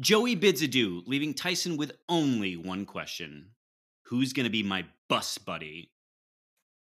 [0.00, 3.50] Joey bids adieu, leaving Tyson with only one question
[4.06, 5.90] Who's going to be my bus buddy?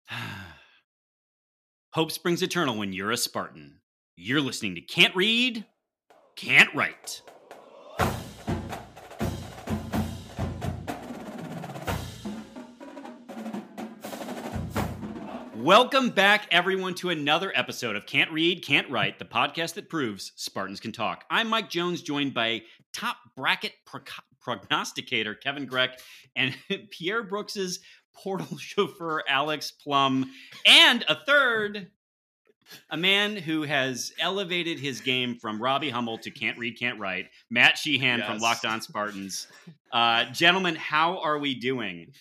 [1.93, 3.81] Hope springs eternal when you're a Spartan.
[4.15, 5.65] You're listening to Can't Read,
[6.37, 7.21] Can't Write.
[15.55, 20.33] Welcome back, everyone, to another episode of Can't Read, Can't Write, the podcast that proves
[20.35, 21.23] Spartans can talk.
[21.29, 24.01] I'm Mike Jones, joined by top bracket pro-
[24.41, 25.99] prognosticator Kevin Greck
[26.35, 26.55] and
[26.91, 27.79] Pierre Brooks's
[28.13, 30.31] portal chauffeur Alex Plum,
[30.65, 31.87] and a third,
[32.89, 37.27] a man who has elevated his game from Robbie Hummel to Can't Read, Can't Write,
[37.49, 38.27] Matt Sheehan yes.
[38.27, 39.47] from Locked On Spartans.
[39.91, 42.13] Uh, gentlemen, how are we doing?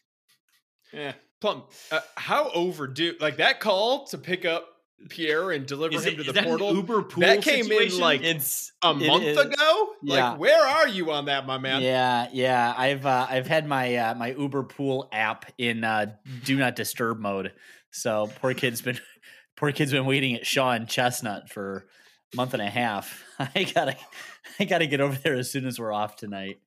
[0.93, 3.15] Yeah, Plum, uh, how overdue?
[3.21, 4.72] Like that call to pick up
[5.09, 6.75] Pierre and deliver is him it, to the portal.
[6.75, 7.97] Uber pool that came situation?
[7.97, 9.95] in like it's a month is, ago.
[10.03, 10.31] Yeah.
[10.31, 11.83] Like, where are you on that, my man?
[11.83, 12.75] Yeah, yeah.
[12.77, 17.19] I've uh, I've had my uh, my Uber pool app in uh, do not disturb
[17.21, 17.53] mode.
[17.91, 18.99] So poor kid's been
[19.57, 21.87] poor kid's been waiting at Shaw and Chestnut for
[22.33, 23.23] a month and a half.
[23.39, 23.97] I gotta
[24.59, 26.61] I gotta get over there as soon as we're off tonight.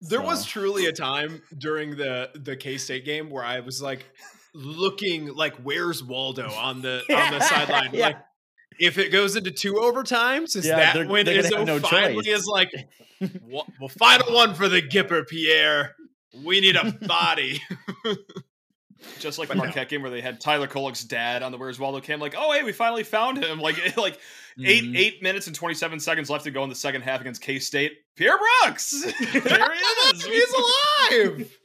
[0.00, 0.26] There so.
[0.26, 4.06] was truly a time during the the K State game where I was like
[4.56, 7.90] looking like where's Waldo on the on the sideline.
[7.92, 8.06] Yeah.
[8.06, 8.16] Like
[8.78, 12.40] if it goes into two overtimes, is yeah, that when Izzo no finally choice.
[12.40, 12.70] is like,
[13.42, 13.66] well,
[13.98, 15.94] final one for the Gipper, Pierre.
[16.44, 17.62] We need a body.
[19.20, 22.00] Just like the Marquette game where they had Tyler Kolek's dad on the Where's Waldo
[22.00, 23.60] cam, like, oh hey, we finally found him.
[23.60, 24.66] Like like mm-hmm.
[24.66, 27.40] eight eight minutes and twenty seven seconds left to go in the second half against
[27.40, 27.92] K State.
[28.16, 28.90] Pierre Brooks,
[29.32, 30.24] there he is.
[30.24, 31.58] He's alive.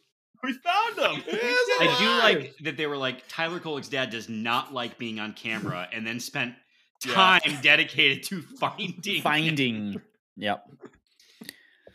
[0.44, 1.23] We found him.
[1.80, 5.33] I do like that they were like Tyler Kolek's dad does not like being on
[5.33, 6.56] camera, and then spent
[7.02, 7.61] time yeah.
[7.61, 10.02] dedicated to finding finding.
[10.38, 10.66] Yep.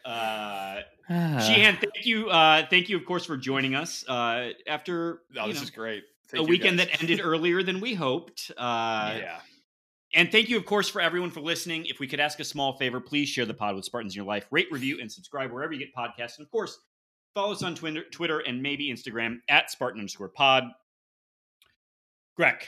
[0.05, 5.22] Uh, Sheehan, thank you, uh, thank you, of course, for joining us uh, after.
[5.38, 6.04] Oh, this know, is great.
[6.28, 6.88] Thank a weekend guys.
[6.88, 8.50] that ended earlier than we hoped.
[8.56, 9.38] Uh, yeah.
[10.15, 11.87] And thank you, of course, for everyone for listening.
[11.87, 14.26] If we could ask a small favor, please share the pod with Spartans in your
[14.26, 14.47] life.
[14.50, 16.38] Rate, review, and subscribe wherever you get podcasts.
[16.38, 16.78] And of course,
[17.36, 20.64] follow us on Twitter, Twitter and maybe Instagram at Spartan underscore pod.
[22.34, 22.66] Greg,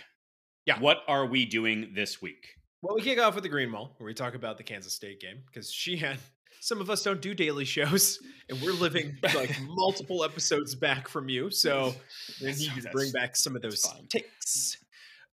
[0.67, 0.79] yeah.
[0.79, 2.55] What are we doing this week?
[2.83, 5.21] Well, we kick off with the Green Mall, where we talk about the Kansas State
[5.21, 6.19] game because Sheehan
[6.61, 8.19] some of us don't do daily shows,
[8.51, 11.51] and we're living like multiple episodes back from you.
[11.51, 11.95] So
[12.43, 14.77] we need to bring back some of those takes.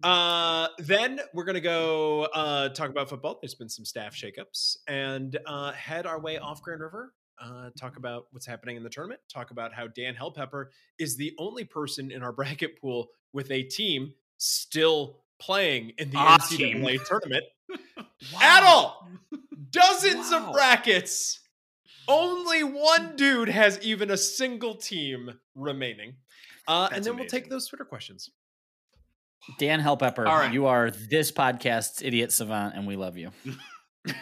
[0.02, 3.38] Uh, then we're gonna go uh, talk about football.
[3.42, 7.12] There's been some staff shakeups, and uh, head our way off Grand River.
[7.42, 9.20] Uh, talk about what's happening in the tournament.
[9.32, 10.66] Talk about how Dan Hellpepper
[10.98, 16.18] is the only person in our bracket pool with a team still playing in the
[16.18, 17.44] ah, NCAA tournament
[17.98, 18.40] wow.
[18.40, 19.08] at all.
[19.70, 20.46] Dozens wow.
[20.46, 21.40] of brackets.
[22.06, 26.14] Only one dude has even a single team remaining.
[26.68, 27.16] Uh, and then amazing.
[27.16, 28.30] we'll take those Twitter questions.
[29.58, 30.52] Dan Hellpepper, right.
[30.52, 33.30] you are this podcast's idiot savant, and we love you.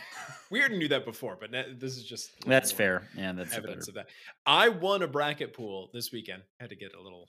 [0.52, 3.08] we already knew that before, but this is just that's fair.
[3.16, 4.08] Yeah, that's evidence of that.
[4.46, 6.42] I won a bracket pool this weekend.
[6.60, 7.28] Had to get a little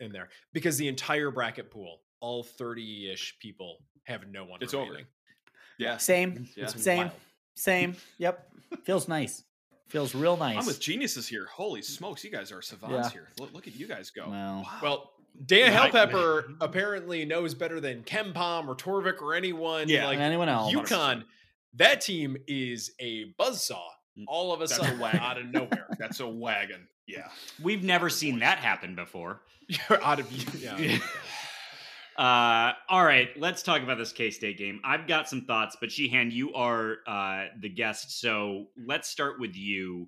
[0.00, 4.94] in there because the entire bracket pool all 30-ish people have no one it's remaining.
[4.94, 5.04] over
[5.78, 6.66] yeah same yeah.
[6.66, 7.12] same wild.
[7.54, 8.50] same yep
[8.84, 9.44] feels nice
[9.88, 13.10] feels real nice i'm with geniuses here holy smokes you guys are savants yeah.
[13.10, 14.78] here look, look, at you guys go Well, wow.
[14.82, 15.12] well
[15.46, 20.74] Dan Hellpepper apparently knows better than KenPom or Torvik or anyone yeah, like anyone else.
[20.74, 21.22] UConn.
[21.74, 23.80] That team is a buzzsaw
[24.26, 25.86] all of a That's sudden a out of nowhere.
[25.98, 26.88] That's a wagon.
[27.06, 27.28] Yeah.
[27.62, 29.42] We've never seen that happen before.
[29.68, 30.98] You're out of yeah.
[32.16, 34.80] Uh, all right, let's talk about this K State game.
[34.84, 39.56] I've got some thoughts, but Sheehan, you are uh, the guest, so let's start with
[39.56, 40.06] you.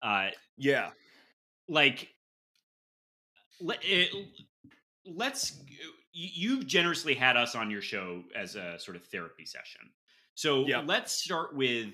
[0.00, 0.90] Uh, yeah,
[1.68, 2.10] like
[3.60, 4.10] let, it,
[5.04, 5.60] let's.
[6.12, 9.80] You've generously had us on your show as a sort of therapy session,
[10.38, 10.84] so yeah.
[10.86, 11.88] let's start with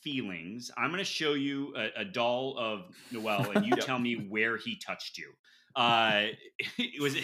[0.00, 0.70] feelings.
[0.76, 4.56] I'm going to show you a, a, doll of Nowell, and you tell me where
[4.56, 5.32] he touched you.
[5.74, 6.26] Uh,
[6.78, 7.16] it was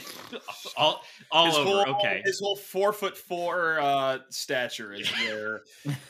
[0.77, 1.85] all all his over.
[1.85, 5.61] Whole, okay, his whole four foot four uh, stature is where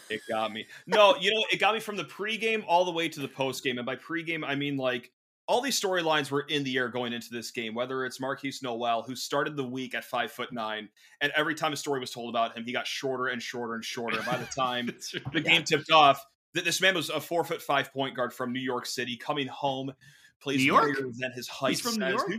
[0.09, 0.67] it got me.
[0.87, 3.77] No, you know, it got me from the pregame all the way to the postgame,
[3.77, 5.11] and by pregame I mean like
[5.51, 7.75] all these storylines were in the air going into this game.
[7.75, 10.89] Whether it's Markquis Nowell, who started the week at five foot nine,
[11.21, 13.85] and every time a story was told about him, he got shorter and shorter and
[13.85, 14.23] shorter.
[14.23, 14.87] By the time
[15.33, 16.25] the game tipped off,
[16.55, 19.49] that this man was a four foot five point guard from New York City coming
[19.49, 19.93] home
[20.41, 21.71] plays New York than his height.
[21.71, 22.31] He's from New York.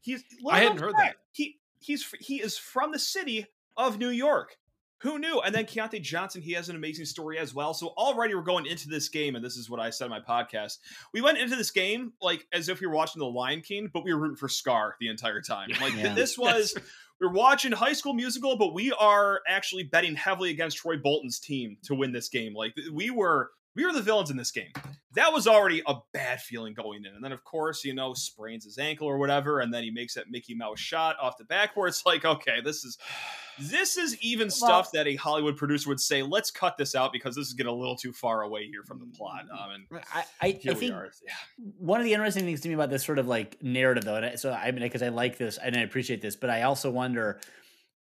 [0.00, 0.22] he's.
[0.48, 1.16] I hadn't heard that.
[1.32, 3.46] He he's he is from the city
[3.76, 4.58] of New York.
[5.04, 5.38] Who knew?
[5.40, 7.74] And then Keyontae Johnson, he has an amazing story as well.
[7.74, 10.20] So already we're going into this game, and this is what I said in my
[10.20, 10.78] podcast.
[11.12, 14.02] We went into this game like as if we were watching The Lion King, but
[14.02, 15.68] we were rooting for Scar the entire time.
[15.78, 16.14] Like Yeah.
[16.14, 16.74] this was
[17.20, 21.76] we're watching High School Musical, but we are actually betting heavily against Troy Bolton's team
[21.84, 22.54] to win this game.
[22.54, 24.72] Like we were we were the villains in this game.
[25.14, 27.14] That was already a bad feeling going in.
[27.14, 30.14] And then of course, you know, sprains his ankle or whatever, and then he makes
[30.14, 31.88] that Mickey Mouse shot off the backboard.
[31.88, 32.98] It's like, okay, this is
[33.58, 37.36] this is even stuff that a Hollywood producer would say, let's cut this out because
[37.36, 39.44] this is getting a little too far away here from the plot.
[39.52, 41.10] Um, and I, I, here I we think are.
[41.24, 41.32] Yeah.
[41.78, 44.26] one of the interesting things to me about this sort of like narrative though and
[44.26, 46.90] I, so i mean because i like this and i appreciate this but i also
[46.90, 47.40] wonder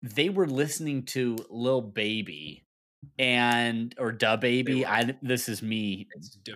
[0.01, 2.63] they were listening to lil baby
[3.19, 6.07] and or da baby i this is me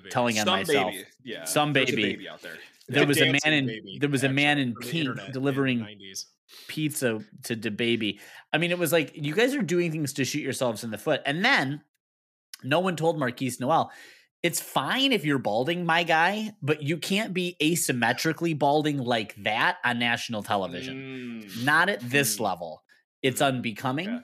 [0.10, 1.06] telling on Some myself baby.
[1.24, 1.44] Yeah.
[1.46, 1.96] Some baby.
[1.96, 2.54] baby out there.
[2.88, 5.80] there The was a man in baby, there was a man in pink in delivering
[5.80, 6.26] 90s.
[6.68, 8.20] pizza to the baby.
[8.54, 10.98] I mean, it was like you guys are doing things to shoot yourselves in the
[10.98, 11.22] foot.
[11.26, 11.82] And then
[12.64, 13.92] no one told Markquis Nowell,
[14.42, 19.78] it's fine if you're balding, my guy, but you can't be asymmetrically balding like that
[19.84, 21.44] on national television.
[21.46, 21.66] Mm.
[21.66, 22.42] Not at this Mm.
[22.42, 22.84] level.
[23.22, 24.10] It's unbecoming.
[24.10, 24.24] Okay.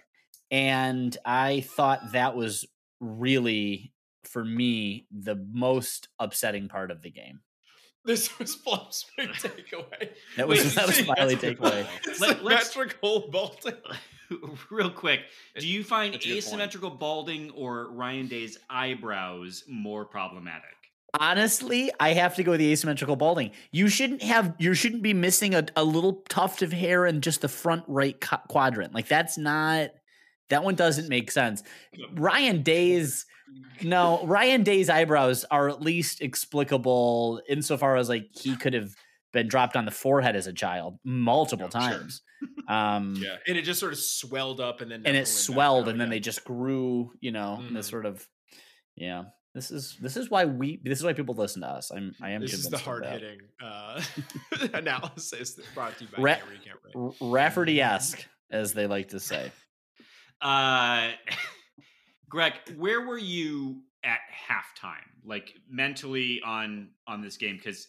[0.54, 2.66] And I thought that was
[3.00, 3.92] really,
[4.24, 7.40] for me, the most upsetting part of the game.
[8.06, 10.10] This was Plum's big takeaway.
[10.38, 11.88] That was Wait, that was see, my only takeaway.
[12.06, 13.74] It's Let- let's- symmetrical bolting.
[14.72, 15.22] Real quick,
[15.60, 16.46] do you find That's a good point.
[16.46, 20.64] asymmetrical balding or Ryan Day's eyebrows more problematic?
[21.20, 23.52] Honestly, I have to go with the asymmetrical balding.
[23.72, 24.56] You shouldn't have.
[24.58, 28.20] You shouldn't be missing a, a little tuft of hair in just the front right
[28.20, 28.94] co- quadrant.
[28.96, 29.92] Like that's not.
[30.50, 31.64] That one doesn't make sense.
[32.14, 33.26] Ryan Day's
[33.82, 34.26] no.
[34.26, 38.94] Ryan Day's eyebrows are at least explicable insofar as like he could have
[39.32, 41.82] been dropped on the forehead as a child multiple Oh, sure.
[41.90, 42.22] times.
[42.68, 43.38] Um, Yeah.
[43.48, 46.20] And it just sort of swelled up and then and it swelled and then they
[46.20, 48.28] just grew you know in this sort of
[48.96, 49.24] yeah
[49.56, 52.32] this is this is why we this is why people listen to us i'm i
[52.32, 54.02] am This is the hard hitting uh,
[54.74, 57.14] analysis that brought to you by Ra- Can't Read, Can't Write.
[57.22, 59.52] R- Raftery-esque as they like to say
[60.44, 61.12] Uh,
[62.30, 64.20] Greg, where were you at
[64.50, 64.98] halftime?
[65.26, 67.56] Like mentally on on this game?
[67.58, 67.88] Because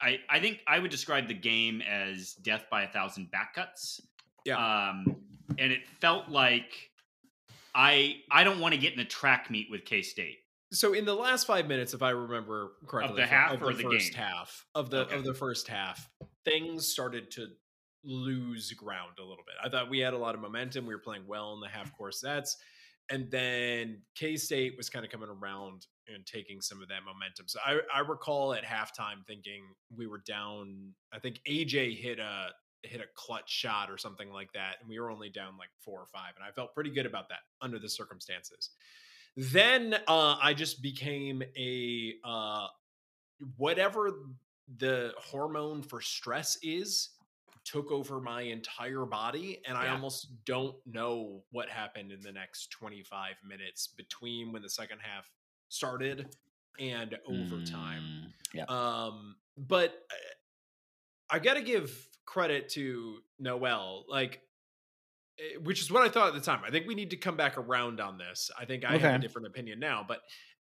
[0.00, 4.00] I I think I would describe the game as death by a thousand back cuts.
[4.44, 4.56] Yeah.
[4.56, 5.16] Um,
[5.58, 6.90] and it felt like
[7.74, 10.38] I I don't want to get in a track meet with K State.
[10.72, 13.72] So in the last five minutes, if I remember correctly, of the half of or
[13.74, 14.22] the first game?
[14.22, 15.14] half of the Okay.
[15.16, 16.08] of the first half,
[16.44, 17.48] things started to
[18.04, 19.54] lose ground a little bit.
[19.62, 20.86] I thought we had a lot of momentum.
[20.86, 22.56] We were playing well in the half court sets,
[23.10, 27.46] and then K State was kind of coming around and taking some of that momentum.
[27.48, 29.62] So I, I recall at halftime thinking
[29.96, 30.92] we were down.
[31.12, 32.48] I think AJ hit a
[32.84, 36.00] hit a clutch shot or something like that, and we were only down like four
[36.00, 38.70] or five, and I felt pretty good about that under the circumstances
[39.36, 42.66] then uh, I just became a uh,
[43.56, 44.12] whatever
[44.76, 47.10] the hormone for stress is
[47.64, 52.70] took over my entire body and I almost don't know what happened in the next
[52.70, 55.30] 25 minutes between when the second half
[55.68, 56.34] started
[56.78, 58.02] and overtime.
[58.02, 60.14] Mm, yeah Um, but uh,
[61.30, 64.40] I got to give credit to Nowell, like,
[65.38, 66.62] eh, which is what I thought at the time.
[66.66, 68.50] I think we need to come back around on this.
[68.58, 70.20] I think I have a different opinion now, but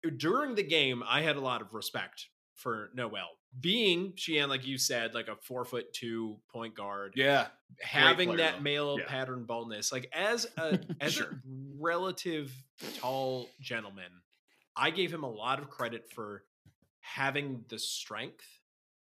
[0.06, 3.30] uh, during the game, I had a lot of respect for Nowell
[3.60, 7.48] being Sheehan, like you said, like a four foot two point guard, Yeah.
[7.82, 8.62] having player, that though.
[8.62, 9.06] male Yeah.
[9.08, 11.28] pattern baldness, like as a as Sure.
[11.28, 11.36] a
[11.80, 12.52] relative
[12.98, 14.12] tall gentleman,
[14.76, 16.44] I gave him a lot of credit for
[17.02, 18.46] having the strength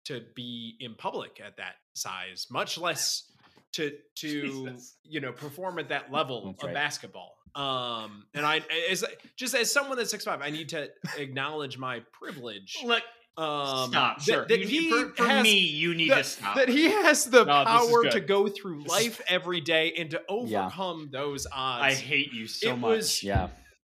[0.05, 3.31] to be in public at that size, much less
[3.73, 4.97] to to Jesus.
[5.05, 6.75] you know perform at that level That's of right.
[6.75, 7.39] basketball.
[7.55, 8.59] Um, and I
[8.91, 9.05] as
[9.37, 12.79] just as someone that's six five, I need to acknowledge my privilege.
[12.85, 13.03] Look,
[13.37, 14.21] Um, stop.
[14.21, 14.45] Sure.
[14.47, 16.57] that You- he for for has- me, you need that, to stop.
[16.57, 20.11] that he has the No, power to go through This is- life every day and
[20.11, 21.83] to overcome those odds.
[21.85, 22.97] I hate you so it much.
[22.97, 23.49] was yeah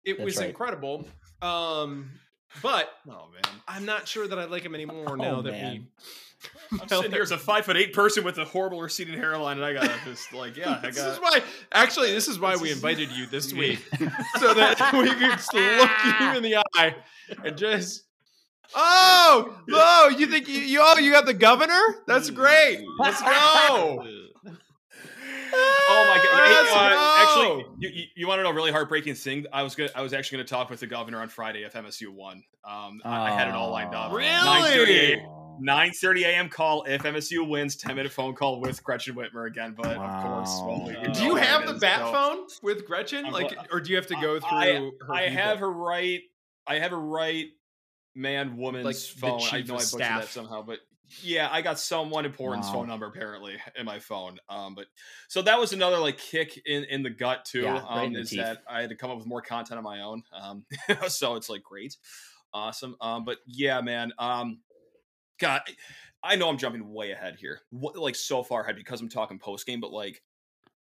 [0.04, 0.48] it was right.
[0.48, 1.06] incredible.
[1.40, 2.10] Um,
[2.62, 3.42] but Oh man.
[3.68, 5.86] I'm not sure that I like him anymore Oh, now that man.
[6.72, 6.80] we.
[6.80, 9.64] I'm sitting here as a five foot eight person with a horrible receding hairline, and
[9.64, 10.82] I got just like, yeah, I got.
[10.94, 11.42] this is why.
[11.72, 13.78] Actually, this is why This we is- invited you this week,
[14.40, 15.90] so that we could just look
[16.20, 16.96] you in the eye
[17.44, 18.04] and just.
[18.74, 20.14] Oh, oh!
[20.16, 20.80] You think you, you?
[20.82, 21.80] Oh, you got the governor?
[22.06, 22.80] That's great.
[22.98, 24.06] Let's go.
[25.50, 26.46] Oh my god!
[26.46, 29.46] Hey, uh, actually, you, you, you want to know a really heartbreaking thing?
[29.52, 31.72] I was gonna, I was actually going to talk with the governor on Friday if
[31.72, 32.42] MSU won.
[32.64, 34.12] Um, I, I had it all lined up.
[34.12, 35.22] Really?
[35.60, 36.50] Nine thirty a.m.
[36.50, 37.76] call if MSU wins.
[37.76, 39.74] Ten minute phone call with Gretchen Whitmer again.
[39.76, 40.84] But of course, Wow.
[40.86, 43.24] well, Do you have the it is, bat so- phone with Gretchen?
[43.24, 44.48] I'm Like, or do you have to go through?
[44.50, 46.20] I, her I have her right.
[46.66, 47.46] I have her right
[48.14, 49.40] man woman's Like phone.
[49.50, 50.80] I know I butchered that somehow, but
[51.22, 52.74] yeah, I got someone important's Wow.
[52.74, 54.38] phone number apparently in my phone.
[54.48, 54.86] Um, but
[55.28, 57.62] so that was another like kick in in the gut too.
[57.62, 58.40] Yeah, right um, is teeth.
[58.40, 60.22] that I had to come up with more content on my own.
[60.32, 60.66] Um,
[61.08, 61.96] so it's like great,
[62.52, 62.96] awesome.
[63.00, 64.12] Um, but yeah, man.
[64.18, 64.60] Um,
[65.40, 65.62] God,
[66.22, 69.38] I know I'm jumping way ahead here, Wh- like so far ahead because I'm talking
[69.38, 70.22] post game, but like.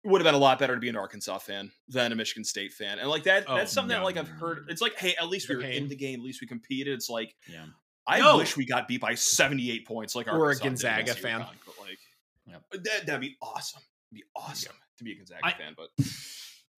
[0.04, 2.72] Would have been a lot better to be an Arkansas fan than a Michigan State
[2.72, 3.44] fan, and like that.
[3.48, 4.66] Oh, that's something that like I've heard.
[4.68, 6.18] It's like, hey, at least we were in the game.
[6.20, 6.94] At least we competed.
[6.94, 7.66] It's like Yeah.
[8.06, 8.38] I No.
[8.38, 11.40] wish we got beat by 78 points like Or a Arkansas Gonzaga fan.
[11.42, 11.98] UConn, but like
[12.46, 12.62] Yep.
[12.82, 13.80] that, that'd be awesome.
[14.10, 15.90] It'd be awesome to be a Gonzaga I- fan, but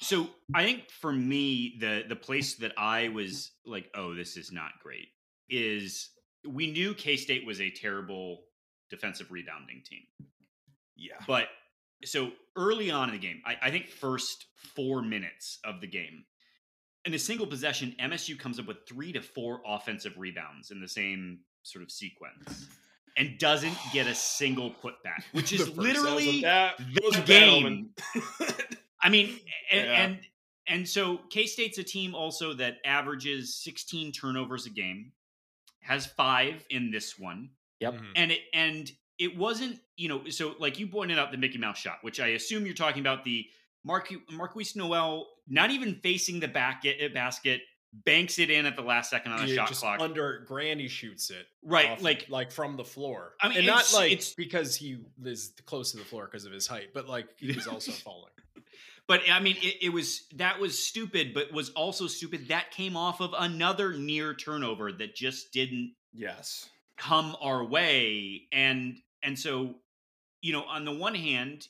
[0.02, 4.52] So I think for me, the the place that I was like, oh, this is
[4.52, 5.09] not great,
[5.49, 6.11] is
[6.47, 8.45] we knew K State was a terrible
[8.90, 10.02] defensive rebounding team.
[10.95, 11.14] yeah.
[11.26, 11.49] But
[12.04, 16.25] so early on in the game, I, I think first four minutes of the game,
[17.04, 20.88] in a single possession, MSU comes up with three to four offensive rebounds in the
[20.88, 22.68] same sort of sequence.
[23.16, 27.90] And doesn't get a single putback, which is first- literally that the was game.
[29.00, 29.38] I mean,
[29.70, 30.02] and, Yeah.
[30.02, 30.18] and
[30.66, 35.12] and so K State's a team also that averages 16 turnovers a game,
[35.82, 37.94] has five in this one, Yep.
[37.94, 38.06] Mhm.
[38.16, 41.78] and it and it wasn't you know so like you pointed out the Mickey Mouse
[41.78, 43.47] shot, which I assume you're talking about the
[43.85, 47.61] Marque, Markquis Nowell not even facing the back at, basket,
[47.92, 50.88] banks it in at the last second on the Yeah, shot just clock, under Granny
[50.88, 51.90] shoots it right?
[51.90, 53.35] off- like like from the floor.
[53.42, 56.52] I mean, and not like it's- because he is close to the floor because of
[56.52, 58.30] his height, but like he was also falling.
[59.06, 62.49] But I mean, it, it was that was stupid, but was also stupid.
[62.49, 66.71] That came off of another near turnover that just didn't yes.
[66.96, 69.76] Come our way, and and so
[70.40, 71.66] you know, on the one hand,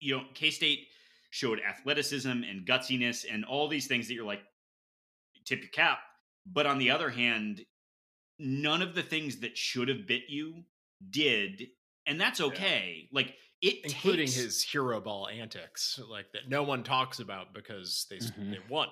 [0.00, 0.86] you know, K State
[1.30, 4.42] showed athleticism and gutsiness and all these things that you're like
[5.46, 5.98] tip your cap,
[6.46, 7.60] but on the other hand,
[8.38, 10.62] none of the things that should have bit you
[11.10, 11.68] did,
[12.06, 13.08] and that's okay.
[13.12, 18.06] Like it, including takes- his hero ball antics, like that no one talks about because
[18.10, 18.50] they Mhm.
[18.52, 18.88] they won.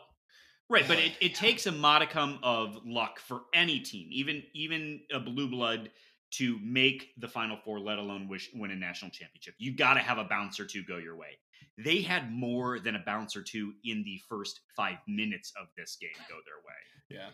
[0.71, 5.19] Right, but it, it takes a modicum of luck for any team, even even a
[5.19, 5.91] blue blood,
[6.35, 9.55] to make the final four, let alone wish, win a national championship.
[9.59, 11.39] You got to have a bounce or two go your way.
[11.77, 15.97] They had more than a bounce or two in the first five minutes of this
[16.01, 17.31] game go their way, Yeah.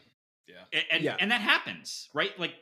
[0.48, 0.64] Yeah.
[0.72, 1.16] and and, Yeah.
[1.20, 2.30] and that happens, right?
[2.38, 2.54] Like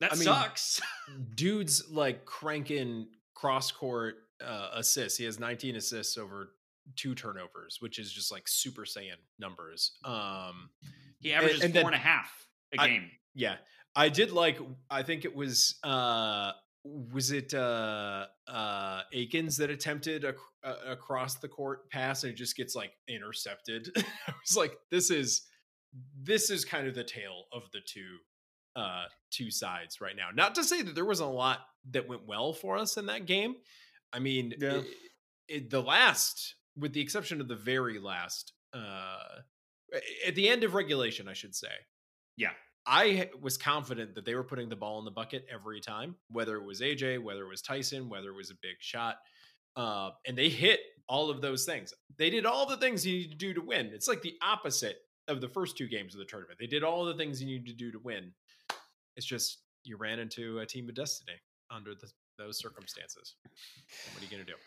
[0.00, 0.80] that I mean, sucks.
[1.34, 5.18] Dude's like cranking cross court uh, assists.
[5.18, 6.52] He has 19 assists over
[6.96, 9.92] two turnovers, which is just like Super Saiyan numbers.
[10.04, 10.70] Um,
[11.20, 12.46] he averages and four then- and a half
[12.76, 13.10] a I- game.
[13.34, 13.56] yeah,
[13.96, 14.58] I did like.
[14.90, 16.52] I think it was uh,
[16.84, 20.34] was it uh, uh, Akins that attempted a,
[20.64, 23.88] a across the court pass and it just gets like intercepted.
[23.96, 25.42] I was like, this is
[26.22, 28.18] this is kind of the tale of the two
[28.76, 30.28] uh two sides right now.
[30.34, 31.58] Not to say that there wasn't a lot
[31.90, 33.56] that went well for us in that game.
[34.12, 34.76] I mean, Yeah.
[34.78, 34.86] it-
[35.48, 39.40] it- the last, with the exception of the very last, uh
[40.26, 41.68] at the end of regulation, I should say.
[42.36, 42.50] Yeah.
[42.86, 46.56] I was confident that they were putting the ball in the bucket every time, whether
[46.56, 49.16] it was AJ, whether it was Tyson, whether it was a big shot.
[49.76, 51.92] Uh, and they hit all of those things.
[52.18, 53.90] They did all the things you need to do to win.
[53.92, 56.58] It's like the opposite of the first two games of the tournament.
[56.58, 58.32] They did all the things you need to do to win.
[59.16, 61.38] It's just you ran into a team of destiny
[61.70, 63.34] under the, those circumstances.
[64.12, 64.58] What are you going to do?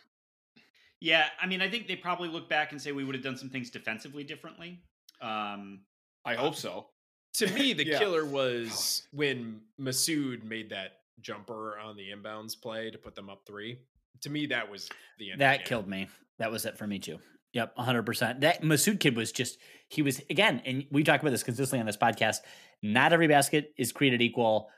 [1.03, 3.35] Yeah, I mean, I think they probably look back and say we would have done
[3.35, 4.79] some things defensively differently.
[5.21, 5.81] Um,
[6.23, 6.87] I hope so.
[7.35, 7.99] To me, the Yeah.
[7.99, 13.41] killer was when Massoud made that jumper on the inbounds play to put them up
[13.45, 13.79] three.
[14.21, 14.87] To me, that was
[15.19, 15.33] the end.
[15.33, 15.67] of the That game.
[15.67, 16.07] killed me.
[16.39, 17.19] That was it for me too.
[17.51, 18.39] Yep, 100%.
[18.39, 19.57] That Massoud kid was just,
[19.89, 22.37] he was, again, and we talk about this consistently on this podcast.
[22.81, 24.69] Not every basket is created equal.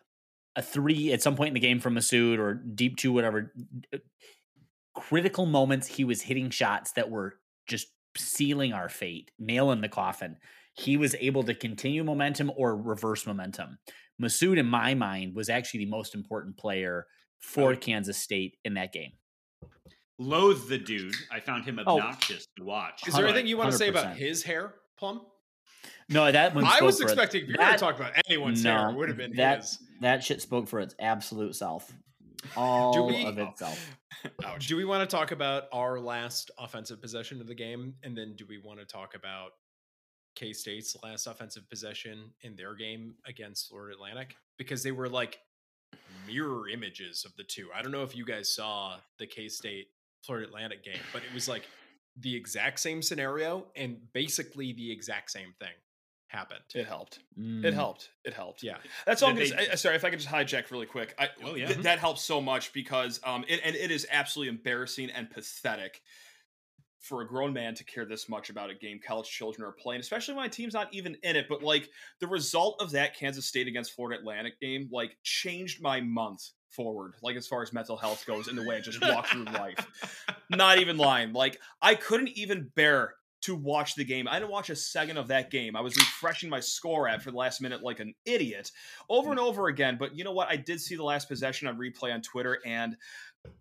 [0.58, 3.54] A three at some point in the game from Massoud or deep two, whatever.
[4.96, 7.36] Critical moments, he was hitting shots that were
[7.68, 7.88] just
[8.18, 10.38] sealing our fate, nail in the coffin.
[10.74, 13.78] He was able to continue momentum or reverse momentum.
[14.22, 17.08] Massoud, in my mind, was actually the most important player
[17.40, 17.76] for Oh.
[17.76, 19.12] Kansas State in that game.
[20.18, 21.14] loathe the dude.
[21.30, 21.98] I found him Oh.
[22.00, 23.06] obnoxious to watch.
[23.06, 25.26] Is there anything you want to say about his hair, Plum?
[26.08, 26.64] No, that one.
[26.64, 29.10] I was for expecting if you're That- going to talk about anyone's hair, it would
[29.10, 29.80] have been that, his.
[30.00, 31.92] That shit spoke for its absolute self.
[32.56, 33.98] All we- of itself.
[34.44, 34.68] Ouch.
[34.68, 37.96] Do we want to talk about our last offensive possession of the game?
[38.04, 39.52] And then do we want to talk about
[40.36, 44.36] K State's last offensive possession in their game against Florida Atlantic?
[44.58, 45.40] Because they were like
[46.28, 47.70] mirror images of the two.
[47.76, 49.88] I don't know if you guys saw the K State
[50.24, 51.68] Florida Atlantic game, but it was like
[52.20, 55.74] the exact same scenario and basically the exact same thing
[56.36, 56.62] happened.
[56.74, 57.20] It helped.
[57.40, 57.64] Mm.
[57.66, 58.10] It helped.
[58.24, 58.62] It helped.
[58.64, 58.78] Yeah.
[59.06, 59.30] That's all.
[59.30, 61.16] I'm Did gonna they- I- sorry, if I could just hijack really quick.
[61.18, 61.68] I, Oh, yeah.
[61.68, 66.02] th- that helps so much because um, it, and it is absolutely embarrassing and pathetic
[67.00, 70.02] for a grown man to care this much about a game college children are playing,
[70.02, 71.46] especially when my team's not even in it.
[71.48, 71.90] But like
[72.20, 77.14] the result of that Kansas State against Florida Atlantic game, like changed my month forward,
[77.22, 80.26] like as far as mental health goes, in the way I just walk through life.
[80.50, 81.32] Not even lying.
[81.32, 83.14] Like I couldn't even bear
[83.46, 84.28] to watch the game.
[84.28, 85.76] I didn't watch a second of that game.
[85.76, 88.72] I was refreshing my score app for the last minute like an idiot
[89.10, 89.98] over and over again.
[90.00, 90.50] But you know what?
[90.50, 92.96] I did see the last possession on replay on Twitter, and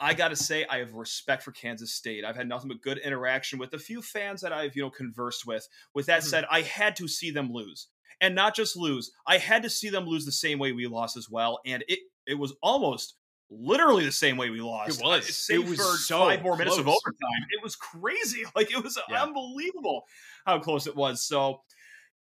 [0.01, 2.25] I got to say, I have respect for Kansas State.
[2.25, 5.47] I've had nothing but good interaction with the few fans that I've you know conversed
[5.47, 5.69] with.
[5.95, 6.27] With that Mhm.
[6.27, 7.89] said, I had to see them lose,
[8.21, 9.13] and not just lose.
[9.27, 12.01] I had to see them lose the same way we lost as well, and it
[12.27, 13.17] it was almost
[13.51, 14.99] literally the same way we lost.
[15.01, 15.27] It was.
[15.35, 16.99] Save It was for so five more minutes of close.
[17.07, 17.47] overtime.
[17.51, 18.45] It was crazy.
[18.57, 19.23] Like it was Yeah.
[19.23, 20.05] unbelievable
[20.47, 21.23] how close it was.
[21.27, 21.63] So,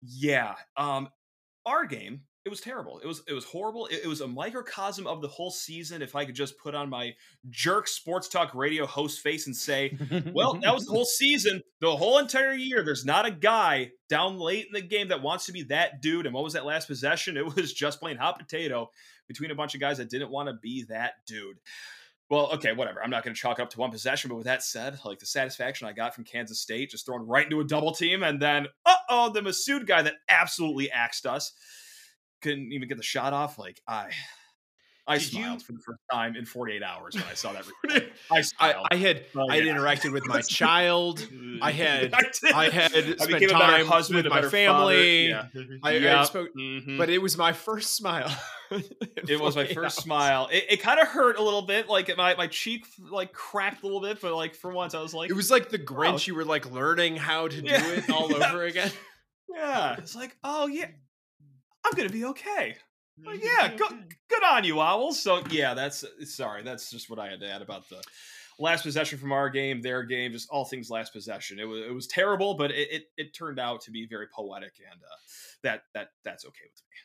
[0.03, 1.09] yeah, um,
[1.67, 2.99] our game it was terrible.
[2.99, 3.87] It was it was horrible.
[3.87, 6.03] It, it was a microcosm of the whole season.
[6.03, 7.15] If I could just put on my
[7.51, 9.97] jerk sports talk radio host face and say,
[10.33, 12.83] well, that was the whole season, the whole entire year.
[12.83, 16.27] There's not a guy down late in the game that wants to be that dude.
[16.27, 17.37] And what was that last possession?
[17.37, 18.91] It was just plain hot potato
[19.29, 21.59] between a bunch of guys that didn't want to be that dude.
[22.31, 23.03] Well, okay, whatever.
[23.03, 25.19] I'm not going to chalk it up to one possession, but with that said, like
[25.19, 28.41] the satisfaction I got from Kansas State, just thrown right into a double team, and
[28.41, 31.53] then, uh oh, the Massoud guy that absolutely axed us
[32.41, 33.59] couldn't even get the shot off.
[33.59, 34.11] Like I,
[35.07, 37.65] I Did you- smiled for the first time in 48 hours when I saw that.
[38.31, 38.85] I I.
[38.93, 39.75] I had Oh, I had yeah.
[39.77, 41.27] interacted with my child.
[41.61, 42.15] I had.
[42.15, 45.29] I had I spent became a better time husband, with my family.
[45.31, 45.47] Yeah.
[45.83, 46.27] I, I Yep.
[46.27, 46.99] spoke, Mhm.
[46.99, 48.31] but it was my first smile.
[48.71, 50.05] it was my first hours.
[50.05, 50.49] smile.
[50.53, 53.87] It, it kind of hurt a little bit, like my my cheek like cracked a
[53.87, 56.15] little bit, but like for once I was like, It was like the Grinch.
[56.15, 56.25] Oh.
[56.27, 58.51] You were like learning how to do it all Yeah.
[58.53, 58.93] over again.
[59.53, 60.87] yeah, it's like, oh yeah,
[61.85, 62.77] I'm gonna be okay.
[63.25, 65.21] Like, yeah, good, good on you, Owls.
[65.23, 68.03] So yeah, that's sorry, that's just what I had to add about the
[68.59, 71.59] last possession from our game, their game, just all things last possession.
[71.59, 74.73] It was it was terrible, but it it, it turned out to be very poetic,
[74.91, 75.17] and uh,
[75.63, 76.97] that that that's okay with me.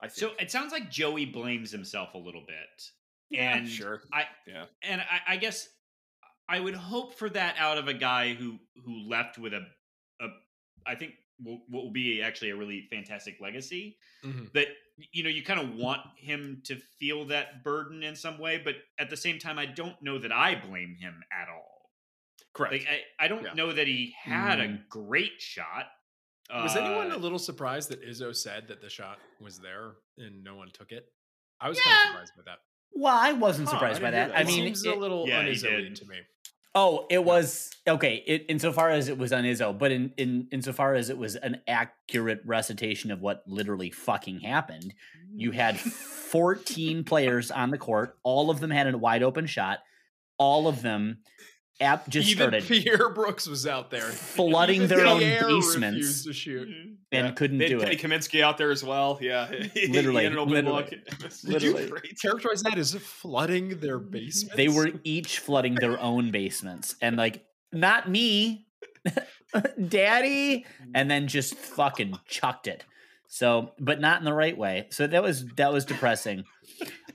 [0.00, 0.16] I think.
[0.16, 2.82] So it sounds like Joey blames himself a little bit.
[3.30, 4.02] yeah, and sure.
[4.12, 4.64] I Yeah.
[4.82, 5.68] and I, I guess
[6.48, 9.60] I would hope for that out of a guy who who left with a
[10.20, 10.26] a
[10.86, 11.12] I think
[11.44, 13.96] will, will be actually a really fantastic legacy.
[14.24, 14.50] Mhm.
[14.54, 18.58] That you know you kind of want him to feel that burden in some way,
[18.62, 21.90] but at the same time, I don't know that I blame him at all.
[22.54, 22.72] Correct.
[22.74, 23.54] Like I, I don't Yeah.
[23.54, 24.88] know that he had a Mm.
[24.88, 25.86] great shot.
[26.52, 30.44] Was anyone Uh, a little surprised that Izzo said that the shot was there and
[30.44, 31.06] no one took it?
[31.60, 31.84] I was Yeah.
[31.84, 32.58] kind of surprised by that.
[32.94, 34.28] well, I wasn't Huh, I surprised by that.
[34.28, 34.36] that.
[34.36, 36.20] I It mean, seems it- a little Yeah, he un-Izzo-y to me.
[36.74, 38.22] Oh, it was okay.
[38.26, 41.60] It, insofar as it was on Izzo, but in, in insofar as it was an
[41.68, 44.94] accurate recitation of what literally fucking happened,
[45.34, 48.16] you had 14 players on the court.
[48.22, 49.80] All of them had a wide open shot.
[50.38, 51.18] All of them
[51.82, 56.24] app just Even started Pierre Brooks was out there flooding Even their own basements refused
[56.26, 56.68] to shoot.
[56.68, 57.30] And Yeah.
[57.32, 58.20] couldn't They do had Kenny it.
[58.22, 59.18] Kaminsky out there as well.
[59.20, 60.82] Yeah, He- he Literally, had an open literally.
[61.20, 61.32] look.
[61.44, 61.88] Literally.
[61.90, 62.18] great.
[62.20, 64.56] Characterize that as flooding their basements.
[64.56, 68.66] They were each flooding their own basements and like, not me,
[69.88, 72.84] daddy, and then just fucking chucked it.
[73.28, 74.88] So, but not in the right way.
[74.90, 76.44] So that was that was depressing.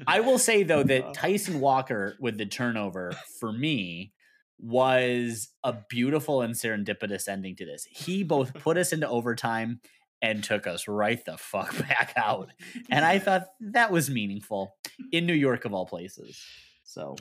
[0.07, 4.13] I will say though that Tyson Walker with the turnover for me
[4.59, 7.85] was a beautiful and serendipitous ending to this.
[7.89, 9.81] He both put us into overtime
[10.21, 12.49] and took us right the fuck back out.
[12.89, 14.75] And I thought that was meaningful
[15.11, 16.41] in New York of all places.
[16.83, 17.15] So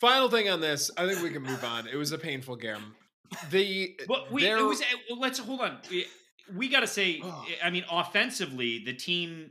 [0.00, 1.86] Final thing on this, I think we can move on.
[1.86, 2.94] It was a painful game.
[3.50, 5.78] The But we there- it was uh, let's hold on.
[5.90, 6.06] We,
[6.56, 7.22] we got to say.
[7.62, 9.50] I mean, offensively, the team.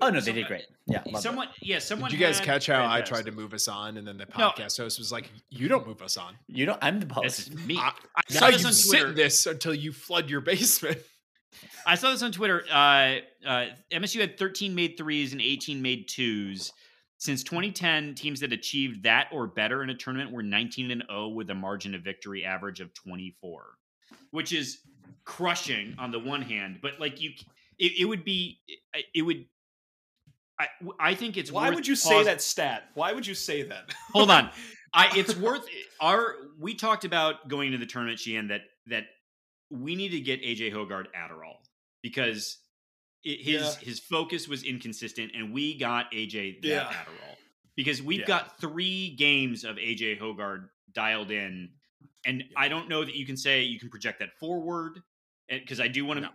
[0.00, 0.66] Oh no, they did great.
[0.86, 1.22] Yeah, loved it.
[1.22, 2.10] Someone, yeah, someone.
[2.10, 4.50] Did you guys catch how I tried to move us on, and then the No.
[4.50, 6.36] podcast host was like, "You don't move us on.
[6.46, 7.38] You know, I'm the This post.
[7.48, 7.78] is me.
[7.78, 9.12] I, I saw saw this you on sit Twitter.
[9.12, 10.98] this until you flood your basement."
[11.86, 12.62] I saw this on Twitter.
[12.70, 16.72] Uh, uh, MSU had 13 made threes and 18 made twos.
[17.16, 21.28] Since 2010, teams that achieved that or better in a tournament were 19 and 0
[21.30, 23.64] with a margin of victory average of 24,
[24.30, 24.78] which is
[25.24, 26.78] crushing on the one hand.
[26.80, 27.30] But like you,
[27.78, 28.60] it, it would be,
[28.94, 29.46] it, it would.
[30.60, 30.66] I,
[30.98, 31.52] I think it's.
[31.52, 32.84] Why would you say that stat?
[32.94, 33.92] Why would you say that?
[34.12, 34.50] Hold on.
[34.94, 35.66] I it's worth
[36.00, 39.04] our we talked about going into the tournament, Sheehan, that that
[39.70, 41.56] we need to get AJ Hoggard Adderall
[42.02, 42.58] because
[43.24, 43.74] It, his Yeah.
[43.88, 46.92] his focus was inconsistent, and we got AJ that Yeah.
[46.92, 47.36] Adderall
[47.76, 48.26] because we've Yeah.
[48.26, 51.70] got three games of AJ Hoggard dialed in,
[52.24, 55.02] and I don't know that you can say you can project that forward,
[55.50, 56.30] eh, because I do want to.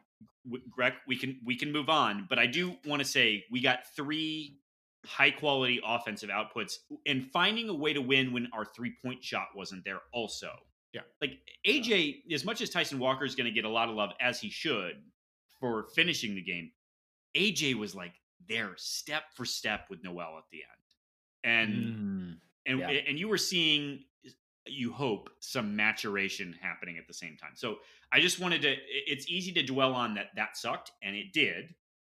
[0.69, 3.79] Greg, we can we can move on, but I do want to say we got
[3.95, 4.60] three
[5.06, 9.47] high quality offensive outputs and finding a way to win when our three point shot
[9.56, 9.99] wasn't there.
[10.13, 10.49] Also,
[10.93, 11.01] Yeah.
[11.21, 14.12] like AJ, as much as Tyson Walker is going to get a lot of love
[14.21, 15.03] as he should
[15.60, 16.71] for finishing the game,
[17.36, 18.13] AJ was like
[18.47, 21.73] there step for step with Nowell at the end, and
[22.36, 22.39] Mm.
[22.65, 22.89] and Yeah.
[22.89, 24.06] and you were seeing
[24.65, 27.78] you hope some maturation happening at the same time so
[28.12, 31.73] i just wanted to it's easy to dwell on that that sucked and it did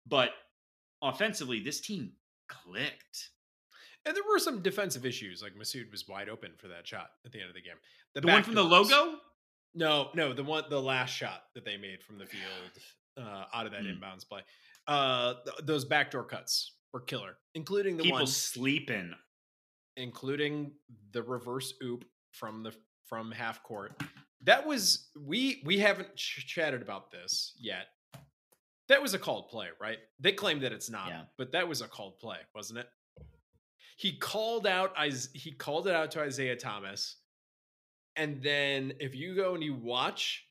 [0.07, 0.31] but
[1.03, 2.13] offensively this team
[2.49, 3.31] clicked
[4.07, 5.43] And there were some defensive issues.
[5.43, 7.75] Like Massoud was wide open for that shot at the end of the game.
[8.15, 9.17] the, one from the logo
[9.75, 12.71] No, no, the one, the last shot that they made from the field
[13.19, 13.89] uh, out of that Hmm.
[14.01, 14.43] inbounds play.
[14.87, 19.13] Uh, th- those backdoor cuts were killer, including the people one, sleeping
[19.97, 20.73] including
[21.13, 22.05] the reverse oop
[22.37, 22.73] from the
[23.07, 24.01] from half court.
[24.43, 27.87] That was we we haven't ch- chatted about this yet.
[28.89, 29.99] That was a called play, right?
[30.21, 31.23] They claim that it's not, Yeah.
[31.37, 32.89] but that was a called play, wasn't it?
[33.97, 34.93] He called out
[35.33, 37.17] he called it out to Isaiah Thomas.
[38.15, 40.45] And then if you go and you watch,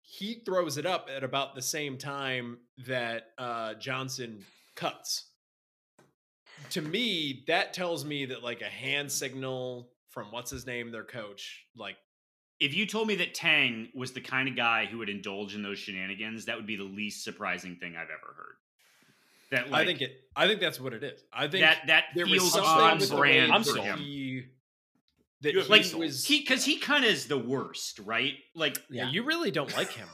[0.00, 5.26] he throws it up at about the same time that uh, Johnson cuts.
[6.70, 11.04] To me, that tells me that like a hand signal from what's his name, their
[11.04, 11.96] coach, like
[12.60, 15.62] if you told me that tang was the kind of guy who would indulge in
[15.62, 18.54] those shenanigans that would be the least surprising thing i've ever heard
[19.50, 20.12] that like I think it.
[20.34, 21.20] I think that's what it is.
[21.32, 23.84] I think that that there feels something on with the way brand for sold.
[23.84, 24.44] him he
[25.42, 26.02] that You he like sold.
[26.04, 26.24] was.
[26.24, 29.92] he because he kind of is the worst right like yeah, you really don't like
[29.92, 30.08] him.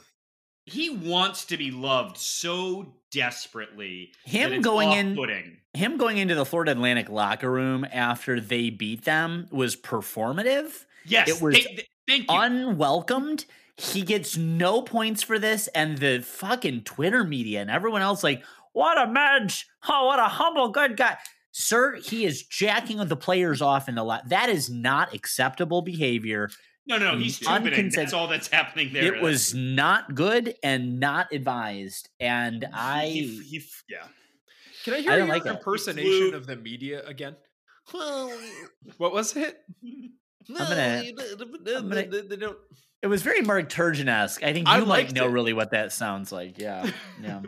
[0.69, 4.13] He wants to be loved so desperately.
[4.25, 5.59] Him going in-.
[5.75, 11.29] Him going into the Florida Atlantic locker room after they beat them was performative, Yes,
[11.29, 13.45] it was they- they- unwelcomed.
[13.77, 18.43] He gets no points for this, and the fucking Twitter media and everyone else like,
[18.73, 19.65] what a mensch!
[19.89, 21.17] Oh, what a humble, good guy.
[21.53, 24.29] Sir, he is jacking the players off in the lot.
[24.29, 26.51] That is not acceptable behavior.
[26.89, 27.53] No, no, he's stupid.
[27.53, 29.15] unconsent- That's all that's happening there.
[29.15, 32.09] It was not good and not advised.
[32.19, 34.07] And I He, he, yeah.
[34.85, 37.37] Can I hear I your like impersonation Flew- of the media again?
[37.93, 38.33] Well,
[38.99, 39.61] what was it?
[40.49, 42.57] No, gonna- you don't- I'm gonna- they, they don't.
[43.03, 44.43] it was very Mark Turgeon-esque.
[44.43, 45.31] I think you I might know it.
[45.33, 46.59] really what that sounds like.
[46.59, 46.91] Yeah.
[47.23, 47.43] Yeah.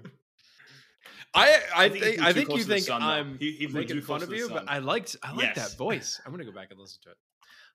[1.33, 3.03] I I think he think I think you to think sun.
[3.03, 5.71] I'm He- he making fun of you, but I liked I like Yes.
[5.71, 6.21] that voice.
[6.27, 7.17] I'm gonna go back and listen to it.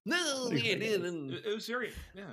[0.52, 2.24] It, it was very, yeah.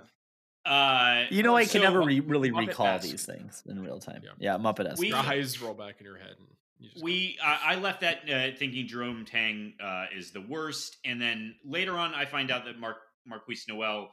[0.65, 3.09] Uh, You know, I so can never re- really Muppet recall esque.
[3.09, 4.23] these things in real time.
[4.25, 4.31] Yeah.
[4.39, 5.01] Yeah, Muppet-esque.
[5.01, 6.35] We- Your eyes roll back in your head.
[6.39, 10.31] And you just go, we I, I left that uh, thinking Jerome Tang uh, is
[10.33, 12.97] the worst, and then later on I find out that Mark
[13.31, 14.11] Markquis Nowell.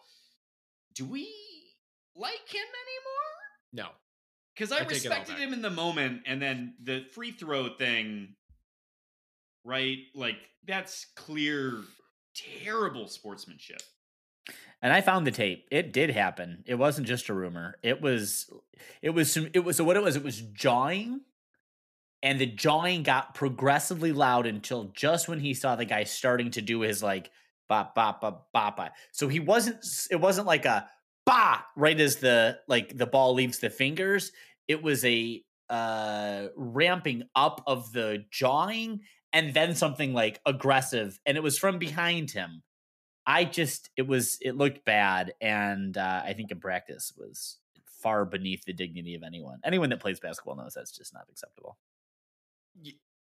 [0.95, 1.32] Do we
[2.15, 3.84] like him anymore?
[3.86, 3.89] no.
[4.56, 7.32] Because I I, take it all respected him in the moment, and then the free
[7.32, 8.36] throw thing,
[9.63, 10.00] right?
[10.13, 10.36] Like
[10.67, 11.76] that's clear,
[12.36, 13.82] terrible sportsmanship.
[14.82, 15.68] and I found the tape.
[15.72, 16.63] It did happen.
[16.65, 17.76] It wasn't just a rumor.
[17.84, 18.50] It was
[19.02, 21.22] it was it was so what it was, it was jawing.
[22.22, 26.62] And the jawing got progressively loud until just when he saw the guy starting to
[26.62, 27.32] do his like
[27.70, 28.78] bop bop bop bop.
[28.78, 28.92] bop.
[29.12, 30.89] So he wasn't it wasn't like a
[31.26, 34.32] ba right as the like the ball leaves the fingers.
[34.68, 39.02] It was a uh ramping up of the jawing
[39.34, 42.63] and then something like aggressive and it was from behind him.
[43.26, 48.26] I just it was it looked bad, and uh, I think in practice was far
[48.26, 49.60] beneath the dignity of anyone.
[49.63, 51.78] Anyone that plays basketball knows that's just not acceptable.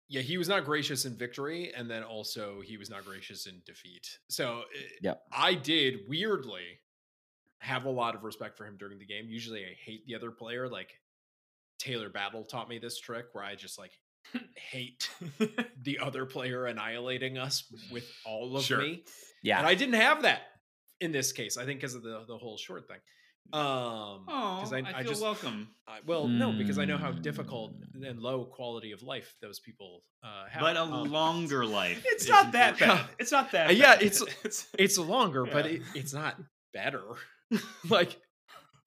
[0.09, 3.62] Yeah, he was not gracious in victory, and then also he was not gracious in
[3.64, 4.19] defeat.
[4.29, 5.23] So uh, Yep.
[5.33, 6.81] I did weirdly
[7.59, 9.25] have a lot of respect for him during the game.
[9.29, 10.69] Usually, I hate the other player.
[10.69, 11.01] Like
[11.79, 13.93] Taylor Battle taught me this trick where I just like
[14.56, 15.08] hate
[15.82, 18.78] the other player annihilating us with all of Sure.
[18.78, 19.04] me.
[19.42, 20.42] Yeah, And I didn't have that
[21.00, 21.56] in this case.
[21.56, 22.98] I think because of the the whole short thing.
[23.52, 25.68] Um, Oh, because I, I, I, feel just welcome.
[25.87, 28.08] I, well, no, because I know how difficult Mm.
[28.08, 30.62] and low quality of life those people uh, have.
[30.62, 32.02] But a Um, longer life.
[32.06, 33.06] It's not that important.
[33.08, 33.16] bad.
[33.18, 34.02] It's not that Uh, yeah, bad.
[34.02, 36.40] it's- it's it's longer, but it, it's not
[36.72, 37.04] better.
[37.90, 38.18] like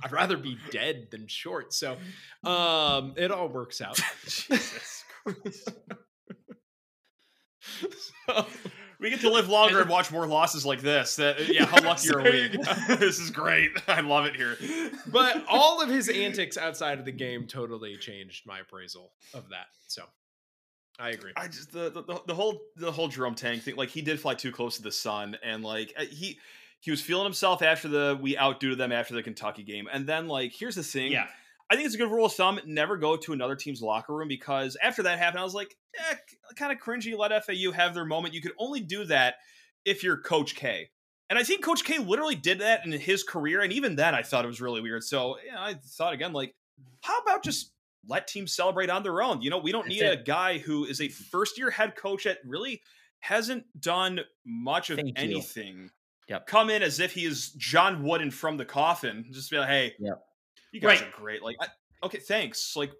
[0.03, 1.71] I'd rather be dead than short.
[1.73, 1.97] So
[2.43, 3.99] um it all works out.
[8.27, 8.45] So,
[8.99, 11.17] We get to live longer and watch more losses like this.
[11.17, 12.47] That yeah, how lucky are we?
[12.95, 13.71] this is great.
[13.87, 14.57] I love it here.
[15.07, 19.67] but all of his antics outside of the game totally changed my appraisal of that.
[19.87, 20.03] So
[20.99, 21.31] I agree.
[21.37, 23.75] I just the, the the whole the whole Jerome Tang thing.
[23.75, 26.39] Like he did fly too close to the sun, and like uh, he
[26.79, 30.27] he was feeling himself after the we outdo them after the Kentucky game, and then
[30.27, 31.11] like here's the thing.
[31.11, 31.27] Yeah.
[31.69, 34.27] I think it's a good rule of thumb: never go to another team's locker room
[34.27, 36.15] because after that happened, I was like, eh,
[36.55, 37.17] kind of cringy.
[37.17, 38.33] Let FAU have their moment.
[38.33, 39.35] You could only do that
[39.85, 40.89] if you're Coach K.
[41.29, 44.21] And I think Coach K literally did that in his career, and even then, I
[44.21, 45.03] thought it was really weird.
[45.03, 46.55] So yeah, I thought again, like,
[47.01, 47.73] how about just
[48.07, 49.41] let teams celebrate on their own?
[49.41, 52.23] You know, we don't That's need a guy who is a first year head coach
[52.23, 52.81] that really
[53.19, 55.23] hasn't done much of Thank you.
[55.23, 55.89] anything.
[56.29, 56.47] Yep.
[56.47, 59.25] Come in as if he is John Wooden from the coffin.
[59.31, 60.21] Just be like, hey, Yep.
[60.81, 61.09] You guys Right.
[61.09, 61.41] are great.
[61.43, 61.67] Like, I,
[62.05, 62.75] okay, thanks.
[62.75, 62.91] Like,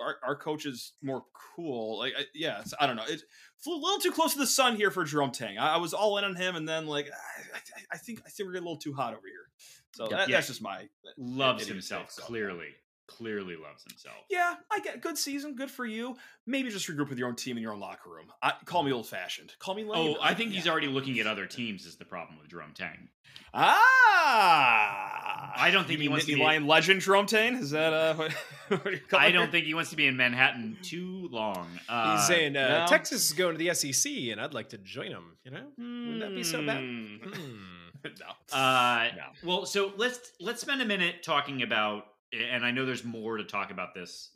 [0.00, 1.98] our, our coach is more cool.
[1.98, 3.04] Like, I, yeah, I don't know.
[3.06, 3.22] It
[3.62, 5.56] flew a little too close to the sun here for Jerome Tang.
[5.58, 7.60] I, I was all in on him, and then like, I, I,
[7.92, 9.48] I think I think we're getting a little too hot over here.
[9.94, 10.16] So Yeah.
[10.16, 10.36] that, Yeah.
[10.36, 12.22] that's just my Loves himself so.
[12.22, 12.68] clearly.
[13.06, 14.16] Clearly loves himself.
[14.30, 16.16] Yeah, I get good season, good for you.
[16.46, 18.32] Maybe just regroup with your own team in your own locker room.
[18.42, 19.52] I, call me old fashioned.
[19.58, 20.16] Call me lame.
[20.16, 21.84] Oh, I think he's already looking at other teams.
[21.84, 23.10] Is the problem with Jerome Tang?
[23.52, 25.23] Ah,
[25.56, 27.56] I don't think he mean wants to be- Lion legend Jerome Tang.
[27.56, 28.28] Is that uh?
[28.68, 31.68] What, what I don't think he wants to be in Manhattan too long.
[31.86, 32.86] Uh, He's saying uh, no.
[32.88, 35.36] Texas is going to the SEC, and I'd like to join him.
[35.44, 36.78] You know, wouldn't that be so bad?
[36.80, 37.16] Hmm.
[38.04, 38.10] no.
[38.58, 39.22] Uh, No.
[39.44, 43.44] Well, so let's let's spend a minute talking about, and I know there's more to
[43.44, 44.30] talk about this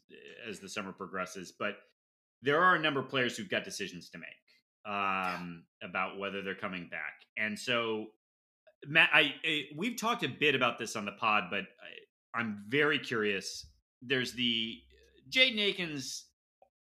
[0.48, 1.76] as the summer progresses, but
[2.42, 4.28] there are a number of players who've got decisions to make
[4.94, 8.07] um, about whether they're coming back, and so
[8.86, 12.64] Matt, I, I we've talked a bit about this on the pod, but I, I'm
[12.68, 13.66] very curious.
[14.02, 14.78] There's the
[15.30, 16.26] Jaden Akins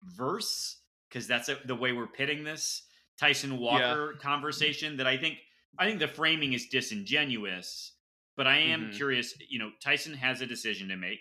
[0.04, 0.80] verse
[1.10, 2.84] because that's a, the way we're pitting this
[3.20, 5.38] Tyson Walker conversation that I think
[5.80, 7.94] I think the framing is disingenuous,
[8.38, 8.96] but I am Mhm.
[8.96, 9.34] curious.
[9.50, 11.20] You know, Tyson has a decision to make.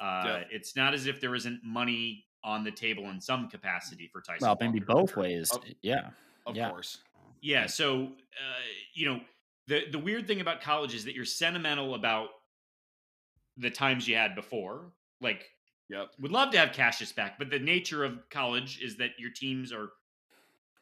[0.00, 0.48] Uh, Yep.
[0.50, 4.46] It's not as if there isn't money on the table in some capacity for Tyson.
[4.46, 4.94] Well, maybe Walker.
[4.94, 5.50] both ways.
[5.52, 6.10] Of- Yeah.
[6.44, 6.70] Of Yeah.
[6.70, 6.98] course.
[7.40, 7.66] Yeah.
[7.66, 8.60] So, uh,
[8.94, 9.20] you know,
[9.68, 12.28] the the weird thing about college is that you're sentimental about
[13.56, 14.92] the times you had before.
[15.20, 15.44] Like,
[15.88, 16.12] Yep.
[16.20, 19.72] would love to have Cassius back, but the nature of college is that your teams
[19.72, 19.90] are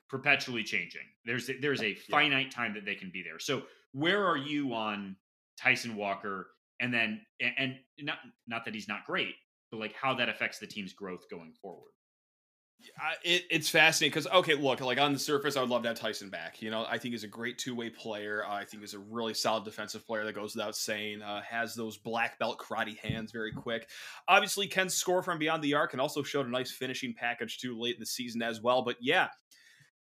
[0.08, 1.02] perpetually changing.
[1.24, 3.38] There's a, there's a finite time that they can be there.
[3.38, 3.62] So,
[3.92, 5.16] where are you on
[5.58, 6.48] Tyson Walker?
[6.78, 9.34] And then, and, and not not that he's not great,
[9.70, 11.90] but like how that affects the team's growth going forward.
[12.98, 15.88] I, it, it's fascinating because okay, look, like on the surface, I would love to
[15.88, 16.62] have Tyson back.
[16.62, 18.44] You know, I think he's a great two way player.
[18.46, 21.22] I think he's a really solid defensive player that goes without saying.
[21.22, 23.88] Uh, has those black belt karate hands, very quick.
[24.28, 27.78] Obviously, can score from beyond the arc, and also showed a nice finishing package too
[27.78, 28.82] late in the season as well.
[28.82, 29.28] But yeah,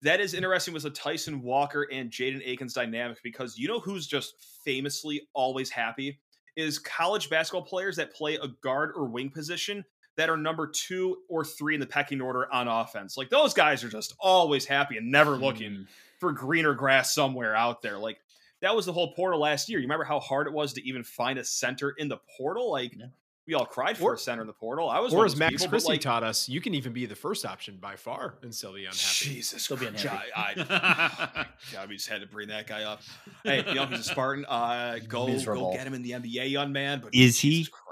[0.01, 4.05] that is interesting with the Tyson Walker and Jaden Akins dynamic because you know who's
[4.05, 6.19] just famously always happy
[6.55, 9.83] is college basketball players that play a guard or wing position
[10.15, 13.17] that are number two or three in the pecking order on offense.
[13.17, 15.87] Like those guys are just always happy and never looking Mm.
[16.19, 17.97] for greener grass somewhere out there.
[17.97, 18.19] Like
[18.61, 19.79] that was the whole portal last year.
[19.79, 22.71] You remember how hard it was to even find a center in the portal?
[22.71, 23.07] Like Yeah.
[23.45, 24.89] we all cried for Or- a center in the portal.
[24.89, 27.15] I was Or as Max people, Christie like, taught us, you can even be the
[27.15, 28.99] first option by far and still be unhappy.
[29.33, 30.29] Jesus, Still be unhappy.
[30.33, 33.01] I, I, God, we just had to bring that guy up.
[33.43, 34.45] Hey, you know he's a Spartan.
[34.45, 35.71] Uh, go Miserable.
[35.71, 37.01] go get him in the NBA, young man.
[37.01, 37.65] But Is he?
[37.65, 37.82] Christ.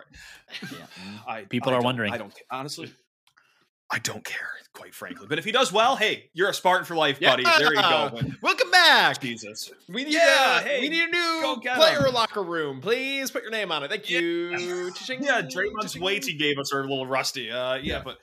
[0.71, 0.86] Yeah.
[1.28, 2.13] I, People I are wondering.
[2.13, 2.91] I don't honestly.
[3.93, 5.26] I don't care, quite frankly.
[5.28, 7.43] But if he does well, hey, you're a Spartan for life, buddy.
[7.43, 8.21] There you go.
[8.41, 9.19] Welcome back.
[9.19, 12.13] Jesus, We need Yeah, a, hey, we need a new player 'em.
[12.13, 12.80] locker room.
[12.80, 13.89] Please put your name on it.
[13.89, 14.19] Thank Yeah.
[14.19, 14.52] you.
[15.19, 17.52] Yeah, Draymond's weights he gave us are a little rusty.
[17.52, 18.02] Uh, yeah, Yeah.
[18.06, 18.17] but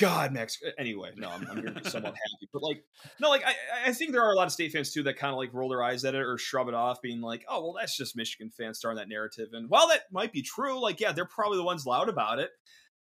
[0.00, 0.58] God, Max.
[0.78, 2.82] Anyway, no, I'm, I'm somewhat happy, but like,
[3.20, 3.54] no, like I,
[3.86, 5.68] I think there are a lot of state fans too that kind of like roll
[5.68, 8.50] their eyes at it or shrub it off, being like, oh, well, that's just Michigan
[8.50, 9.50] fans starting that narrative.
[9.52, 12.50] And while that might be true, like, yeah, they're probably the ones loud about it.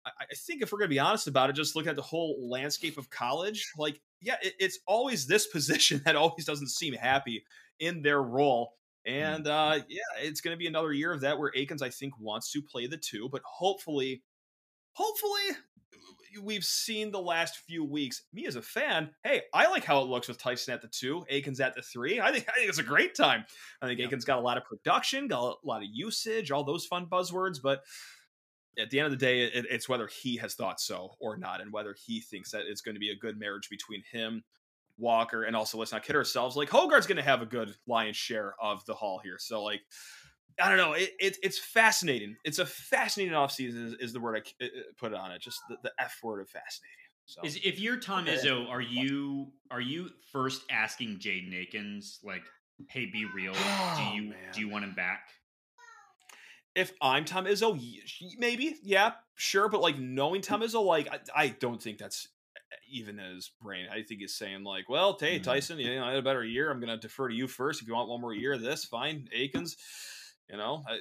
[0.04, 2.48] I, I think if we're gonna be honest about it, just looking at the whole
[2.50, 7.44] landscape of college, like, yeah, it, it's always this position that always doesn't seem happy
[7.80, 8.74] in their role.
[9.06, 12.14] And uh, yeah, it's going to be another year of that where Akins, I think,
[12.18, 14.22] wants to play the two, but hopefully,
[14.94, 15.58] hopefully,
[16.42, 18.22] we've seen the last few weeks.
[18.32, 21.24] Me as a fan, hey, I like how it looks with Tyson at the two,
[21.28, 22.20] Akins at the three.
[22.20, 23.44] I think I think it's a great time.
[23.80, 24.06] I think Yeah.
[24.06, 27.58] Akins got a lot of production, got a lot of usage, all those fun buzzwords,
[27.62, 27.82] but.
[28.76, 31.60] At the end of the day, it, it's whether he has thought so or not,
[31.60, 34.42] and whether he thinks that it's going to be a good marriage between him,
[34.98, 36.56] Walker, and also let's not kid ourselves.
[36.56, 39.36] Like Hoggard's going to have a good lion's share of the haul here.
[39.38, 39.82] So like,
[40.60, 40.92] I don't know.
[40.92, 42.36] It, it it's fascinating.
[42.44, 45.40] It's a fascinating offseason is, is the word I uh, uh, put on it.
[45.40, 46.94] Just the, the F word of fascinating.
[47.26, 48.36] So Is if you're Tom Okay.
[48.36, 52.42] Izzo, are you are you first asking Jaden Akins like,
[52.88, 53.52] "Hey, be real.
[53.54, 54.38] Oh, do you man.
[54.52, 55.28] do you want him back?"
[56.74, 57.80] if I'm Tom Izzo,
[58.38, 59.68] maybe, yeah, sure.
[59.68, 63.50] But like knowing Tom Izzo, like I, I don't think that's uh, even in his
[63.62, 63.86] brain.
[63.90, 65.44] I think he's saying like, well, hey Mhm.
[65.44, 66.70] Tyson, you know, I had a better year.
[66.70, 67.80] I'm gonna defer to you first.
[67.80, 69.28] If you want one more year of this, fine.
[69.32, 69.76] Akins,
[70.50, 70.94] you know, I,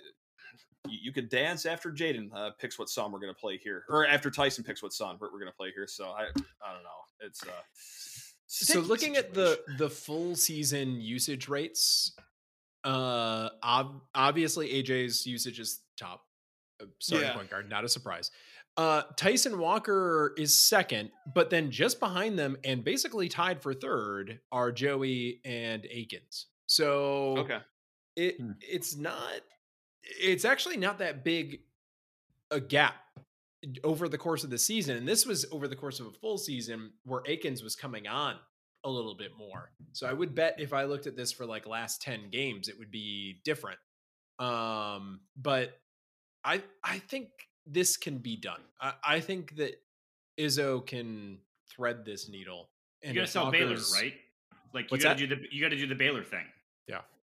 [0.87, 4.05] you, you could dance after Jaden uh, picks what song we're gonna play here, or
[4.05, 5.87] after Tyson picks what song we're, we're gonna play here.
[5.87, 6.99] So I, I don't know.
[7.21, 7.51] It's uh.
[8.47, 12.15] So looking at the the full season usage rates,
[12.83, 16.25] uh, ob- obviously AJ's usage is top.
[16.81, 17.35] Uh, Starting Yeah.
[17.35, 18.29] point guard, not a surprise.
[18.75, 24.39] Uh, Tyson Walker is second, but then just behind them and basically tied for third
[24.51, 26.47] are Joey and Akins.
[26.65, 27.59] So okay,
[28.15, 28.51] it Hmm.
[28.61, 29.41] it's not
[30.03, 31.61] it's actually not that big
[32.51, 32.95] a gap
[33.83, 36.37] over the course of the season and this was over the course of a full
[36.37, 38.35] season where Akins was coming on
[38.83, 41.65] a little bit more so i would bet if i looked at this for like
[41.65, 43.79] last 10 games it would be different
[44.39, 45.79] um but
[46.43, 47.29] i i think
[47.65, 49.81] this can be done i, I think that
[50.37, 51.37] izzo can
[51.73, 52.69] thread this needle
[53.01, 54.13] You gotta sell Baylor, right?
[54.73, 55.17] Like you gotta that?
[55.17, 56.45] do the you gotta do the Baylor thing.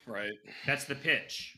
[0.08, 0.32] Right.
[0.66, 1.58] That's the pitch.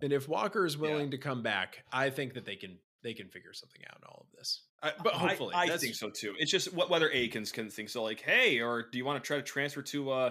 [0.00, 0.80] And if Walker is Yeah.
[0.82, 4.04] willing to come back, I think that they can they can figure something out in
[4.04, 4.62] all of this.
[4.80, 6.34] I, but hopefully, I, I think so too.
[6.38, 8.02] It's just wh- whether Akins can think so.
[8.04, 10.10] Like, hey, or do you want to try to transfer to?
[10.10, 10.30] uh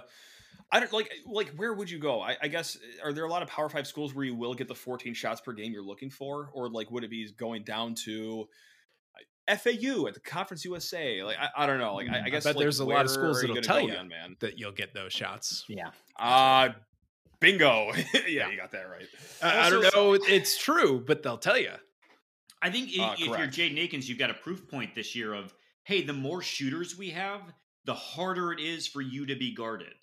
[0.74, 2.22] I don't like like where would you go?
[2.22, 4.68] I, I guess are there a lot of Power Five schools where you will get
[4.70, 7.94] the 14 shots per game you're looking for, or like would it be going down
[8.06, 8.48] to
[9.50, 11.24] uh, FAU at the Conference USA?
[11.24, 11.96] Like, I, I don't know.
[11.96, 13.92] Like, I, I I guess bet like, there's a lot of schools that'll tell you.
[13.92, 14.38] then, man.
[14.40, 15.66] that you'll get those shots.
[15.68, 15.90] Yeah.
[16.18, 16.70] Uh
[17.42, 17.92] bingo.
[18.14, 18.50] yeah, Yeah.
[18.50, 19.08] you got that right.
[19.42, 20.14] I, I don't know.
[20.14, 21.72] It's true, but they'll tell you.
[22.62, 23.54] I think i- Uh, if you're correct.
[23.56, 27.10] Jaden Akins, you've got a proof point this year of hey, the more shooters we
[27.10, 27.42] have,
[27.86, 29.94] the harder it is for you to be guarded.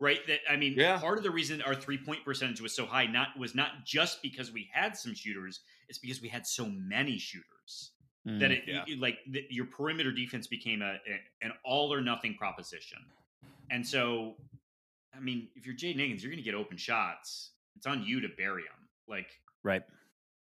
[0.00, 0.26] Right?
[0.26, 0.98] That I mean, Yeah.
[0.98, 4.20] part of the reason our three point percentage was so high not was not just
[4.22, 7.92] because we had some shooters, it's because we had so many shooters
[8.24, 8.56] that Mm.
[8.56, 8.84] it, Yeah.
[8.88, 12.98] it- like the, your perimeter defense became a, a- an all or nothing proposition.
[13.70, 14.36] And so,
[15.14, 17.50] I mean, if you're Jaden Akins, you're going to get open shots.
[17.76, 18.88] It's on you to bury them.
[19.08, 19.28] Like,
[19.62, 19.82] right.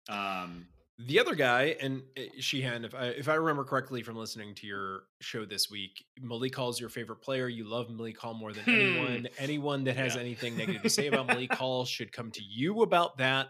[0.08, 0.66] um,
[0.98, 4.66] The other guy, and uh, Sheehan, if I if I remember correctly from listening to
[4.66, 7.48] your show this week, Malik Hall is your favorite player.
[7.48, 8.70] You love Malik Hall more than Hmm.
[8.70, 9.28] anyone.
[9.38, 10.20] Anyone that has Yeah.
[10.20, 13.48] anything negative to say about Malik Hall should come to you about that.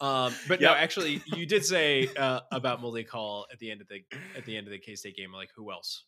[0.00, 3.88] Um, but no, actually, you did say uh, about Malik Hall at the end of
[3.88, 4.00] the
[4.36, 5.32] at the end of the K State game.
[5.32, 6.04] Like, who else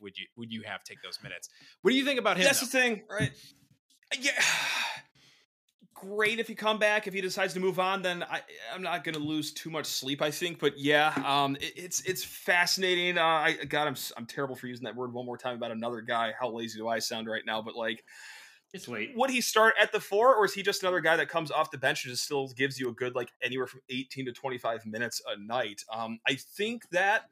[0.00, 1.48] would you would you have take those minutes?
[1.82, 2.44] What do you think about him?
[2.44, 2.66] That's though?
[2.66, 3.32] the thing, right?
[4.18, 4.32] Yeah.
[5.94, 7.06] Great if you come back.
[7.06, 8.42] If he decides to move on, then I,
[8.72, 10.20] I'm not going to lose too much sleep.
[10.20, 13.16] I think, but yeah, um, it, it's it's fascinating.
[13.16, 16.02] Uh, I God, I'm I'm terrible for using that word one more time about another
[16.02, 16.34] guy.
[16.38, 17.62] How lazy do I sound right now?
[17.62, 18.04] But like,
[18.74, 19.12] it's late.
[19.16, 21.70] would he start at the four, or is he just another guy that comes off
[21.70, 24.84] the bench and just still gives you a good like anywhere from 18 to 25
[24.84, 25.82] minutes a night?
[25.90, 27.30] Um, I think that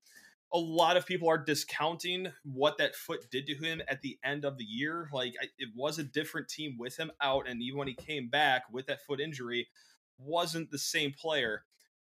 [0.54, 4.44] a lot of people are discounting what that foot did to him at the end
[4.44, 5.10] of the year.
[5.12, 8.28] Like I, it was a different team with him out, and even when he came
[8.28, 9.66] back with that foot injury,
[10.16, 11.64] wasn't the same player.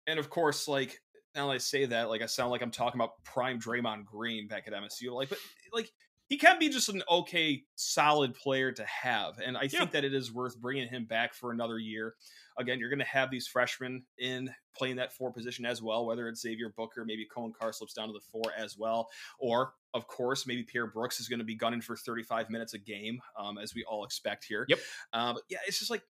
[0.07, 1.01] And of course, like
[1.35, 4.47] now that I say that, like I sound like I'm talking about prime Draymond Green
[4.47, 5.13] back at MSU.
[5.13, 5.39] Like, but
[5.73, 5.91] like
[6.29, 10.15] he can be just an okay, solid player to have, and I think that it
[10.15, 12.15] is worth bringing him back for another year.
[12.59, 16.29] Again, you're going to have these freshmen in playing that four position as well, whether
[16.29, 20.07] it's Xavier Booker, maybe Coen Carr slips down to the four as well, or of
[20.07, 23.59] course, maybe Pierre Brooks is going to be gunning for 35 minutes a game, um,
[23.59, 24.67] as we all expect here.
[24.69, 24.79] Yep.
[25.13, 26.03] But yeah, it's just like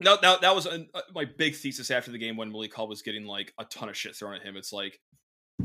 [0.00, 0.78] no, no, that was uh,
[1.14, 3.96] my big thesis after the game when Malik Hall was getting like a ton of
[3.96, 4.56] shit thrown at him.
[4.56, 4.98] It's like,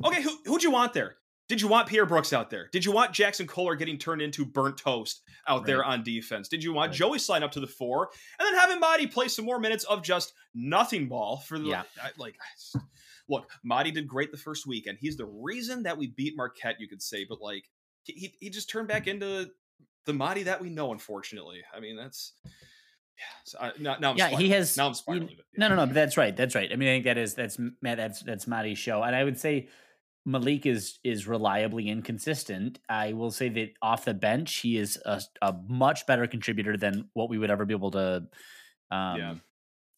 [0.03, 1.15] okay, who who'd you want there?
[1.47, 2.69] Did you want Pierre Brooks out there?
[2.71, 6.47] Did you want Jaxon Kohler getting turned into burnt toast out there on defense?
[6.47, 6.97] Did you want Right.
[6.97, 10.01] Joey slide up to the four and then having Mady play some more minutes of
[10.01, 11.84] just nothing ball for the Yeah.
[12.17, 12.36] Like?
[13.29, 16.79] Look, Mady did great the first week, and he's the reason that we beat Marquette.
[16.79, 17.63] You could say, but like
[18.03, 19.49] he he, just turned back into
[20.05, 20.91] the Mady that we know.
[20.91, 22.34] Unfortunately, I mean that's
[23.17, 23.23] yeah.
[23.45, 25.29] So I, now, now I'm Yeah, he has- now I'm you- spiraling.
[25.29, 25.36] yeah.
[25.58, 25.86] No, no, no.
[25.86, 26.36] But that's right.
[26.36, 26.71] That's right.
[26.71, 27.97] I mean, I think that is that's Matt.
[27.97, 29.69] That's that's Matty's show, and I would say
[30.25, 32.79] Malik is is reliably inconsistent.
[32.89, 37.09] I will say that off the bench, he is a, a much better contributor than
[37.13, 38.27] what we would ever be able to
[38.91, 39.35] um, Yeah.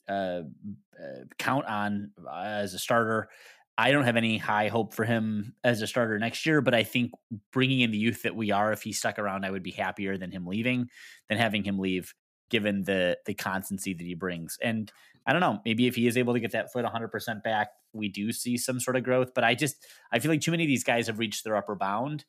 [0.10, 3.30] uh, uh, count on uh, as a starter.
[3.78, 6.84] I don't have any high hope for him as a starter next year, but I
[6.84, 7.12] think
[7.52, 10.18] bringing in the youth that we are, if he stuck around, I would be happier
[10.18, 10.90] than him leaving
[11.30, 12.14] than having him leave,
[12.50, 14.58] given the the constancy that he brings.
[14.62, 14.92] And
[15.28, 17.68] I don't know, maybe if he is able to get that foot 100% back,
[17.98, 19.34] we do see some sort of growth.
[19.36, 19.76] But I just
[20.12, 22.26] I feel like too many of these guys have reached their upper bound.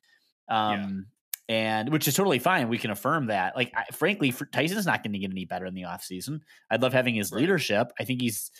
[0.49, 1.07] Um,
[1.51, 2.69] and which is totally fine.
[2.69, 3.57] We can affirm that.
[3.57, 6.41] Like, I, frankly, for, Tyson's not going to get any better in the offseason.
[6.71, 7.41] I'd love having his Right.
[7.41, 7.91] leadership.
[7.99, 8.51] I think he's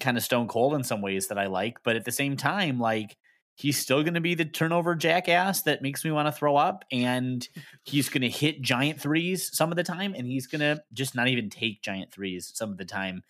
[0.00, 2.78] kind of stone cold in some ways that I like, but at the same time,
[2.78, 3.16] like
[3.54, 6.84] he's still going to be the turnover jackass that makes me want to throw up,
[6.90, 7.48] and
[7.84, 11.14] he's going to hit giant threes some of the time, and he's going to just
[11.14, 13.22] not even take giant threes some of the time,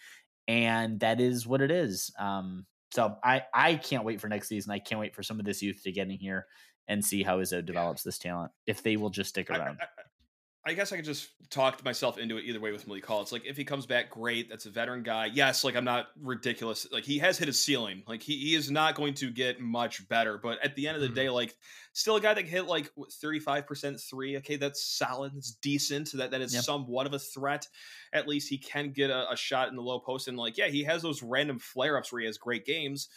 [0.48, 2.10] and that is what it is.
[2.18, 4.70] Um, so I I can't wait for next season.
[4.70, 6.46] I can't wait for some of this youth to get in here
[6.86, 9.78] and see how Izzo develops this talent if they will just stick around.
[9.80, 9.86] I-
[10.66, 13.20] I guess I could just talk myself into it either way with Malik Hall.
[13.20, 14.48] It's like if he comes back, great.
[14.48, 15.26] That's a veteran guy.
[15.26, 16.86] Yes, like I'm not ridiculous.
[16.90, 18.02] Like he has hit his ceiling.
[18.08, 20.38] Like he, he is not going to get much better.
[20.38, 21.14] But at the end of the Mhm.
[21.16, 21.54] day, like
[21.92, 22.90] still a guy that can hit like
[23.20, 24.38] 35 percent three.
[24.38, 25.34] Okay, that's solid.
[25.34, 26.12] That's decent.
[26.12, 26.64] That that is Yep.
[26.64, 27.68] somewhat of a threat.
[28.14, 30.28] At least he can get a, a shot in the low post.
[30.28, 33.10] And like yeah, he has those random flare ups where he has great games.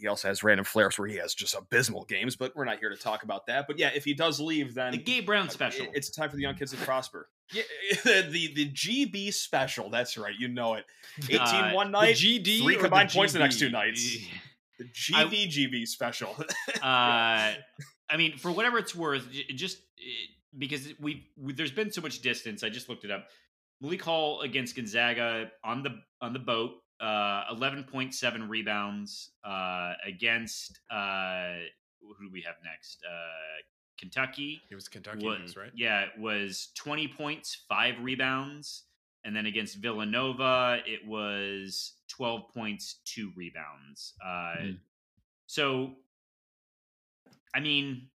[0.00, 2.36] He also has random flares where he has just abysmal games.
[2.36, 3.66] But we're not here to talk about that.
[3.66, 5.86] But yeah, if he does leave, then The Gabe Brown special.
[5.86, 7.28] it- It's time for the young kids to prosper.
[7.52, 7.62] Yeah,
[8.04, 9.90] the the GB special.
[9.90, 10.34] That's right.
[10.38, 10.84] You know it.
[11.24, 12.14] 18 Uh, one night.
[12.16, 14.18] GD three or the combined points the next two nights.
[14.78, 16.34] The GVGB special.
[16.82, 17.52] uh,
[18.12, 19.78] I mean, for whatever it's worth, just
[20.56, 22.62] because we, we there's been so much distance.
[22.62, 23.26] I just looked it up.
[23.80, 29.94] Malik Hall against Gonzaga on the on the boat, uh, eleven point seven rebounds uh,
[30.06, 31.54] against uh,
[32.00, 33.02] who do we have next?
[33.08, 33.62] Uh,
[33.98, 34.60] Kentucky.
[34.70, 35.70] It was Kentucky wa- news, right?
[35.74, 38.84] Yeah, it was twenty points, five rebounds,
[39.24, 44.14] and then against Villanova, it was twelve points, two rebounds.
[44.24, 44.70] Uh, Hmm.
[45.46, 45.96] So,
[47.54, 48.08] I mean,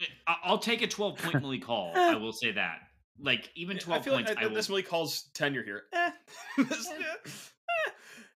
[0.00, 1.92] eh, I- I'll take a twelve point Malik Hall.
[1.96, 2.80] I will say that.
[3.22, 4.54] Like even I twelve feel points, like I I, will.
[4.54, 5.82] this Malik Hall's tenure here.
[5.92, 6.10] Eh.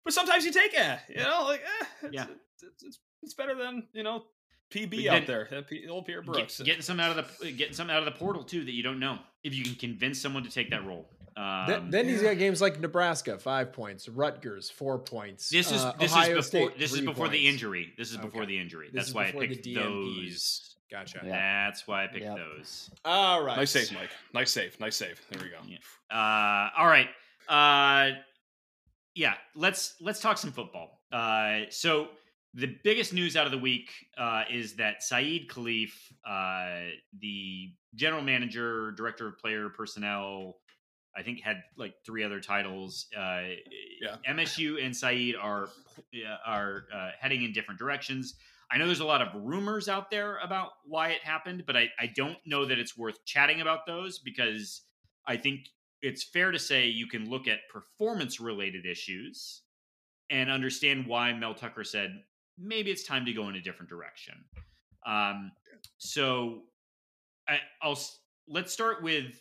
[0.04, 0.14] This-.
[0.14, 2.26] But sometimes you take eh, you know, like eh, it's, Yeah.
[2.62, 4.24] it's, it's, it's better than you know
[4.72, 5.48] PB out there,
[5.88, 6.60] old Pierre Get, Brooks.
[6.60, 8.98] getting some out of the getting some out of the portal too that you don't
[8.98, 11.08] know if you can convince someone to take that role.
[11.36, 15.48] Um, Th- then he's got games like Nebraska, five points, Rutgers, four points.
[15.50, 17.92] This is uh, this Ohio is before State, this is three before the injury.
[17.98, 18.52] This is before Okay.
[18.52, 18.90] the injury.
[18.92, 20.76] That's why I picked those.
[20.90, 21.20] Gotcha.
[21.24, 21.66] Yeah.
[21.66, 22.36] That's why I picked Yep.
[22.36, 22.90] those.
[23.04, 23.56] All right.
[23.56, 24.10] Nice save, Mike.
[24.32, 24.78] Nice save.
[24.78, 25.20] Nice save.
[25.30, 25.56] There we go.
[25.66, 25.78] Yeah.
[26.10, 27.08] Uh, all right.
[27.48, 28.16] Uh,
[29.14, 31.00] yeah, let's let's talk some football.
[31.12, 32.08] Uh, so
[32.54, 35.90] the biggest news out of the week uh, is that Saeed Khalif,
[36.28, 36.90] uh,
[37.20, 40.56] the general manager, director of player personnel,
[41.16, 43.06] I think had like three other titles.
[43.16, 43.42] Uh,
[44.00, 44.16] Yeah.
[44.28, 45.68] MSU and Saeed are
[46.46, 48.34] are uh, heading in different directions.
[48.70, 51.90] I know there's a lot of rumors out there about why it happened, but I,
[51.98, 54.82] I don't know that it's worth chatting about those because
[55.26, 55.68] I think
[56.04, 59.62] it's fair to say you can look at performance related issues
[60.30, 62.22] and understand why Mel Tucker said
[62.58, 64.34] maybe it's time to go in a different direction.
[65.06, 65.50] Um,
[65.98, 66.62] so
[67.48, 67.98] I, I'll
[68.48, 69.40] let's start with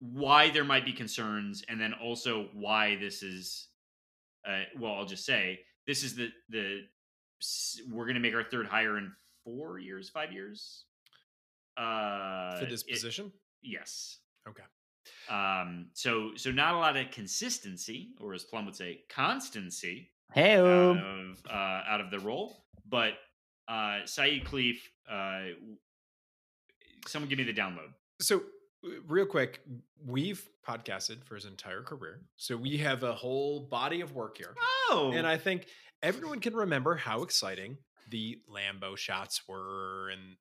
[0.00, 3.68] why there might be concerns, and then also why this is.
[4.46, 6.80] Uh, well, I'll just say this is the the
[7.90, 9.12] we're going to make our third hire in
[9.44, 10.84] four years, five years.
[11.76, 13.32] Uh, For this it- position?
[13.62, 14.18] yes.
[14.48, 14.62] Okay.
[15.30, 20.56] Um, so so not a lot of consistency, or as Plum would say, constancy Hey,
[20.56, 22.64] out of uh, out of the role.
[22.88, 23.14] But
[23.68, 24.76] uh, Saeed Khalif,
[25.10, 25.54] uh,
[27.06, 27.92] someone give me the download.
[28.20, 28.42] So,
[28.84, 29.60] uh, real quick,
[30.04, 32.20] we've podcasted for his entire career.
[32.36, 34.54] So, we have a whole body of work here.
[34.90, 35.66] Oh, And I think
[36.02, 37.78] everyone can remember how exciting
[38.10, 40.36] the Lambo shots were and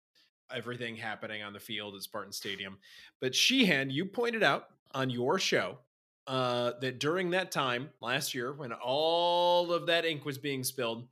[0.55, 2.77] everything happening on the field at Spartan Stadium.
[3.19, 5.79] But Sheehan, you pointed out on your show
[6.27, 11.07] uh, that during that time last year, when all of that ink was being spilled,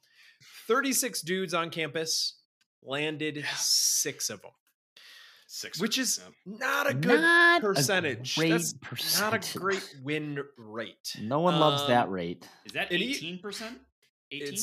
[0.68, 2.40] 36 dudes on campus
[2.84, 4.52] landed six of them,
[5.48, 5.80] Six.
[5.80, 6.60] which is Yep.
[6.60, 8.36] not a good Not percentage.
[8.36, 11.16] great That's not a great win rate.
[11.22, 12.48] No one loves that Um, rate.
[12.66, 13.80] is that and he- eighteen percent?
[14.32, 14.58] Eighteen.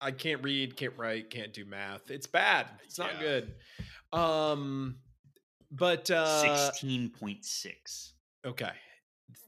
[0.00, 2.10] I can't read, can't write, can't do math.
[2.10, 2.66] It's bad.
[2.84, 3.20] It's not Yeah.
[3.20, 3.54] good.
[4.12, 4.96] Um
[5.70, 8.14] but uh Sixteen point six.
[8.44, 8.72] okay.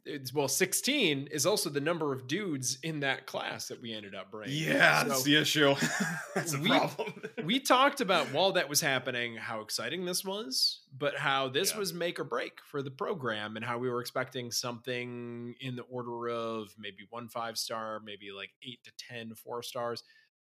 [0.06, 4.14] It's well 16 is also the number of dudes in that class that we ended
[4.14, 4.56] up bringing.
[4.56, 5.74] Yeah, that's the issue.
[6.34, 7.22] that's the we- problem.
[7.44, 11.78] we talked about while that was happening how exciting this was, but how this Yeah.
[11.78, 15.82] was make or break for the program and how we were expecting something in the
[15.82, 20.02] order of maybe one five star, maybe like eight to ten four stars.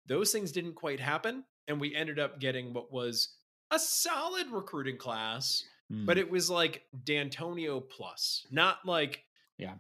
[0.07, 1.43] Those things didn't quite happen.
[1.67, 3.37] And we ended up getting what was
[3.71, 6.19] a solid recruiting class, but Mm.
[6.21, 9.23] it was like D'Antonio plus, not like
[9.57, 9.75] Yeah.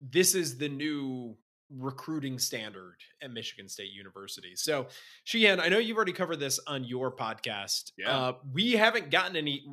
[0.00, 1.36] This is the new
[1.70, 4.54] recruiting standard at Michigan State University.
[4.56, 4.88] So,
[5.24, 7.92] Sheehan, I know you've already covered this on your podcast.
[7.96, 8.10] Yeah.
[8.16, 9.66] Uh, we haven't gotten any.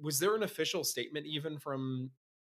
[0.00, 2.10] Was there an official statement even from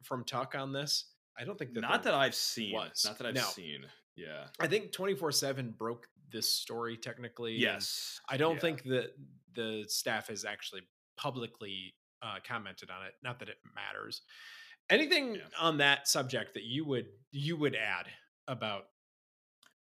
[0.03, 1.13] from Tuck on this?
[1.39, 1.81] I don't think that.
[1.81, 2.73] Not that I've seen.
[2.73, 3.05] was.
[3.05, 3.43] Not that I've No.
[3.43, 3.87] seen.
[4.17, 4.49] Yeah.
[4.61, 7.53] I think twenty four seven broke this story technically.
[7.55, 8.21] and Yes.
[8.29, 8.61] I don't Yeah.
[8.61, 9.11] think that
[9.55, 10.83] the staff has actually
[11.17, 13.15] publicly uh, commented on it.
[13.23, 14.23] Not that it matters.
[14.89, 15.43] Anything Yeah.
[15.59, 18.07] on that subject that you would you would add
[18.49, 18.85] about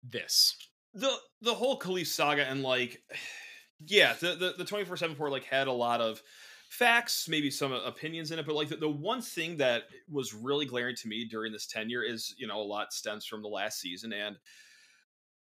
[0.03, 0.57] this?
[0.95, 3.03] the the whole Khalif saga and like
[3.86, 6.22] yeah the the, the 24-7 report like had a lot of
[6.68, 10.66] facts maybe some opinions in it but like the, the one thing that was really
[10.66, 13.80] glaring to me during this tenure is you know a lot stems from the last
[13.80, 14.36] season and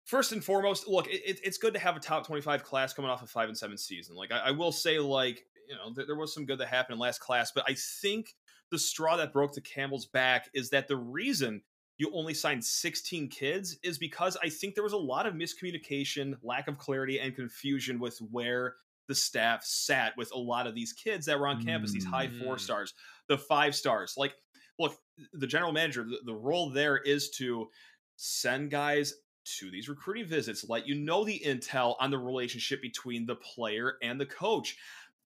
[0.09, 3.11] first and foremost look it, it- it's good to have a top 25 class coming
[3.11, 6.07] off a five and seven season like i, I will say like you know there,
[6.07, 8.35] there was some good that happened in last class but i think
[8.71, 11.61] the straw that broke the camel's back is that the reason
[11.99, 16.37] you only signed 16 kids is because I think there was a lot of miscommunication,
[16.45, 18.77] lack of clarity, and confusion with where
[19.09, 22.29] the staff sat with a lot of these kids that were on campus, these high
[22.29, 22.61] four Mm.
[22.61, 22.95] stars,
[23.27, 24.15] the five stars.
[24.17, 24.35] Like,
[24.79, 24.97] look,
[25.33, 27.69] the general manager, the, the role there is to
[28.17, 29.15] send guys
[29.59, 33.95] to these recruiting visits, let you know the intel on the relationship between the player
[34.03, 34.77] and the coach.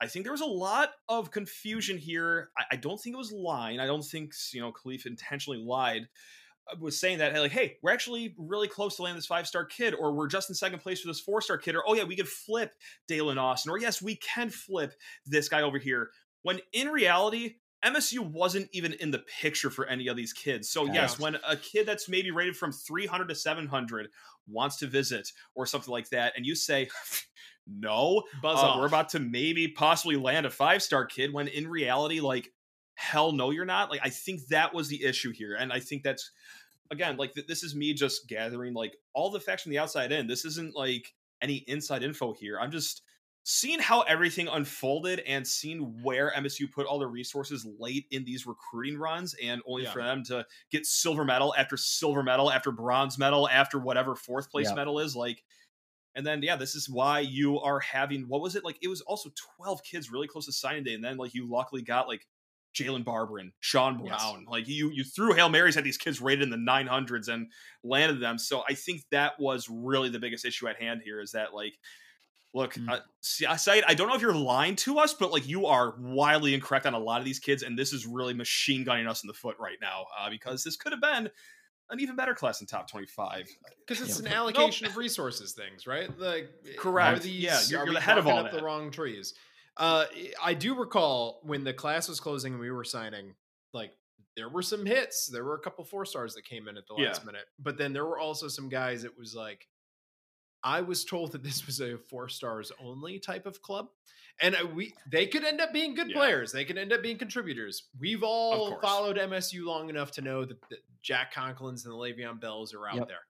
[0.01, 2.51] I think there was a lot of confusion here.
[2.57, 3.79] I, I don't think it was lying.
[3.79, 6.07] I don't think you know Khalif intentionally lied.
[6.71, 9.65] uh, Was saying that like, hey, we're actually really close to landing this five star
[9.65, 12.05] kid, or we're just in second place for this four star kid, or oh yeah,
[12.05, 12.73] we could flip
[13.07, 14.93] Dalen Austin, or yes, we can flip
[15.25, 16.11] this guy over here.
[16.43, 20.69] When in reality, MSU wasn't even in the picture for any of these kids.
[20.69, 20.93] So Yeah.
[20.93, 24.09] yes, when a kid that's maybe rated from 300 to 700
[24.47, 26.89] wants to visit or something like that, and you say,
[27.67, 31.67] no, Buzz uh, we're about to maybe possibly land a five star kid, when in
[31.67, 32.51] reality, like,
[32.95, 33.89] hell no, you're not.
[33.89, 36.31] Like, I think that was the issue here, and I think that's
[36.91, 40.11] again, like, th- this is me just gathering like all the facts from the outside
[40.11, 40.27] in.
[40.27, 42.59] This isn't like any inside info here.
[42.59, 43.03] I'm just
[43.51, 48.45] seeing how everything unfolded and seeing where MSU put all the resources late in these
[48.45, 49.91] recruiting runs, and only Yeah.
[49.91, 54.51] for them to get silver medal after silver medal after bronze medal after whatever fourth
[54.51, 54.75] place Yeah.
[54.75, 55.43] medal is like.
[56.15, 58.77] And then yeah, this is why you are having what was it like?
[58.81, 61.81] It was also twelve kids really close to signing day, and then like you luckily
[61.81, 62.27] got like
[62.75, 64.21] Jalen Barber and Sean Yes.
[64.21, 64.45] Brown.
[64.47, 67.51] Like you you threw hail marys at these kids rated in the nine hundreds and
[67.83, 68.37] landed them.
[68.37, 71.19] So I think that was really the biggest issue at hand here.
[71.19, 71.79] Is that like
[72.53, 72.89] Look, Mm.
[72.89, 75.67] uh, see, I say I don't know if you're lying to us, but like you
[75.67, 79.07] are wildly incorrect on a lot of these kids, and this is really machine gunning
[79.07, 81.29] us in the foot right now uh, because this could have been
[81.91, 83.47] an even better class in top twenty-five.
[83.85, 84.27] Because it's Yeah.
[84.29, 86.09] an allocation of resources things, right?
[86.19, 87.19] Like, Correct.
[87.19, 88.57] Are these, Yeah, you're- are you're we the head of all up that.
[88.57, 89.35] the wrong trees.
[89.77, 90.05] Uh,
[90.41, 93.35] I do recall when the class was closing and we were signing,
[93.73, 93.93] like
[94.35, 95.27] there were some hits.
[95.27, 97.09] There were a couple four stars that came in at the Yeah.
[97.09, 99.03] last minute, but then there were also some guys.
[99.03, 99.67] It was like
[100.63, 103.87] I was told that this was a four stars only type of club,
[104.41, 106.15] and uh, we they could end up being good Yeah.
[106.17, 106.51] players.
[106.51, 107.87] They could end up being contributors.
[107.99, 112.39] We've all followed MSU long enough to know that, that Jack Conklins and the Le'Veon
[112.41, 113.07] Bells are out Yep.
[113.07, 113.25] there.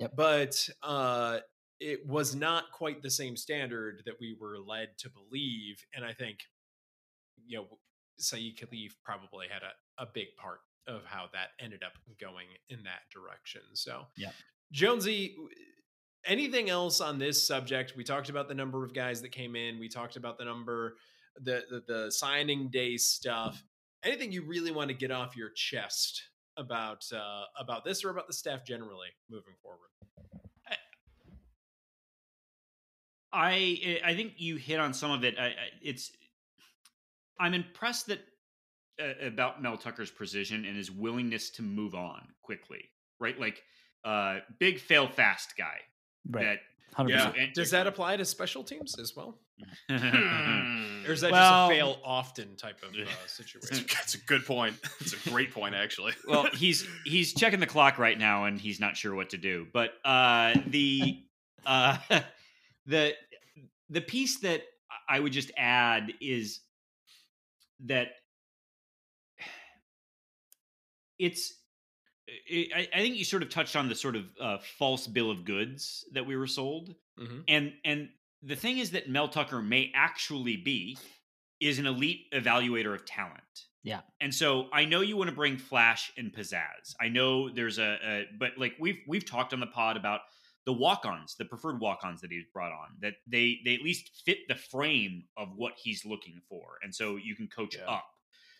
[0.00, 0.12] Yep.
[0.16, 1.38] But uh,
[1.80, 6.12] it was not quite the same standard that we were led to believe, and I
[6.12, 6.38] think
[7.46, 7.78] you know
[8.18, 12.82] Saeed Khalif probably had a, a big part of how that ended up going in
[12.84, 13.62] that direction.
[13.72, 14.30] So, Yeah.
[14.70, 15.34] Jonesy,
[16.26, 17.94] anything else on this subject?
[17.96, 19.78] We talked about the number of guys that came in.
[19.78, 20.96] We talked about the number,
[21.40, 23.62] the the, the signing day stuff.
[24.04, 26.22] Anything you really want to get off your chest
[26.56, 29.88] about uh, about this or about the staff generally moving forward?
[33.34, 35.34] I I think you hit on some of it.
[35.38, 35.52] I, I,
[35.82, 36.12] it's
[37.40, 38.20] I'm impressed that
[39.02, 42.90] uh, about Mel Tucker's precision and his willingness to move on quickly.
[43.18, 43.62] Right, like
[44.04, 45.78] uh, big fail fast guy.
[46.30, 46.58] Right.
[46.96, 47.32] That Yeah.
[47.36, 49.36] and- Does that apply to special teams as well,
[49.90, 51.04] Hmm.
[51.06, 53.84] or is that Well- just a fail often type of uh, situation?
[53.92, 54.80] That's a good point.
[55.00, 56.12] That's a great point, actually.
[56.28, 59.66] well, he's he's checking the clock right now, and he's not sure what to do.
[59.72, 61.24] But uh, the
[61.66, 61.98] uh,
[62.86, 63.16] the
[63.90, 64.62] the piece that
[65.08, 66.60] I would just add is
[67.86, 68.12] that
[71.18, 71.54] it's.
[72.50, 75.44] I, I think you sort of touched on the sort of uh, false bill of
[75.44, 77.44] goods that we were sold, Mhm.
[77.48, 78.08] and and
[78.42, 80.98] the thing is that Mel Tucker may actually be
[81.60, 83.66] is an elite evaluator of talent.
[83.82, 84.00] Yeah.
[84.20, 86.94] And so I know you want to bring flash and pizzazz.
[87.00, 90.20] I know there's a, a but like we've we've talked on the pod about
[90.66, 94.38] the walk-ons, the preferred walk-ons that he's brought on, that they they at least fit
[94.48, 96.78] the frame of what he's looking for.
[96.82, 97.84] And so you can coach Yeah.
[97.90, 98.06] up.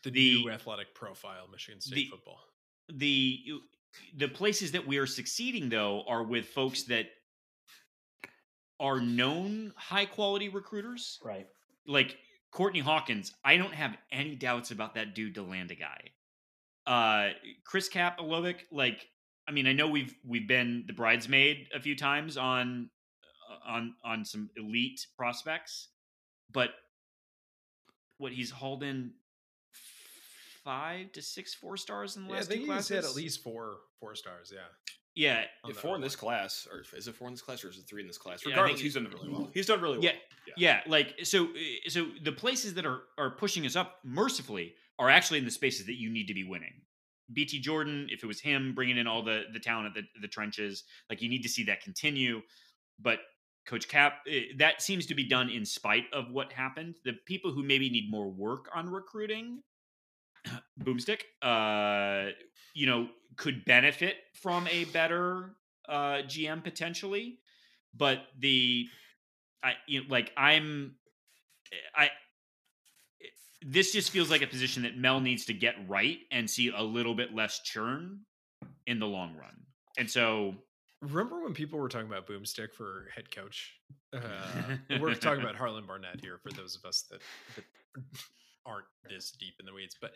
[0.02, 2.40] The, The- new athletic profile, Michigan State the- football.
[2.92, 3.40] The
[4.16, 7.06] the places that we are succeeding though are with folks that
[8.80, 11.18] are known high quality recruiters.
[11.24, 11.46] Right.
[11.86, 12.16] Like
[12.50, 16.10] Courtney Hawkins, I don't have any doubts about that dude to land a guy.
[16.86, 17.30] Uh
[17.64, 19.08] Chris Kapilovic, like
[19.48, 22.90] I mean, I know we've we've been the bridesmaid a few times on
[23.66, 25.88] on on some elite prospects,
[26.52, 26.70] but
[28.18, 29.12] what he's hauled in
[30.64, 32.96] five to six four stars in the Yeah, I last think two he's classes.
[32.96, 34.52] had at least four four stars.
[34.54, 34.60] Yeah.
[35.14, 37.78] yeah, If four in this class, or is it four in this class, or is
[37.78, 38.44] it three in this class?
[38.44, 39.50] Regardless, think he's done really well.
[39.54, 40.04] He's done really well.
[40.04, 41.44] Yeah, yeah, like so.
[41.44, 45.50] uh, So the places that are are pushing us up mercifully are actually in the
[45.50, 46.72] spaces that you need to be winning.
[47.32, 50.28] BT Jordan, if it was him bringing in all the the talent at the the
[50.28, 52.42] trenches, like you need to see that continue.
[53.00, 53.20] But
[53.66, 56.96] Coach Cap, eh, that seems to be done in spite of what happened.
[57.04, 59.62] The people who maybe need more work on recruiting,
[60.82, 62.30] Boomstick, uh,
[62.74, 65.56] you know, could benefit from a better
[65.88, 67.38] uh, GM potentially.
[67.96, 68.88] But the,
[69.62, 70.96] I you know, like I'm,
[71.94, 72.10] I.
[73.66, 76.82] This just feels like a position that Mel needs to get right and see a
[76.82, 78.20] little bit less churn
[78.86, 79.62] in the long run.
[79.96, 80.56] And so
[81.12, 83.74] Remember when people were talking about Boomstick for head coach?
[84.12, 84.18] Uh,
[85.00, 87.20] we're talking about Harlan Barnett here for those of us that,
[87.56, 87.64] that
[88.66, 90.12] aren't this deep in the weeds, but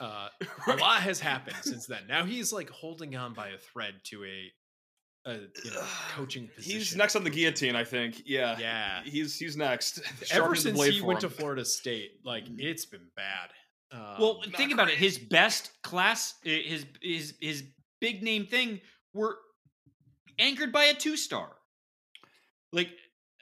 [0.00, 0.28] uh,
[0.72, 2.02] a lot has happened since then.
[2.08, 4.52] Now he's like holding on by a thread to a,
[5.30, 5.32] a
[5.64, 5.82] you know
[6.14, 6.78] coaching position.
[6.78, 8.22] He's next on the guillotine, I think.
[8.26, 8.56] Yeah.
[8.58, 9.00] Yeah.
[9.04, 10.00] He's he's next.
[10.30, 11.30] Ever since he went to.
[11.30, 13.50] Florida State, like it's been bad.
[14.20, 14.94] Well, Um, think about it.
[14.96, 17.64] His best class, his his his
[18.00, 18.80] big name thing,
[19.14, 19.36] were
[20.38, 21.56] anchored by a two star.
[22.70, 22.90] Like,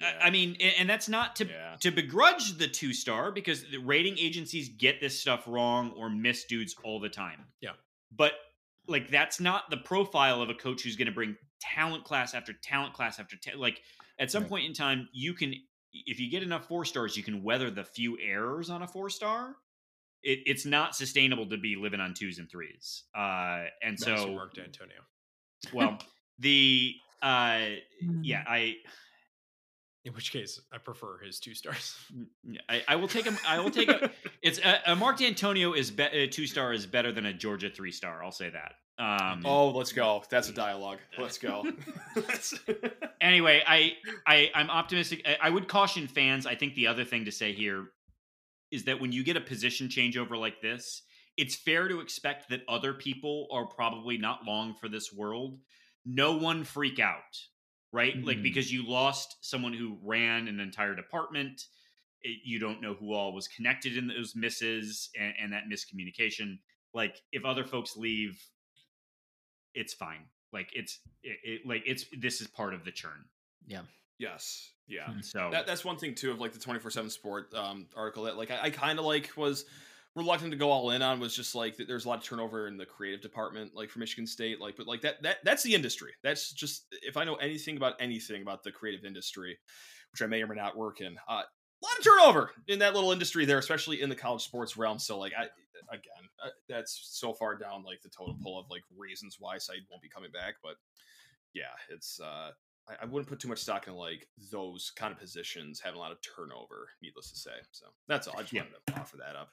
[0.00, 0.18] Yeah.
[0.22, 1.76] I mean, and that's not to Yeah.
[1.80, 6.44] to begrudge the two star because the rating agencies get this stuff wrong or miss
[6.44, 7.46] dudes all the time.
[7.60, 7.72] Yeah.
[8.12, 8.32] but
[8.88, 12.52] like that's not the profile of a coach who's going to bring talent class after
[12.52, 13.82] talent class after ta- like
[14.20, 14.48] at some Right.
[14.50, 15.54] point in time you can
[15.92, 19.10] if you get enough four stars you can weather the few errors on a four
[19.10, 19.56] star
[20.22, 24.32] it, it's not sustainable to be living on twos and threes uh and Madison so
[24.34, 24.98] Mark Antonio.
[25.72, 25.98] well
[26.38, 27.62] the uh
[28.22, 28.76] yeah i
[30.06, 31.96] In which case, I prefer his two stars.
[32.68, 33.36] I, I will take him.
[33.46, 34.10] I will take a.
[34.42, 37.68] It's a, a Mark D'Antonio is be, a two star is better than a Georgia
[37.68, 38.22] three star.
[38.22, 38.74] I'll say that.
[39.04, 40.22] Um, Oh, let's go.
[40.30, 40.98] That's a dialogue.
[41.18, 41.64] Let's go.
[43.20, 43.94] Anyway, I,
[44.26, 45.22] I I'm optimistic.
[45.26, 46.46] I, I would caution fans.
[46.46, 47.86] I think the other thing to say here
[48.70, 51.02] is that when you get a position changeover like this,
[51.36, 55.58] it's fair to expect that other people are probably not long for this world.
[56.04, 57.36] No one freak out,
[57.96, 58.22] right?
[58.22, 58.42] Like Mhm.
[58.42, 61.64] because you lost someone who ran an entire department.
[62.20, 66.58] It, you don't know who all was connected in those misses and, and that miscommunication.
[66.92, 68.38] Like if other folks leave,
[69.74, 70.26] it's fine.
[70.52, 73.24] Like it's it, it like it's this is part of the churn.
[73.66, 73.82] Yeah.
[74.18, 74.70] Yes.
[74.86, 75.08] Yeah.
[75.20, 78.50] So That, that's one thing too of like the 24/7 sport um, article that like
[78.50, 79.64] I, I kind of like was
[80.16, 82.66] reluctant to go all in on was just like th- there's a lot of turnover
[82.66, 85.74] in the creative department like for Michigan State like but like that that that's the
[85.74, 86.12] industry.
[86.24, 89.58] That's just if I know anything about anything about the creative industry,
[90.12, 91.16] which I may or may not work in.
[91.28, 94.78] Uh, a lot of turnover in that little industry there, especially in the college sports
[94.78, 94.98] realm.
[94.98, 95.42] So, like, I
[95.92, 99.82] again, uh, that's so far down like the totem pole of like reasons why Saeed
[99.90, 100.54] won't be coming back.
[100.62, 100.76] But
[101.52, 102.52] yeah, it's uh,
[102.88, 106.00] I, I wouldn't put too much stock in like those kind of positions having a
[106.00, 106.88] lot of turnover.
[107.02, 108.34] Needless to say, so that's all.
[108.38, 108.62] I just Yeah.
[108.62, 109.50] wanted to offer that up.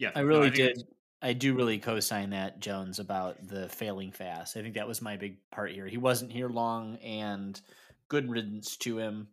[0.00, 0.70] Yeah, I no, really did.
[0.70, 0.84] it's-
[1.22, 4.56] I do really co-sign that Jones about the failing fast.
[4.56, 5.86] I think that was my big part here.
[5.86, 7.60] He wasn't here long, and
[8.08, 9.28] good riddance to him.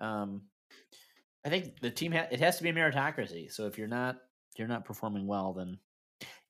[0.00, 0.42] Um,
[1.46, 3.50] I think the team ha- it has to be a meritocracy.
[3.52, 4.18] So if you're not
[4.56, 5.78] you're not performing well, then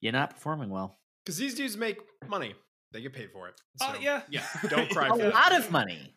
[0.00, 0.98] you're not performing well.
[1.24, 2.54] Because these dudes make money.
[2.92, 3.60] They get paid for it.
[3.82, 4.46] Oh So, yeah, yeah.
[4.70, 5.32] Don't cry A for them.
[5.32, 6.16] lot of money,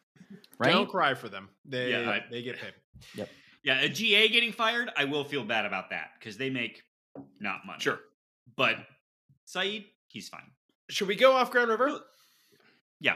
[0.58, 0.72] right?
[0.72, 1.50] Don't cry for them.
[1.66, 2.74] They Yeah, I- they get paid.
[3.16, 3.30] Yep.
[3.66, 6.82] Yeah, a GA getting fired, I will feel bad about that because they make
[7.39, 7.80] not money.
[7.80, 7.99] Sure.
[8.55, 8.76] but
[9.45, 10.49] Saeed, he's fine.
[10.89, 11.99] Should we go off Grand River?
[12.99, 13.16] Yeah,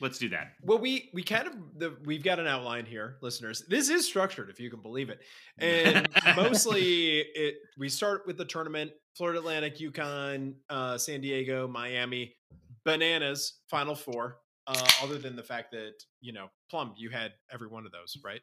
[0.00, 0.52] let's do that.
[0.62, 3.64] Well, we we kind of the, we've got an outline here, listeners.
[3.68, 5.20] This is structured, if you can believe it,
[5.58, 7.56] and mostly it.
[7.78, 12.34] We start with the tournament: Florida Atlantic, UConn, uh, San Diego, Miami,
[12.84, 14.38] bananas, Final Four.
[14.68, 18.16] Uh, other than the fact that you know, Plum, you had every one of those,
[18.24, 18.40] right?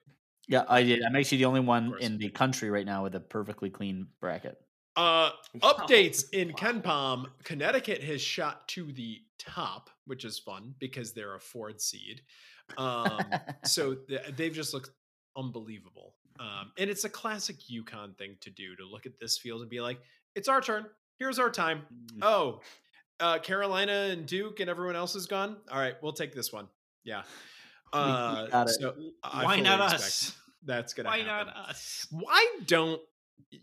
[0.48, 1.02] Yeah, I did.
[1.04, 4.58] I'm actually the only one in the country right now with a perfectly clean bracket.
[4.96, 5.32] Uh,
[5.62, 6.54] updates in Wow.
[6.56, 7.26] KenPom.
[7.44, 12.22] Connecticut has shot to the top, which is fun because they're a Ford seed.
[12.78, 13.20] Um,
[13.66, 14.92] so th- they've just looked
[15.36, 16.14] unbelievable.
[16.40, 19.70] Um, and it's a classic UConn thing to do to look at this field and
[19.70, 20.00] be like,
[20.36, 20.86] it's our turn.
[21.20, 21.82] Here's our time.
[22.22, 22.62] Oh,
[23.20, 25.58] Uh, Carolina and Duke and everyone else is gone.
[25.72, 26.68] All right, we'll take this one.
[27.04, 27.24] Yeah.
[27.94, 30.36] Uh, so Why not us?
[30.66, 31.28] That's gonna happen.
[31.28, 31.54] Why happen.
[31.56, 32.08] not us?
[32.10, 33.00] Why don't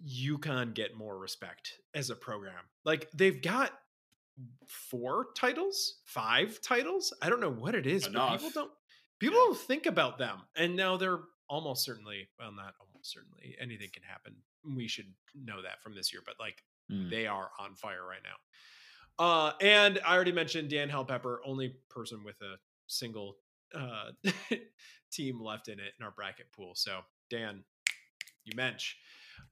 [0.06, 2.54] UConn get more respect as a program?
[2.84, 3.72] Like they've got
[4.66, 7.12] four titles, five titles.
[7.22, 8.70] I don't know what it is, but people don't
[9.18, 10.38] people don't think about them.
[10.56, 14.34] And now they're almost certainly, well, not almost certainly, anything can happen.
[14.76, 17.08] We should know that from this year, but like Mm.
[17.08, 19.24] they are on fire right now.
[19.24, 22.56] Uh, and I already mentioned Dan Halpepper, only person with a
[22.88, 23.36] single
[23.72, 24.10] uh,
[25.12, 26.72] team left in it in our bracket pool.
[26.74, 26.98] So
[27.30, 27.62] Dan,
[28.44, 28.96] you mensch.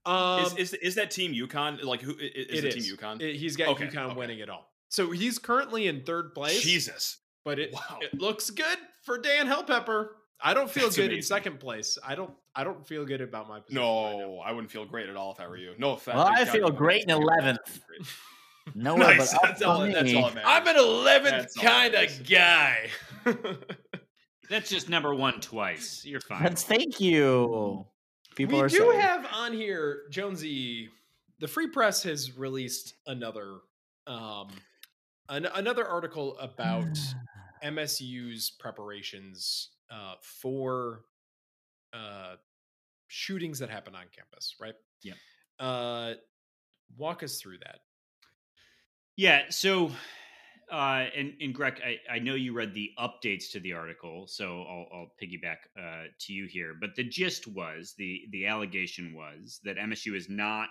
[0.07, 1.83] Um, is, is is that team UConn?
[1.83, 3.21] Like who is i- i- is it the team UConn?
[3.21, 4.15] It- he's got Okay, UConn okay.
[4.15, 4.73] winning it all.
[4.89, 6.63] So he's currently in third place.
[6.63, 7.19] Jesus.
[7.45, 7.99] but it, Wow.
[8.03, 10.17] it looks good for Dan Helpepper.
[10.41, 11.99] I don't feel That's good in second place.
[12.07, 12.33] I don't.
[12.55, 13.83] I don't feel good about my position.
[13.83, 14.19] right now.
[14.19, 15.75] No, I wouldn't feel great at all if I were you.
[15.79, 16.17] No offense.
[16.17, 17.59] Well, I feel great in 11th.
[17.87, 18.01] great.
[18.75, 19.33] Nowhere nice.
[19.33, 20.43] but That's all, that's all that.
[20.47, 22.91] I'm an eleventh That's all that kind of guy.
[24.51, 26.05] That's just number one twice.
[26.05, 26.43] You're fine.
[26.43, 27.87] That's thank you.
[28.39, 29.01] People we are do saying.
[29.01, 30.89] have on here Jonesy.
[31.41, 33.59] The Free Press has released another
[34.07, 34.49] um
[35.29, 36.97] an, another article about
[37.65, 41.01] MSU's preparations uh, for
[41.93, 42.37] uh,
[43.09, 44.75] shootings that happen on campus, right?
[45.03, 45.15] Yeah.
[45.59, 46.15] Uh,
[46.97, 47.81] walk us through that.
[49.17, 49.43] Yeah.
[49.51, 49.91] So,
[50.71, 54.63] uh, and and Greg, I, I know you read the updates to the article, so
[54.63, 56.75] I'll, I'll piggyback uh, to you here.
[56.79, 60.69] But the gist was the the allegation was that MSU has not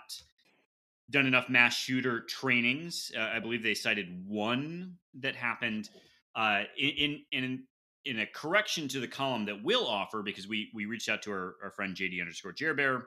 [1.10, 3.10] done enough mass shooter trainings.
[3.16, 5.90] Uh, I believe they cited one that happened
[6.36, 7.64] uh, in in
[8.04, 11.32] in a correction to the column that we'll offer because we we reached out to
[11.32, 13.02] our, our friend JD underscore Jerbear,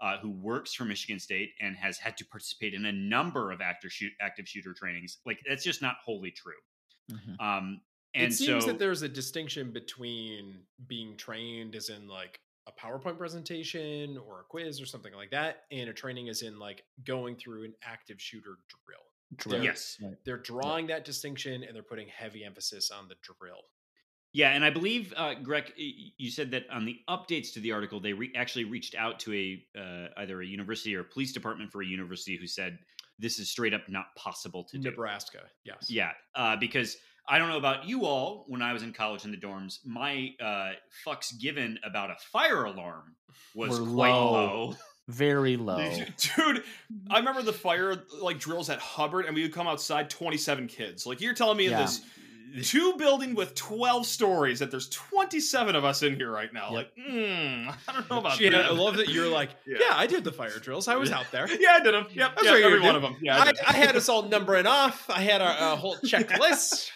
[0.00, 3.60] uh, who works for Michigan State and has had to participate in a number of
[3.60, 5.18] active shoot active shooter trainings.
[5.24, 6.52] Like that's just not wholly true.
[7.10, 7.40] Mhm.
[7.40, 7.80] Um,
[8.14, 12.72] and it seems so that there's a distinction between being trained as in like a
[12.72, 16.84] PowerPoint presentation or a quiz or something like that, and a training as in like
[17.04, 19.00] going through an active shooter drill.
[19.36, 19.62] Drill.
[19.64, 20.14] yes, Right.
[20.24, 23.62] They're drawing that distinction and they're putting heavy emphasis on the drill.
[24.36, 28.00] Yeah, and I believe, uh, Greg, you said that on the updates to the article,
[28.00, 31.72] they re- actually reached out to a uh, either a university or a police department
[31.72, 32.78] for a university who said
[33.18, 34.90] this is straight up not possible to do.
[34.90, 35.90] Nebraska, yes.
[35.90, 38.44] Yeah, uh, because I don't know about you all.
[38.46, 40.72] When I was in college in the dorms, my uh,
[41.06, 43.14] fucks given about a fire alarm
[43.54, 44.32] was Were quite low.
[44.32, 44.74] low.
[45.08, 45.78] Very low.
[46.36, 46.62] Dude,
[47.10, 51.06] I remember the fire like drills at Hubbard, and we would come outside 27 kids.
[51.06, 51.80] Like you're telling me Yeah.
[51.80, 52.02] this
[52.62, 56.70] two building with 12 stories that there's 27 of us in here right now.
[56.70, 56.72] Yep.
[56.72, 58.54] Like, mm, I don't know about that.
[58.54, 59.78] I love that you're like, Yeah.
[59.80, 59.92] yeah.
[59.96, 60.88] I did the fire drills.
[60.88, 61.46] I was out there.
[61.58, 62.06] Yeah, I did them.
[62.12, 63.16] Yep, yep, every one of them.
[63.20, 63.52] Yeah, I, I.
[63.68, 65.08] I had us all numbering off.
[65.08, 66.90] I had a, whole checklist.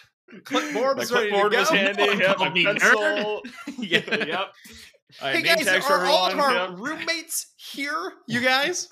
[0.45, 1.59] Clipboard my was ready to clipboard go.
[1.59, 2.03] was handy.
[2.03, 3.41] Yep, my me pencil.
[3.79, 3.99] Yeah.
[4.25, 4.53] yep.
[5.21, 6.69] I Hey guys, are for all of our yep.
[6.77, 8.13] roommates here?
[8.27, 8.87] You guys?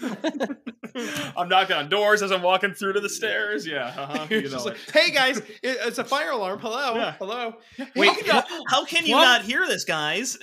[1.37, 3.65] I'm knocking on doors as I'm walking through to the stairs.
[3.65, 6.59] Yeah, uh-huh, You're you just know like, hey guys, it- it's a fire alarm.
[6.59, 7.13] Hello, Yeah.
[7.19, 7.53] hello.
[7.95, 10.37] Wait, Hey, How, how can you Plum- not hear this, guys?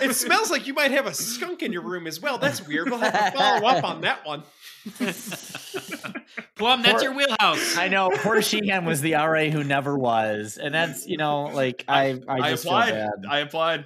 [0.00, 2.38] it smells like you might have a skunk in your room as well.
[2.38, 2.90] That's weird.
[2.90, 4.42] We'll have to follow up on that one.
[6.56, 7.76] Plum, that's Poor- your wheelhouse.
[7.76, 11.84] I know poor Sheehan was the RA who never was, and that's you know like
[11.88, 12.86] I I I just applied.
[12.92, 13.26] feel bad.
[13.28, 13.84] I applied.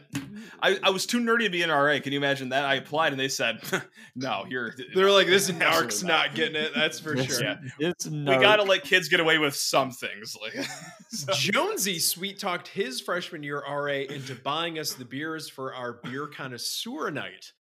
[0.62, 1.98] I, I was too nerdy to be an RA.
[2.00, 2.64] Can you imagine that?
[2.64, 3.60] I applied and they said,
[4.16, 6.72] "No, you're." They're like, this narc's Absolutely not getting it.
[6.74, 7.44] That's for It's- sure.
[7.44, 7.56] Yeah.
[7.78, 10.36] It's We gotta let kids get away with some things.
[10.40, 10.66] Like,
[11.10, 16.00] so- Jonesy sweet talked his freshman year RA into buying us the beers for our
[16.04, 17.52] beer connoisseur night,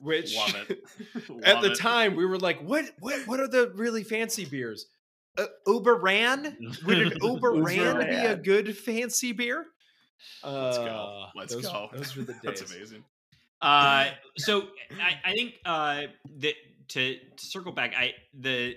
[0.00, 0.82] which love it.
[1.44, 1.78] at the it.
[1.78, 4.86] time we were like, what what what are the really fancy beers?
[5.36, 6.56] Uh, Oberon?
[6.84, 9.66] Would an Oberon be a good fancy beer?
[10.44, 10.84] Let's go.
[10.84, 11.88] Uh, Let's those, go.
[11.92, 12.40] Those were the days.
[12.42, 13.04] That's amazing.
[13.60, 14.68] Uh, so
[15.00, 16.02] I, I think uh,
[16.38, 16.54] that
[16.88, 18.76] to, to circle back, I the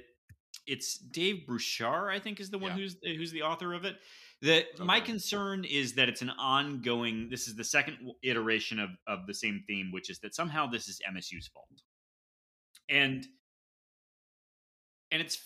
[0.68, 2.78] it's Dave Bouchard, I think, is the one Yeah.
[2.78, 3.96] who's who's the author of it.
[4.42, 7.30] The my concern is that it's an ongoing.
[7.30, 10.88] This is the second iteration of of the same theme, which is that somehow this
[10.88, 11.68] is MSU's fault,
[12.90, 13.26] and
[15.12, 15.40] and it's.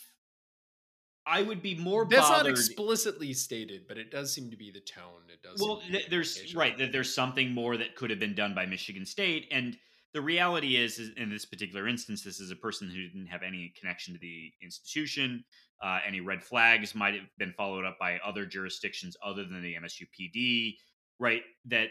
[1.27, 4.79] I would be more That's not explicitly stated, but it does seem to be the
[4.79, 5.23] tone.
[5.27, 5.59] It does.
[5.59, 8.35] well seem to be th- there's right that there's something more that could have been
[8.35, 9.75] done by michigan state and
[10.13, 13.43] the reality is, is in this particular instance this is a person who didn't have
[13.43, 15.43] any connection to the institution
[15.81, 19.75] uh, any red flags might have been followed up by other jurisdictions other than the
[19.75, 20.75] msupd
[21.19, 21.89] right that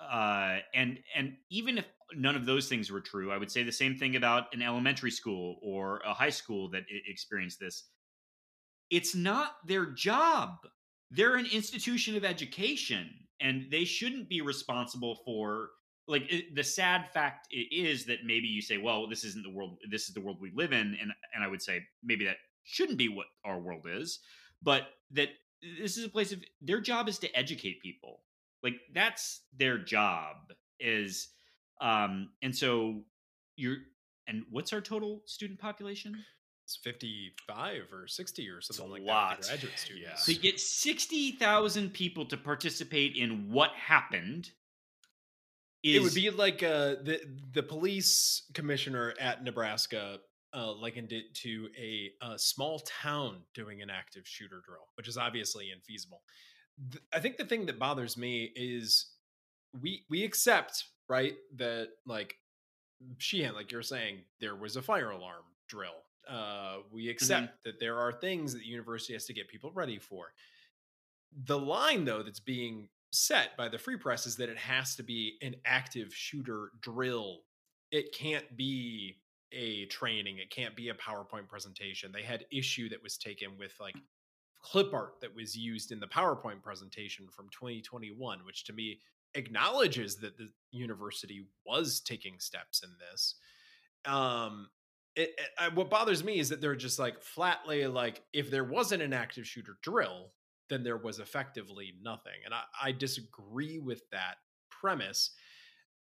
[0.00, 3.72] uh, and and even if none of those things were true i would say the
[3.72, 7.84] same thing about an elementary school or a high school that experienced this
[8.92, 10.50] it's not their job.
[11.10, 13.08] They're an institution of education
[13.40, 15.70] and they shouldn't be responsible for
[16.06, 19.78] like it, the sad fact is that maybe you say well this isn't the world
[19.90, 22.98] this is the world we live in and and I would say maybe that shouldn't
[22.98, 24.20] be what our world is
[24.62, 25.28] but that
[25.78, 28.20] this is a place of their job is to educate people.
[28.62, 31.28] Like that's their job is
[31.80, 33.02] um and so
[33.56, 33.76] you're
[34.26, 36.24] and what's our total student population?
[36.64, 39.40] It's 55 or 60 or something like lot.
[39.40, 40.24] that graduate students.
[40.26, 44.52] To get 60,000 people to participate in what happened
[45.82, 47.20] is, it would be like uh, the
[47.52, 50.18] the police commissioner at Nebraska
[50.54, 55.16] uh, likened it to a, a, small town doing an active shooter drill, which is
[55.16, 56.20] obviously infeasible.
[56.90, 59.06] Th- I think the thing that bothers me is
[59.80, 62.34] we we accept right that like
[63.18, 66.04] Sheehan, like you're saying, there was a fire alarm drill.
[66.28, 67.56] Uh, we accept mm-hmm.
[67.64, 70.32] that there are things that the university has to get people ready for.
[71.46, 75.02] The line, though, that's being set by the free press is that it has to
[75.02, 77.40] be an active shooter drill.
[77.90, 79.16] It can't be
[79.52, 80.38] a training.
[80.38, 82.12] It can't be a PowerPoint presentation.
[82.12, 83.96] They had issue that was taken with like
[84.62, 89.00] clip art that was used in the PowerPoint presentation from 2021, which to me
[89.34, 93.34] acknowledges that the university was taking steps in this.
[94.04, 94.68] Um,
[95.16, 95.30] it,
[95.60, 99.12] it, what bothers me is that they're just like flatly like if there wasn't an
[99.12, 100.32] active shooter drill,
[100.68, 102.32] then there was effectively nothing.
[102.44, 104.36] And I, I disagree with that
[104.70, 105.30] premise.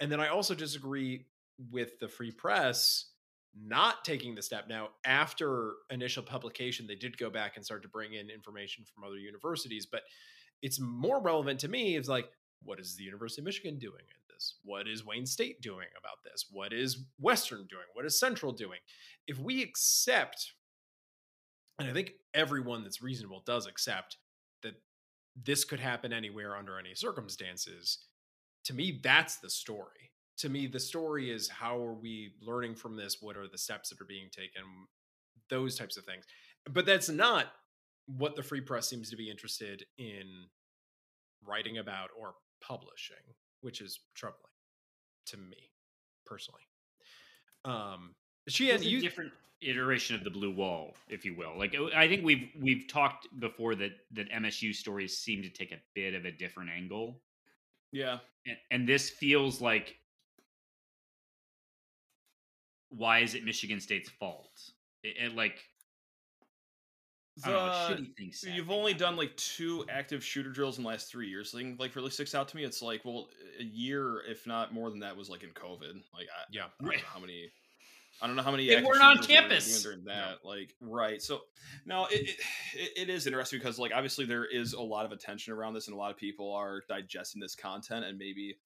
[0.00, 1.26] And then I also disagree
[1.70, 3.06] with the free press
[3.56, 4.66] not taking the step.
[4.68, 9.04] Now, after initial publication, they did go back and start to bring in information from
[9.04, 10.02] other universities, but
[10.62, 12.30] it's more relevant to me is like,
[12.62, 14.56] what is the University of Michigan doing in this?
[14.64, 16.46] What is Wayne State doing about this?
[16.50, 17.84] What is Western doing?
[17.94, 18.80] What is Central doing?
[19.26, 20.52] If we accept,
[21.78, 24.16] and I think everyone that's reasonable does accept
[24.62, 24.74] that
[25.40, 27.98] this could happen anywhere under any circumstances,
[28.64, 30.12] to me, that's the story.
[30.38, 33.18] To me, the story is how are we learning from this?
[33.20, 34.62] What are the steps that are being taken?
[35.50, 36.24] Those types of things.
[36.70, 37.46] But that's not
[38.06, 40.46] what the free press seems to be interested in
[41.46, 43.16] writing about or publishing,
[43.60, 44.42] which is troubling
[45.26, 45.70] to me
[46.24, 46.62] personally.
[47.64, 48.14] Um,
[48.48, 51.58] she had a different iteration of the blue wall, if you will.
[51.58, 55.78] Like I think we've we've talked before that that MSU stories seem to take a
[55.94, 57.20] bit of a different angle.
[57.92, 59.96] Yeah, and, and this feels like
[62.90, 64.50] why is it Michigan State's fault?
[65.02, 65.62] It, it like
[67.44, 67.96] the, know,
[68.52, 71.52] you've only done like two active shooter drills in the last three years.
[71.52, 72.64] Thing like really sticks out to me.
[72.64, 73.28] It's like well,
[73.60, 75.94] a year, if not more than that, was like in COVID.
[76.14, 77.50] Like I, yeah, I don't know how many.
[78.20, 78.66] I don't know how many.
[78.66, 80.38] They weren't on campus during that.
[80.42, 80.50] No.
[80.50, 81.22] Like right.
[81.22, 81.42] So
[81.86, 82.30] now it,
[82.74, 85.86] it it is interesting because like obviously there is a lot of attention around this,
[85.86, 88.56] and a lot of people are digesting this content, and maybe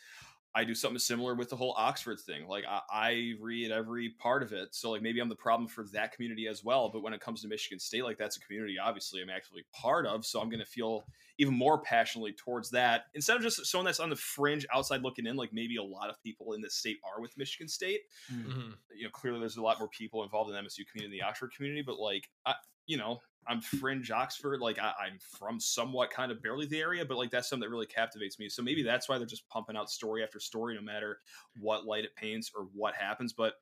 [0.55, 2.47] I do something similar with the whole Oxford thing.
[2.47, 5.85] Like I, I, read every part of it, so like maybe I'm the problem for
[5.93, 6.91] that community as well.
[6.91, 10.07] But when it comes to Michigan State, like that's a community obviously I'm actively part
[10.07, 11.05] of, so I'm going to feel
[11.39, 15.27] even more passionately towards that instead of just someone that's on the fringe outside looking
[15.27, 15.37] in.
[15.37, 18.01] Like maybe a lot of people in this state are with Michigan State.
[18.33, 18.73] Mm-hmm.
[18.95, 21.53] You know, clearly there's a lot more people involved in the MSU community, the Oxford
[21.57, 22.55] community, but like I,
[22.87, 24.61] you know, I'm fringe Oxford.
[24.61, 27.73] Like I, am from somewhat kind of barely the area, but like that's something that
[27.73, 28.49] really captivates me.
[28.49, 31.19] So maybe that's why they're just pumping out story after story, no matter
[31.61, 33.33] what light it paints or what happens.
[33.33, 33.55] But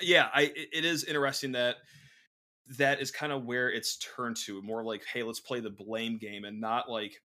[0.00, 1.76] yeah, I it, is interesting that
[2.78, 6.18] that is kind of where it's turned to more like, hey, let's play the blame
[6.18, 7.20] game and not like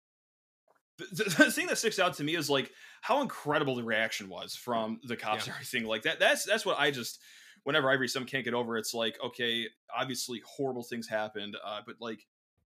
[0.99, 4.55] the, the, thing that sticks out to me is like how incredible the reaction was
[4.55, 5.53] from the cops yeah.
[5.53, 6.21] and everything like that.
[6.21, 7.19] That's that's what I just
[7.65, 11.97] whenever Ivory some can't get over, it's like, okay, obviously horrible things happened, uh, but
[12.01, 12.27] like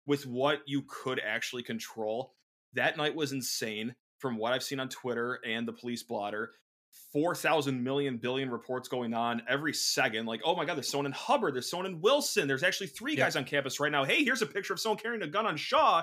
[0.06, 2.34] with what you could actually control,
[2.72, 6.52] that night was insane from what I've seen on Twitter and the police blotter.
[7.12, 10.26] 4,000 million billion reports going on every second.
[10.26, 13.12] Like, oh my God, there's someone in Hubbard, there's someone in Wilson, there's actually three
[13.14, 13.24] yeah.
[13.24, 14.04] guys on campus right now.
[14.04, 16.02] Hey, here's a picture of someone carrying a gun on Shaw.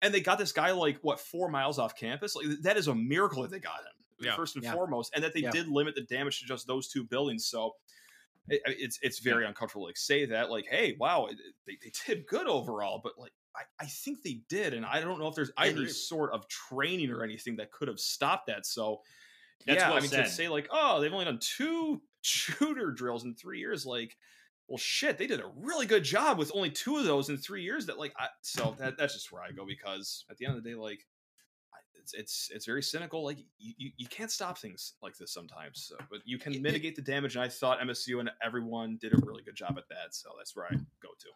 [0.00, 2.36] And they got this guy like, what, four miles off campus?
[2.36, 4.36] Like, that is a miracle that they got him, yeah.
[4.36, 4.72] first and yeah.
[4.72, 7.46] foremost, and that they did limit the damage to just those two buildings.
[7.46, 7.74] So,
[8.50, 9.48] it, it's it's very yeah.
[9.48, 11.28] uncomfortable to like say that like hey wow
[11.66, 15.18] they, they did good overall but like I, I think they did and i don't
[15.18, 15.88] know if there's I any agree.
[15.90, 19.00] sort of training or anything that could have stopped that so
[19.66, 20.24] That's yeah well i mean said.
[20.24, 24.16] to say like oh they've only done two shooter drills in three years like
[24.68, 27.62] well shit they did a really good job with only two of those in three
[27.62, 30.56] years that like I, so that, that's just where i go because at the end
[30.56, 31.06] of the day like
[32.00, 33.24] it's it's it's very cynical.
[33.24, 36.96] Like you, you, you can't stop things like this sometimes, so, but you can mitigate
[36.96, 37.36] the damage.
[37.36, 40.14] And I thought MSU and everyone did a really good job at that.
[40.14, 41.28] So that's where I go to.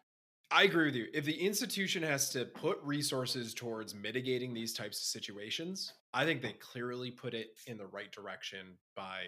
[0.51, 1.07] I agree with you.
[1.13, 6.43] If the institution has to put resources towards mitigating these types of situations, I think
[6.43, 9.21] they clearly put it in the right direction by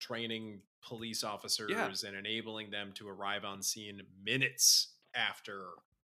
[0.00, 5.66] training police officers and enabling them to arrive on scene minutes after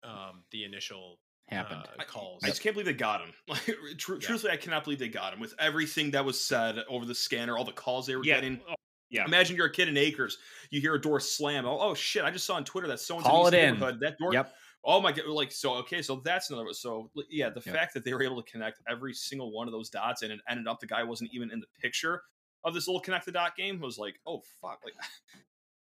[0.05, 1.19] um, the initial
[1.51, 1.83] Happened.
[1.99, 2.43] uh, calls.
[2.45, 3.33] I just can't believe they got him.
[3.49, 3.65] Like,
[3.99, 4.19] tr- Yeah.
[4.21, 7.57] truthfully, I cannot believe they got him with everything that was said over the scanner,
[7.57, 8.37] all the calls they were Yeah.
[8.37, 8.61] getting.
[8.69, 8.75] Oh,
[9.11, 9.25] yeah.
[9.25, 10.39] Imagine you're a kid in Akers,
[10.71, 11.67] you hear a door slam.
[11.67, 12.23] Oh, oh shit!
[12.25, 13.75] I just saw on Twitter that someone's Call in it this in.
[13.75, 14.01] neighborhood.
[14.01, 14.33] That door.
[14.33, 14.55] Yep.
[14.85, 15.27] Oh my god!
[15.27, 15.75] Like so.
[15.79, 16.73] Okay, so that's another.
[16.73, 17.75] So yeah, the Yep.
[17.75, 20.41] fact that they were able to connect every single one of those dots and it
[20.49, 22.23] ended up the guy wasn't even in the picture
[22.65, 24.95] of this little connect the dot game was like, oh fuck, like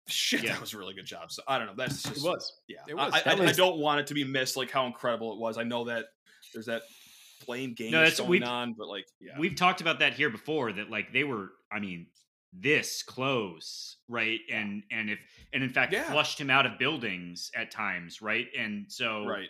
[0.09, 0.53] shit, Yeah.
[0.53, 1.31] that was a really good job.
[1.33, 1.75] So I don't know.
[1.77, 2.61] That's it was.
[2.69, 2.79] yeah.
[2.89, 3.13] It I- was.
[3.27, 4.57] I, I, I don't want it to be missed.
[4.57, 5.59] Like how incredible it was.
[5.59, 6.07] I know that
[6.53, 6.83] there's that
[7.47, 10.91] blame game that's- going on, but like yeah, We've talked about that here before that
[10.91, 12.07] like they were I mean
[12.53, 14.39] this close, right?
[14.53, 15.19] And and if
[15.53, 16.05] and in fact Yeah.
[16.11, 18.47] flushed him out of buildings at times, right?
[18.59, 19.49] And so right.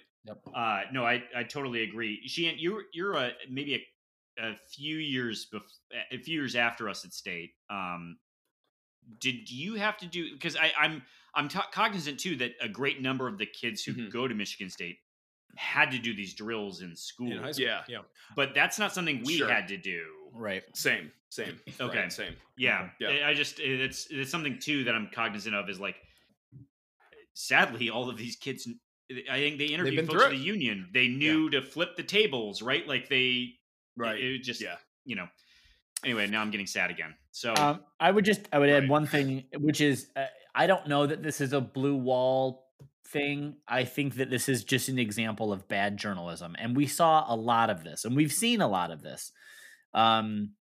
[0.55, 2.27] Uh, no, I, I totally agree.
[2.27, 3.75] Sheehan, you're you're a maybe
[4.39, 5.61] a, a few years bef-
[6.11, 7.51] a few years after us at state.
[7.69, 8.17] Um,
[9.21, 11.03] did you have to do because I I'm
[11.35, 14.11] I'm t- cognizant too that a great number of the kids who Mhm.
[14.11, 14.99] go to Michigan State
[15.57, 17.67] had to do these drills in school, In high school.
[17.67, 17.83] Yeah.
[17.89, 17.99] Yeah.
[18.37, 19.49] but that's not something we Sure.
[19.53, 20.05] had to do.
[20.33, 20.63] Right.
[20.77, 21.61] Same, same.
[21.81, 21.99] Okay.
[21.99, 22.37] Right, same.
[22.57, 23.09] Yeah, Yeah.
[23.11, 25.97] I I just it's it's something too that I'm cognizant of is like,
[27.35, 28.69] sadly, all of these kids.
[29.31, 30.89] I think they interviewed folks through at the union.
[30.93, 32.87] They knew to flip the tables, right?
[32.87, 33.55] Like they,
[33.97, 34.19] Right.
[34.19, 34.77] It, it just, Yeah.
[35.05, 35.29] you know.
[36.05, 37.15] Anyway, now I'm getting sad again.
[37.31, 40.87] So Um, I would just I would add one thing, which is uh, I don't
[40.87, 42.67] know that this is a blue wall
[43.09, 43.57] thing.
[43.67, 47.37] I think that this is just an example of bad journalism, and we saw a
[47.37, 49.33] lot of this, and we've seen a lot of this.
[49.95, 50.55] Um,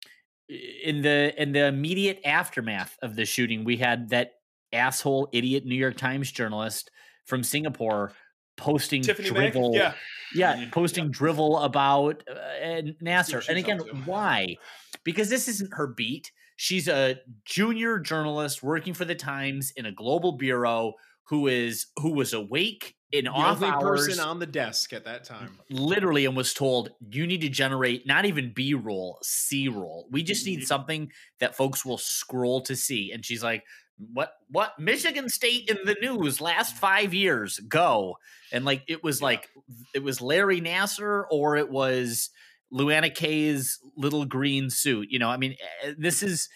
[0.48, 4.32] in the in the immediate aftermath of the shooting, we had that
[4.72, 6.90] asshole idiot New York Times journalist
[7.24, 8.12] from Singapore
[8.60, 9.94] posting Tiffany drivel Yeah.
[10.34, 10.72] yeah, Mhm.
[10.72, 13.46] posting drivel about uh, and Nassar.
[13.48, 14.56] And again, why?
[15.04, 16.30] Because this isn't her beat.
[16.56, 20.94] She's a junior journalist working for the Times in a global bureau
[21.24, 25.04] who is who was awake in The off only hours, person on the desk at
[25.04, 25.58] that time.
[25.70, 30.06] literally, and was told you need to generate not even B roll, C roll.
[30.10, 30.60] We just Mm-hmm.
[30.60, 33.10] need something that folks will scroll to see.
[33.12, 33.64] And she's like,
[34.12, 34.32] "What?
[34.48, 34.78] What?
[34.78, 37.58] Michigan State in the news last five years?
[37.60, 38.16] Go!"
[38.52, 39.26] And like it was Yeah.
[39.26, 39.48] like
[39.94, 42.30] it was Larry Nassar or it was
[42.70, 45.08] Lou Anna K.'s little green suit.
[45.10, 46.48] You know, I mean, eh, this is.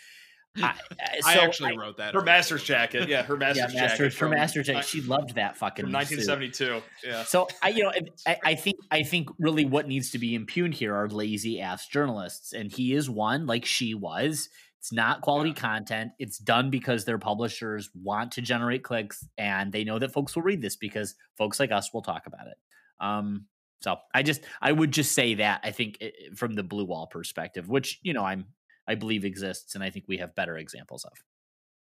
[0.57, 2.14] I, eh, I so actually wrote that.
[2.14, 2.24] Her article.
[2.26, 3.09] master's jacket.
[3.09, 3.99] Yeah, her yeah, master's master, jacket.
[4.05, 4.84] her from- master jacket.
[4.84, 6.28] She loved that fucking from suit.
[6.28, 6.82] 1972.
[7.05, 7.24] Yeah.
[7.24, 7.92] So I, you know,
[8.24, 11.88] I, I think I think really what needs to be impugned here are lazy ass
[11.88, 14.49] journalists, and he is one, like she was.
[14.85, 16.12] It's not quality content.
[16.18, 20.43] It's done because their publishers want to generate clicks, and they know that folks will
[20.43, 22.59] read this because folks like us will talk about it.
[23.01, 23.47] Um,
[23.80, 26.85] so I just I would just say that I think i- i- from the blue
[26.85, 28.45] wall perspective, which you know I'm
[28.87, 31.12] I believe exists, and I think we have better examples of.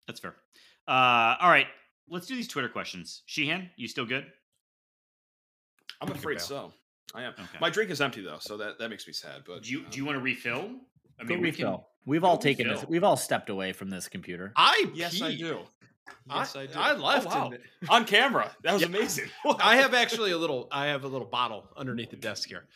[0.07, 0.37] that's fair.
[0.87, 1.67] Uh, all right,
[2.09, 3.25] let's do these Twitter questions.
[3.27, 4.27] Sheehan, you still good?
[6.01, 6.73] I'm afraid so.
[7.17, 7.33] I am.
[7.33, 7.59] Okay.
[7.61, 9.43] My drink is empty though, so that, that makes me sad.
[9.45, 10.71] But do you um, do you want to refill?
[11.19, 11.89] I Go we can- refill.
[12.07, 12.85] We've all taken this.
[12.89, 14.53] We've all stepped away from this computer.
[14.57, 15.59] I Yes, I do.
[16.29, 16.73] Yes, I, do.
[16.77, 17.27] I left.
[17.31, 17.53] Oh, wow.
[17.89, 18.51] on camera.
[18.63, 18.89] That was Yeah.
[18.89, 19.29] amazing.
[19.61, 20.69] I have actually a little.
[20.71, 22.67] I have a little bottle underneath the desk here.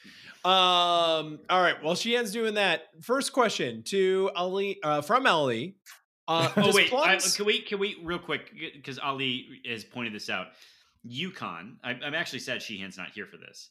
[0.45, 1.39] Um.
[1.49, 1.81] All right.
[1.83, 5.77] While Sheehan's doing that, first question to Ali uh, from Ali.
[6.27, 10.13] Uh, Oh does wait, I, can we can we real quick because Ali has pointed
[10.15, 10.49] this out.
[11.09, 13.71] UConn, I, I'm actually sad Sheehan's not here for this.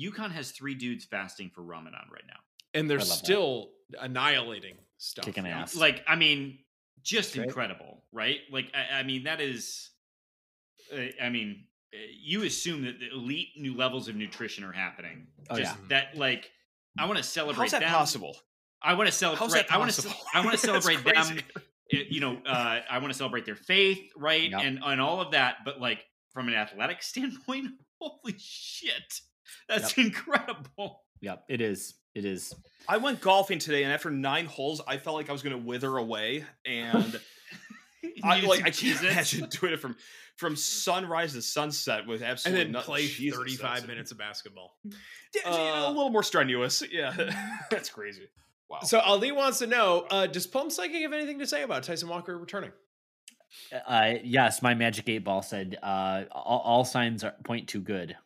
[0.00, 2.40] UConn has three dudes fasting for Ramadan right now.
[2.78, 3.06] and they're I that.
[3.06, 3.70] still
[4.00, 5.24] annihilating stuff.
[5.24, 5.76] Kicking ass.
[5.76, 6.58] Like, I mean,
[7.02, 7.46] just Right.
[7.46, 8.40] incredible, right?
[8.50, 9.90] Like, I, I mean, that is,
[10.92, 15.26] uh, I mean, uh, you assume that the elite new levels of nutrition are happening.
[15.50, 15.86] Oh, just yeah.
[15.90, 16.50] that, like,
[16.98, 17.90] I want to celebrate How's that them.
[17.90, 18.36] possible?
[18.82, 19.38] I want to celebrate.
[19.40, 20.02] How's that I want to.
[20.02, 20.24] possible?
[20.34, 21.38] I want to celebrate them.
[21.90, 24.60] you know, uh, I want to celebrate their faith, right, Yep.
[24.62, 25.58] and and all of that.
[25.64, 27.70] But like from an athletic standpoint,
[28.00, 29.20] holy shit,
[29.68, 31.02] that's incredible.
[31.20, 31.94] Yep, it is.
[32.14, 32.54] It is.
[32.88, 35.66] I went golfing today, and after nine holes, I felt like I was going to
[35.66, 37.20] wither away, and
[38.22, 39.96] I Needed like I can't imagine doing it from
[40.36, 42.86] from sunrise to sunset with and absolutely then nothing.
[42.86, 44.76] play Jesus, 35 minutes of basketball.
[44.84, 44.90] Yeah,
[45.44, 46.82] you know, a Uh, little more strenuous.
[46.90, 47.14] Yeah,
[47.70, 48.28] that's crazy.
[48.68, 48.80] Wow.
[48.82, 52.08] So Ali wants to know: uh, Does Plum Psychic have anything to say about Tyson
[52.08, 52.72] Walker returning?
[53.86, 58.16] Uh, yes, my magic eight ball said uh, all, all signs are, point to good.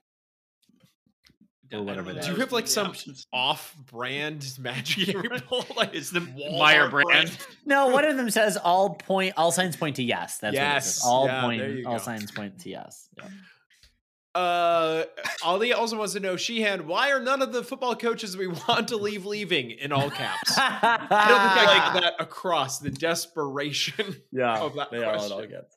[1.73, 3.27] Or whatever that Do you have like some options.
[3.33, 5.09] off-brand magic?
[5.11, 5.67] April?
[5.77, 6.59] like It's the Walmart
[6.91, 7.39] Meijer brand.
[7.67, 10.39] No, one of them says all point all signs point to yes.
[10.39, 10.97] That's what it says.
[10.97, 11.05] Yes.
[11.05, 12.03] All Yeah, point all go.
[12.03, 13.09] signs point to yes.
[13.19, 13.25] Yeah.
[14.35, 15.05] Uh,
[15.43, 18.87] Ali also wants to know, Sheehan, why are none of the football coaches we want
[18.89, 20.53] to leave leaving in all caps?
[20.57, 20.99] I
[21.29, 24.17] don't think I got that across the desperation.
[24.31, 25.51] yeah, of that they are in all question.
[25.51, 25.77] caps.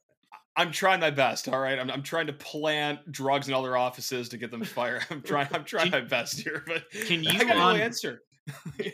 [0.56, 1.48] I'm trying my best.
[1.48, 5.04] All right, I'm, I'm trying to plant drugs in other offices to get them fired.
[5.10, 5.48] I'm trying.
[5.54, 8.22] I'm trying my best here, but Can I you got no answer.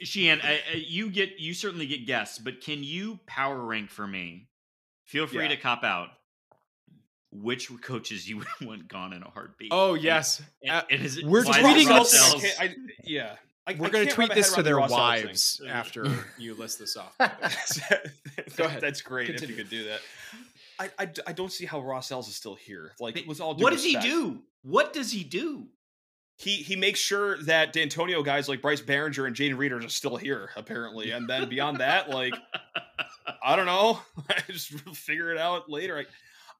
[0.01, 4.05] Sheehan, I, I, you get you certainly get guests, but can you power rank for
[4.05, 4.47] me?
[5.05, 5.49] Feel free Yeah.
[5.49, 6.09] to cop out.
[7.31, 9.69] Which coaches you would want gone in a heartbeat?
[9.71, 10.41] Oh, yes.
[10.63, 13.35] And- Uh, and is it- we're why is it tweeting Ross this- I, yeah,
[13.65, 16.05] I, We're going to tweet this to their wives after
[16.37, 17.17] you list this off.
[17.17, 18.81] Go ahead.
[18.81, 19.99] That's great if you could do that.
[20.79, 22.91] I, I, I don't see how Ross Els is still here.
[22.99, 23.55] Like, it was all.
[23.55, 24.41] What does he do?
[24.61, 25.67] What does he do?
[26.39, 30.17] He he makes sure that Dantonio guys like Bryce Baringer and Jaden Reeder are still
[30.17, 31.09] here, apparently.
[31.11, 32.35] And then beyond that, like
[33.43, 33.99] I don't know.
[34.29, 36.05] I just figure it out later.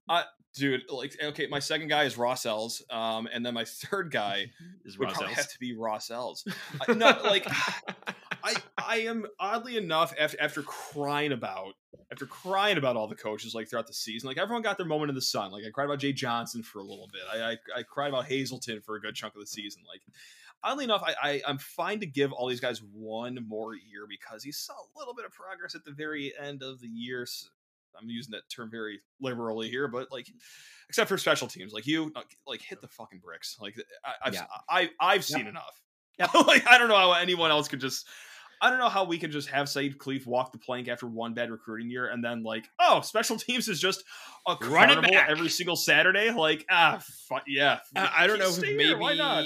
[0.09, 0.23] I, uh,
[0.55, 4.47] dude, like okay, my second guy is Ross Els, um, and then my third guy
[4.85, 5.37] Is would Ross probably Ells?
[5.37, 6.47] have to be Ross Els.
[6.87, 7.45] I, no, like
[8.43, 11.73] I I am oddly enough after after crying about
[12.11, 15.09] after crying about all the coaches like throughout the season, like everyone got their moment
[15.09, 15.51] in the sun.
[15.51, 17.21] Like I cried about Jay Johnson for a little bit.
[17.31, 19.83] I I, I cried about Hazelton for a good chunk of the season.
[19.87, 20.01] Like
[20.63, 24.43] oddly enough, I, I I'm fine to give all these guys one more year because
[24.43, 27.25] he saw a little bit of progress at the very end of the year.
[27.25, 27.47] So
[27.99, 30.27] I'm using that term very liberally here, but like,
[30.89, 32.13] except for special teams, like you,
[32.45, 33.57] like hit the fucking bricks.
[33.59, 34.45] Like I, I've Yeah.
[34.69, 35.81] I I've seen enough.
[36.47, 38.07] like I don't know how anyone else could just.
[38.61, 41.33] I don't know how we can just have Saeed Khalif walk the plank after one
[41.33, 44.03] bad recruiting year and then like, oh, special teams is just
[44.47, 45.29] a Run carnival back.
[45.29, 46.31] every single Saturday.
[46.31, 47.79] Like, ah, fu- yeah.
[47.95, 49.45] I I don't know if maybe here, why not?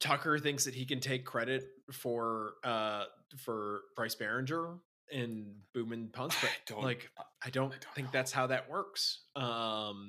[0.00, 3.04] Tucker thinks that he can take credit for uh
[3.38, 4.78] for Bryce Baringer
[5.12, 7.10] and Boomin punts, but I don't- like
[7.44, 8.10] I don't, I don't think know.
[8.12, 9.20] that's how that works.
[9.36, 9.44] Um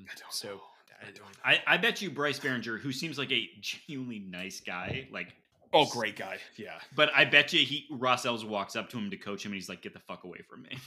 [0.10, 0.62] I don't so know.
[1.02, 1.38] I I don't don't.
[1.44, 5.34] I, I bet you Bryce Baringer, who seems like a genuinely nice guy, like
[5.74, 6.38] Oh, great guy.
[6.56, 6.80] Yeah.
[6.96, 9.56] But I bet you he Ross Els walks up to him to coach him, and
[9.56, 10.78] he's like, "Get the fuck away from me."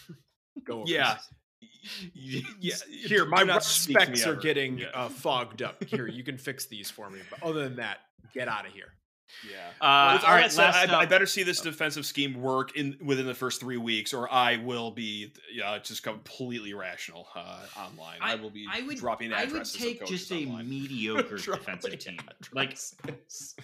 [0.64, 1.18] go over Yeah.
[2.14, 2.74] Yeah.
[3.06, 4.40] Here, my not speak to me specs are ever.
[4.40, 4.86] getting Yeah.
[4.94, 5.82] uh, fogged up.
[5.88, 7.20] Here, you can fix these for me.
[7.30, 7.98] But other than that,
[8.34, 8.92] get out of here.
[9.44, 9.70] Yeah.
[9.84, 12.96] Uh, With all right, So last I, I better see this defensive scheme work in
[13.04, 18.18] within the first three weeks, or I will be yeah, just completely irrational uh, online.
[18.20, 19.74] I, will be I would, dropping I would addresses.
[19.74, 20.68] of take coaches just a online.
[20.70, 22.18] mediocre defensive team.
[22.52, 23.56] Like addresses.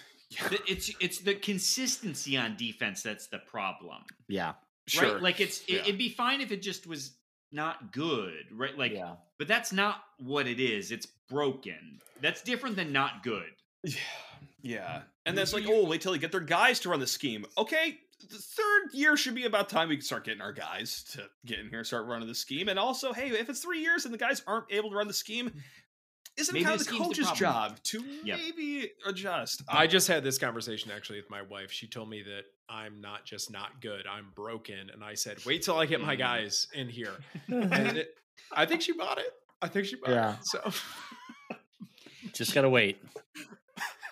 [0.50, 4.54] The, it's it's the consistency on defense that's the problem, Yeah,
[4.86, 5.14] sure.
[5.14, 5.22] right?
[5.22, 5.76] Like it's Yeah.
[5.76, 7.12] it, it'd be fine if it just was
[7.50, 8.76] not good, right?
[8.78, 9.14] Like, yeah.
[9.38, 10.90] but that's not what it is.
[10.90, 12.00] It's broken.
[12.20, 13.50] That's different than not good.
[13.84, 13.94] Yeah,
[14.62, 15.02] yeah.
[15.26, 17.44] And that's like, oh, wait till they get their guys to run the scheme.
[17.58, 17.98] Okay,
[18.30, 21.58] the third year should be about time we can start getting our guys to get
[21.58, 22.68] in here and start running the scheme.
[22.68, 25.12] And also, hey, if it's three years and the guys aren't able to run the
[25.12, 25.52] scheme,
[26.38, 28.38] isn't Maybe kind of the scheme's the coach's job to Yep.
[28.38, 29.62] maybe adjust?
[29.68, 31.70] I just had this conversation actually with my wife.
[31.70, 34.90] She told me that I'm not just not good, I'm broken.
[34.92, 36.18] And I said, wait till I get my Mm.
[36.20, 37.12] guys in here.
[37.48, 38.14] And it,
[38.50, 39.32] I think she bought it.
[39.60, 40.34] I think she bought Yeah.
[40.34, 40.46] it.
[40.46, 40.70] So
[42.32, 42.98] Just gotta wait.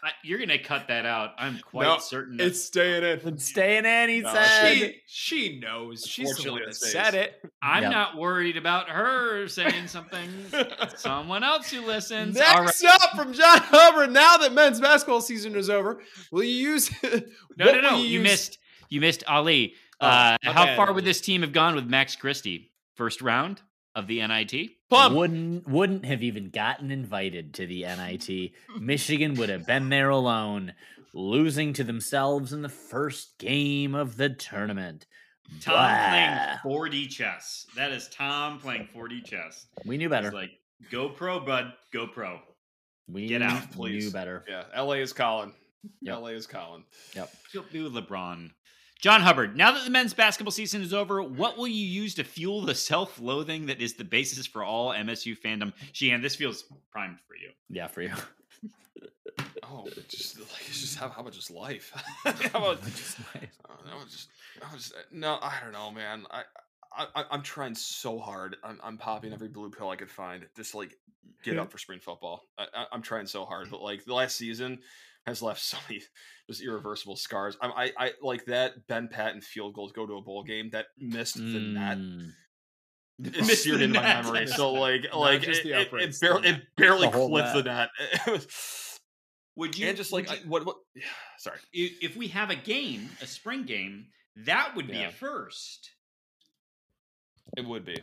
[0.03, 1.30] I, you're gonna cut that out.
[1.38, 2.36] I'm quite No, certain.
[2.38, 3.18] that- it's staying in.
[3.20, 4.76] Been staying in, he No, said.
[4.76, 6.07] She, she knows.
[6.07, 7.42] She's the Unfortunately, one that it said it.
[7.62, 7.92] I'm Yep.
[7.92, 10.28] not worried about her saying something.
[10.96, 12.36] Someone else who listens.
[12.36, 12.64] All right.
[12.64, 14.11] Next up from John Hubbard.
[14.12, 16.01] Now that men's basketball season is over,
[16.32, 16.90] will you use?
[17.57, 17.96] No, no, no.
[17.98, 18.59] You, use- missed.
[18.88, 19.74] You missed Ali.
[20.01, 22.72] Oh, uh, my how far would this team have gone with Max Christie?
[22.94, 23.61] First round
[24.01, 24.70] of the NIT.
[24.88, 25.14] Plum.
[25.14, 28.53] Wouldn't wouldn't have even gotten invited to the NIT.
[28.80, 30.72] Michigan would have been there alone,
[31.14, 35.07] losing to themselves in the first game of the tournament.
[35.61, 36.59] Tom Blah.
[36.62, 37.66] playing 4D chess.
[37.76, 39.66] That is Tom playing 4D chess.
[39.84, 40.32] We knew It's better.
[40.32, 40.51] like
[40.90, 41.72] go pro, bud.
[41.92, 42.40] Go pro.
[43.09, 44.12] we get out, knew please.
[44.12, 44.44] better.
[44.48, 45.52] yeah, LA is Colin.
[46.02, 46.18] Yep.
[46.20, 46.85] LA is Colin.
[47.14, 47.27] Go
[47.72, 48.51] be with LeBron.
[49.01, 49.56] John Hubbard.
[49.56, 52.74] Now that the men's basketball season is over, what will you use to fuel the
[52.74, 55.72] self-loathing that is the basis for all MSU fandom?
[55.93, 57.51] Sheehan, this feels primed for you.
[57.68, 58.12] Yeah, for you.
[59.62, 61.93] Oh, just like it's just how, how about just life?
[62.24, 63.51] how about Just life?
[63.68, 64.28] Oh, no, just,
[64.68, 66.24] I was, no, I don't know, man.
[66.31, 66.43] I,
[66.97, 68.56] I, I- I'm trying so hard.
[68.64, 70.97] I'm, I'm popping every blue pill I could find just to, like
[71.44, 72.43] get up for spring football.
[72.59, 74.81] I, I, I'm trying so hard, but like the last season
[75.26, 76.02] has left so many
[76.51, 77.56] just irreversible scars.
[77.60, 80.70] I'm, I, I like that Ben Patton field goal to go to a bowl game
[80.70, 81.98] that missed the net.
[81.98, 82.30] Mm.
[83.22, 84.47] It's Missed seared in into my memory.
[84.47, 87.62] So like, Not like it, it, it, barely, the it barely The whole clipped the
[87.62, 87.90] net.
[88.01, 88.20] net.
[88.26, 88.98] It was-
[89.56, 90.76] Would you and just like would I, what, what?
[91.38, 91.59] Sorry.
[91.72, 94.06] if we have a game, a spring game,
[94.36, 95.09] that would be Yeah.
[95.09, 95.90] a first.
[97.56, 97.97] It would be.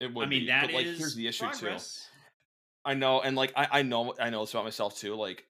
[0.00, 0.26] It would.
[0.26, 0.46] I mean, be.
[0.46, 1.76] that but, like, is here's the issue too.
[2.84, 5.14] I know, and like I, I know I know this about myself too.
[5.14, 5.44] Like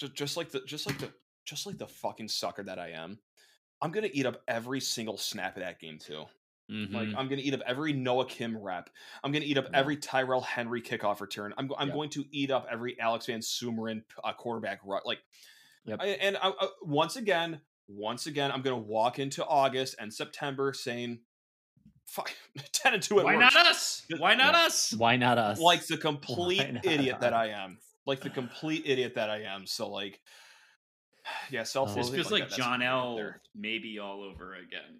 [0.00, 1.10] just just like the just like the
[1.44, 3.18] just like the fucking sucker that I am.
[3.82, 6.24] I'm gonna eat up every single snap of that game too.
[6.70, 6.92] Mhm.
[6.92, 8.90] Like I'm gonna eat up every Noah Kim rep.
[9.24, 9.78] I'm gonna eat up Yeah.
[9.78, 11.52] every Tyrell Henry kickoff return.
[11.58, 11.94] I'm I'm Yep.
[11.96, 15.02] going to eat up every Alex VanSumeren uh, quarterback run.
[15.04, 15.20] Like,
[15.86, 15.98] Yep.
[16.00, 20.72] I, and I, I, once again, once again, I'm gonna walk into August and September
[20.74, 21.20] saying,
[22.06, 22.32] "Fuck,
[22.72, 24.06] ten and two at Why worst." not us?
[24.18, 24.60] Why not Yeah.
[24.66, 24.92] us?
[24.92, 25.58] Why not us?
[25.58, 27.32] Like the complete idiot that?
[27.32, 27.78] I am.
[28.06, 29.66] Like the complete idiot that I am.
[29.66, 30.20] So like,
[31.50, 31.94] yeah, self.
[31.94, 33.16] This feels like that's John L.
[33.16, 33.40] there.
[33.54, 34.98] maybe all over again.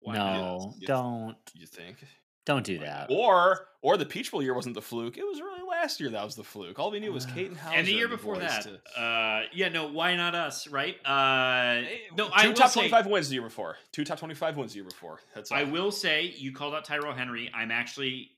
[0.00, 0.74] Why no.
[0.78, 1.96] You- don't You think?
[2.44, 3.06] don't do that.
[3.10, 5.16] Or or the Peach Bowl year wasn't the fluke.
[5.16, 6.78] It was really last year that was the fluke.
[6.80, 9.68] All we knew was Uh, Katin Houser And the year before that, to- uh, yeah,
[9.68, 10.96] no, why not us, right?
[11.06, 11.82] Uh,
[12.16, 13.76] no, two I will top say, twenty-five wins the year before.
[13.92, 15.20] Two top twenty-five wins the year before.
[15.36, 15.58] That's all.
[15.58, 17.48] I will say, you called out Tyrell Henry.
[17.54, 18.32] I'm actually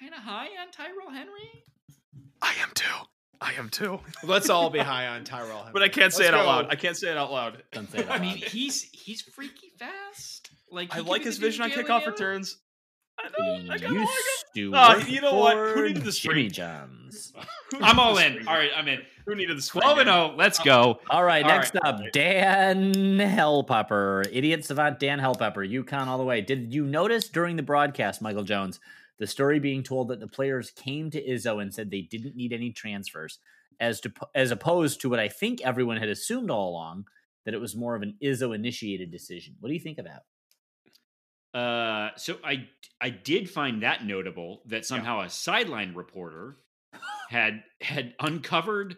[0.00, 1.64] kind of high on Tyrell Henry.
[2.42, 2.84] I am too.
[3.40, 4.00] I am too.
[4.24, 5.68] Let's all be high on Tyrell.
[5.72, 6.48] But I can't say Let's it out go.
[6.48, 6.66] loud.
[6.70, 7.62] I can't say it out loud.
[7.72, 8.10] Don't say that.
[8.10, 10.50] I mean, he's he's freaky fast.
[10.70, 12.10] Like I like his vision on kickoff Yell.
[12.12, 12.58] returns.
[13.18, 13.72] I know.
[13.72, 15.56] I kinda you like used to Ah, work you know what?
[15.56, 16.48] Who for needed the Jimmy?
[16.48, 17.32] Johns.
[17.80, 18.46] I'm all in.
[18.46, 19.00] All right, I'm in.
[19.26, 19.82] Who needed the screen?
[19.82, 20.34] 12 and 0.
[20.36, 20.98] Let's go.
[21.10, 21.94] All right, All next right.
[21.94, 26.40] up, Dan Hellpepper, idiot savant Dan Hellpepper, UConn all the way.
[26.42, 28.80] Did you notice during the broadcast, Michael Jones,
[29.18, 32.52] the story being told that the players came to Izzo and said they didn't need
[32.52, 33.38] any transfers,
[33.80, 37.06] as to as opposed to what I think everyone had assumed all along
[37.44, 39.54] that it was more of an Izzo initiated decision.
[39.60, 40.22] What do you think of that?
[41.58, 42.68] Uh, so I
[43.00, 46.58] I did find that notable that somehow a sideline reporter
[47.30, 48.96] had had uncovered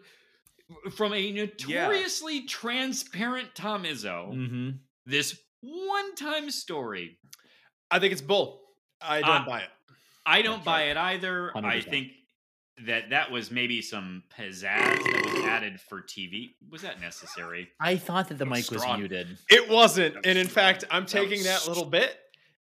[0.95, 4.69] from a notoriously transparent Tom Izzo Mm-hmm.
[5.05, 7.17] this one time story.
[7.91, 8.61] I think it's bull.
[9.01, 9.69] I don't Uh, buy it.
[10.29, 10.89] I don't That's buy right.
[10.91, 11.51] it either.
[11.55, 11.89] I 100%.
[11.89, 12.07] think
[12.85, 16.51] that that was maybe some pizzazz that was added for TV.
[16.71, 17.69] Was that necessary?
[17.79, 18.99] I thought that the was mic was strong.
[18.99, 19.37] muted.
[19.49, 20.15] It wasn't.
[20.15, 20.63] Was And in strong.
[20.65, 22.17] fact, I'm taking was that little bit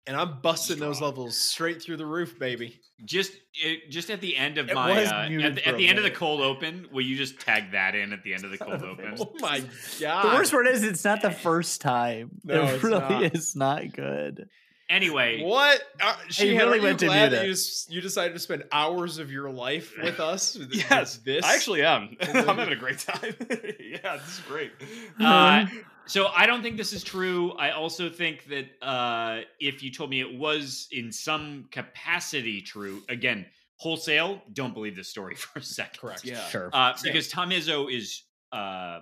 [0.07, 2.79] and I'm busting those levels straight through the roof, baby.
[3.05, 5.97] Just it, just at the end of It my uh, at the, at the end
[5.99, 8.57] of the cold open, will you just tag that in at the end of the
[8.57, 9.15] cold open?
[9.19, 9.61] Oh my
[9.99, 10.23] god!
[10.31, 12.31] The worst part is it's not the first time.
[12.43, 13.35] No, it really not.
[13.35, 14.49] is not good.
[14.89, 15.81] Anyway, What?
[16.01, 17.47] Uh, she really really went to do glad that that.
[17.47, 17.55] you,
[17.95, 20.57] you decided to spend hours of your life with us.
[20.57, 22.15] with Yes, this I actually am.
[22.21, 23.35] I'm having a great time.
[23.49, 24.71] yeah, this is great.
[25.19, 25.65] Uh,
[26.05, 27.51] so I don't think this is true.
[27.53, 33.01] I also think that uh, if you told me it was in some capacity true,
[33.09, 33.45] again,
[33.75, 35.99] wholesale, don't believe this story for a second.
[35.99, 36.23] Correct.
[36.23, 36.39] Yeah.
[36.47, 36.69] Sure.
[36.71, 38.23] Uh, because Tom Izzo is
[38.53, 39.01] uh, uh,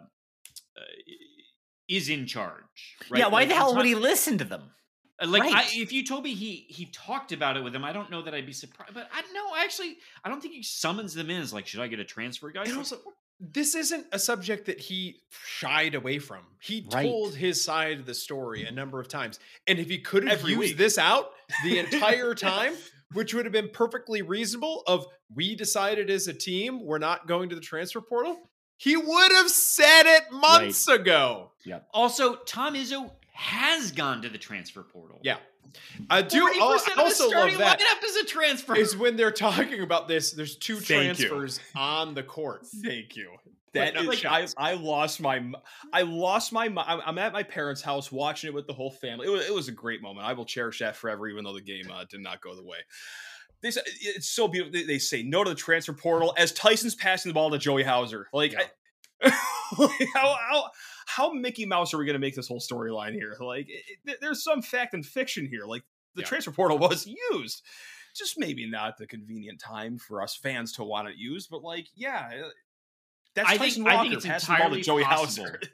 [1.87, 2.97] is in charge.
[3.11, 3.19] Right?
[3.19, 4.71] Yeah, why Like, the hell Tom- would he listen to them?
[5.21, 7.93] Uh, Like, I, if you told me he he talked about it with them, I
[7.93, 8.93] don't know that I'd be surprised.
[8.93, 11.41] But I no, actually, I don't think he summons them in.
[11.41, 12.63] As like, should I get a transfer, guy?
[12.63, 12.97] And also,
[13.39, 16.39] this isn't a subject that he shied away from.
[16.61, 17.03] He Right.
[17.03, 19.39] told his side of the story a number of times.
[19.67, 20.77] And if he could have used week.
[20.77, 21.31] this out
[21.63, 22.73] the entire time,
[23.13, 27.49] which would have been perfectly reasonable, of we decided as a team we're not going
[27.49, 28.37] to the transfer portal,
[28.77, 31.51] he would have said it months ago.
[31.93, 35.19] also, Tom Izzo has gone to the transfer portal.
[35.21, 35.37] Yeah.
[36.09, 37.79] I do 40% al- of the also starting love that.
[37.79, 38.77] lineup is a transfer.
[38.77, 41.27] Is when they're talking about this, there's two Thank you.
[41.27, 42.65] transfers on the court.
[42.83, 43.31] Thank you.
[43.73, 45.43] That That is is, I, I lost my,
[45.91, 49.27] I lost my, I'm I'm at my parents' house watching it with the whole family.
[49.27, 50.25] It was, it was a great moment.
[50.25, 52.77] I will cherish that forever, even though the game uh, did not go the way.
[53.61, 54.71] They say, it's so beautiful.
[54.79, 57.83] They, they say no to the transfer portal as Tyson's passing the ball to Joey
[57.83, 58.27] Hauser.
[58.31, 58.61] Like, Yeah.
[59.23, 59.29] I-
[60.13, 60.65] how, how,
[61.05, 63.35] how Mickey Mouse are we going to make this whole storyline here?
[63.39, 65.65] Like, it, it- there's some fact and fiction here.
[65.65, 65.83] Like,
[66.15, 66.27] the Yeah.
[66.27, 67.61] transfer portal was used.
[68.15, 71.87] Just maybe not the convenient time for us fans to want it used, but like,
[71.95, 72.49] yeah, uh,
[73.35, 75.45] that's I Tyson think- I think it's entirely Joey possible.
[75.47, 75.59] Hauser.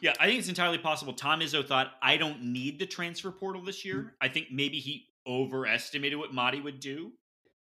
[0.00, 1.12] Yeah, I think it's entirely possible.
[1.12, 4.16] Tom Izzo thought I don't need the transfer portal this year.
[4.20, 7.12] I think maybe he overestimated what Mady would do.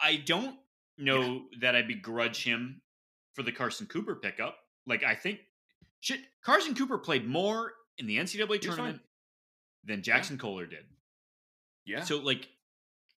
[0.02, 0.56] I don't
[0.98, 2.82] know that I begrudge him
[3.36, 4.58] for the Carson Cooper pickup.
[4.88, 5.38] Like I think
[6.06, 8.60] shit, Carson Cooper played more in the NCAA fine.
[8.60, 9.00] tournament
[9.84, 10.86] than Jaxon Kohler did.
[11.86, 12.48] yeah, So like,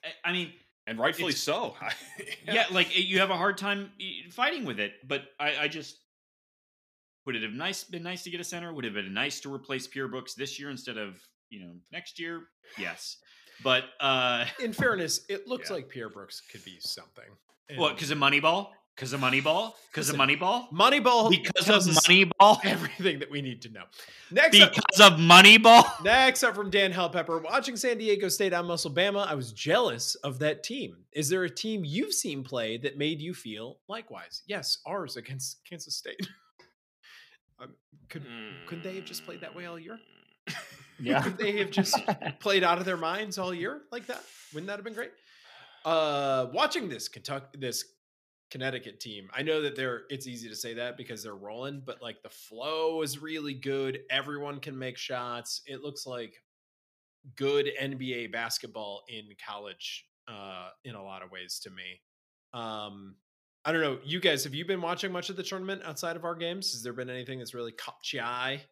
[0.04, 0.52] I- I mean,
[0.86, 1.76] and rightfully so.
[2.46, 2.64] yeah.
[2.70, 4.92] like it- you have a hard time eh, fighting with it.
[5.06, 5.96] But I, I just
[7.26, 8.72] would it have nice been nice to get a center?
[8.72, 11.20] Would it have been nice to replace Pierre Brooks this year instead of
[11.50, 12.44] you know next year?
[12.78, 13.18] Yes,
[13.62, 15.76] but uh, In fairness, it looks Yeah.
[15.76, 17.24] like Pierre Brooks could be something.
[17.76, 17.88] what?
[17.90, 18.70] And- Because of Moneyball?
[18.98, 19.74] Because of Moneyball?
[19.92, 20.68] Because of Moneyball?
[20.72, 22.58] Moneyball Because of Moneyball?
[22.64, 23.84] everything that we need to know.
[24.32, 25.84] Next up, Because of Moneyball?
[26.04, 30.16] next up from Dan Halpepper, watching San Diego State on Muscle Bama, I was jealous
[30.16, 30.96] of that team.
[31.12, 34.42] Is there a team you've seen play that made you feel likewise?
[34.48, 36.26] Yes, ours against Kansas State.
[37.60, 37.74] um,
[38.08, 38.26] could
[38.66, 40.00] couldn't they have just played that way all year?
[41.00, 41.22] Yeah.
[41.22, 41.96] Could they have just
[42.40, 44.24] played out of their minds all year like that?
[44.52, 45.12] Wouldn't that have been great?
[45.84, 47.84] Uh, watching this Kentucky, this
[48.50, 50.02] Connecticut team, I know that they're.
[50.10, 54.00] It's easy to say that because they're rolling, but like the flow is really good.
[54.10, 55.62] Everyone can make shots.
[55.66, 56.34] It looks like
[57.36, 62.00] good NBA basketball in college, uh, in a lot of ways to me.
[62.54, 63.16] Um,
[63.64, 63.98] I don't know.
[64.02, 66.72] You guys, have you been watching much of the tournament outside of our games?
[66.72, 68.62] Has there been anything that's really caught your eye?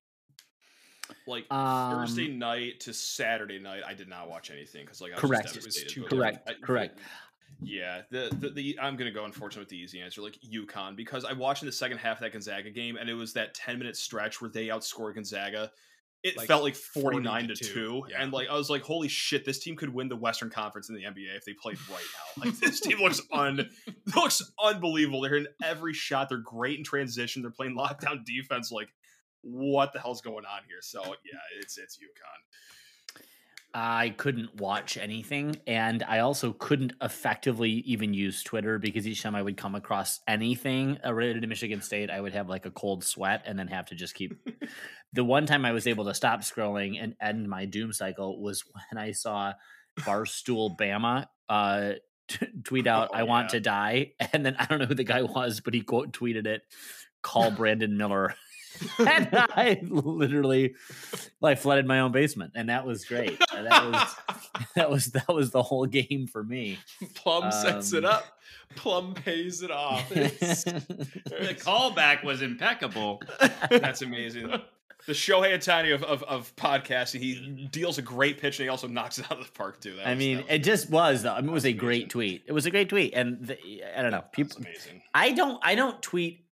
[1.27, 5.17] Like Um, Thursday night to Saturday night, I did not watch anything because like I
[5.17, 5.45] was Correct.
[5.55, 6.99] Just It was too Correct, I- correct.
[7.63, 11.25] Yeah, the, the the I'm gonna go unfortunately with the easy answer, like UConn, because
[11.25, 13.79] I watched in the second half of that Gonzaga game, and it was that 10
[13.79, 15.71] minute stretch where they outscored Gonzaga.
[16.23, 18.23] It Like felt like 40 49 to to two, two, yeah.
[18.23, 20.97] and like I was like, holy shit, this team could win the Western Conference in
[20.97, 22.03] the NBA if they played right
[22.39, 22.45] now.
[22.45, 23.69] Like this team looks un
[24.15, 25.21] looks unbelievable.
[25.21, 26.29] They're in every shot.
[26.29, 27.43] They're great in transition.
[27.43, 28.73] They're playing lockdown defense.
[28.73, 28.89] Like,
[29.43, 30.79] what the hell's going on here?
[30.81, 32.41] So yeah, it's it's UConn.
[33.79, 39.35] I couldn't watch anything, and I also couldn't effectively even use Twitter because each time
[39.35, 43.05] I would come across anything related to Michigan State, I would have like a cold
[43.05, 44.33] sweat and then have to just keep.
[45.13, 48.65] the one time I was able to stop scrolling and end my doom cycle was
[48.91, 49.53] when I saw
[50.01, 51.93] Barstool Bama uh,
[52.29, 55.05] t- tweet out, Oh, "I want to die," and then I don't know who the
[55.05, 56.63] guy was, but he quote tweeted it,
[57.21, 58.37] "Call Brandon Miller."
[58.99, 60.75] and I literally
[61.41, 63.41] like flooded my own basement, and that was great.
[63.57, 64.17] And that was
[64.77, 66.79] that was that was the whole game for me.
[67.15, 68.25] Plum sets it Um, up.
[68.75, 70.07] Plum pays it off.
[70.11, 73.23] The callback was impeccable.
[73.71, 74.49] That's amazing.
[75.07, 78.89] The Shohei Ohtani of, of, of podcasting, he deals a great pitch and he also
[78.89, 79.95] knocks it out of the park too.
[79.97, 81.23] That I was- mean, that was- it just was.
[81.23, 81.33] Though.
[81.35, 82.43] I mean, it was a That's great tweet.
[82.47, 83.57] It was a great tweet, and the,
[83.97, 84.19] I don't know.
[84.23, 85.03] that's People, amazing.
[85.15, 85.61] I don't.
[85.63, 86.46] I don't tweet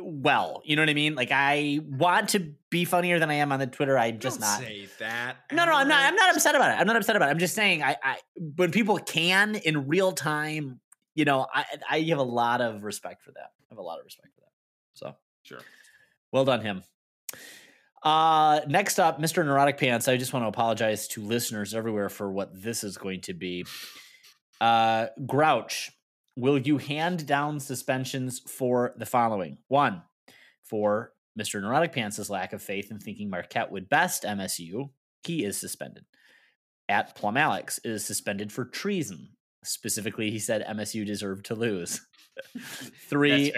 [0.00, 0.62] well.
[0.64, 1.14] You know what I mean?
[1.14, 3.96] Like I want to be funnier than I am on the Twitter.
[3.98, 4.60] I'm just Don't not.
[4.60, 5.36] say that.
[5.52, 6.02] No, no, I'm not.
[6.04, 6.80] I'm not upset about it.
[6.80, 7.32] I'm not upset about it.
[7.32, 8.16] I'm just saying, I, I
[8.56, 10.80] when people can in real time,
[11.14, 13.52] you know, I, I have a lot of respect for that.
[13.60, 14.50] I have a lot of respect for that.
[14.94, 15.60] So Sure.
[16.32, 16.82] well done, him.
[18.02, 19.44] Uh, next up, Mr.
[19.44, 20.08] Neurotic Pants.
[20.08, 23.64] I just want to apologize to listeners everywhere for what this is going to be.
[24.60, 25.90] Uh, Grouch,
[26.36, 29.58] will you hand down suspensions for the following?
[29.68, 30.02] One,
[30.62, 31.60] for Mr.
[31.60, 34.90] Neurotic Pants' lack of faith in thinking Marquette would best MSU,
[35.24, 36.04] he is suspended.
[36.88, 39.30] At Plum Alex is suspended for treason.
[39.64, 42.00] Specifically, he said MSU deserved to lose.
[43.08, 43.52] Three,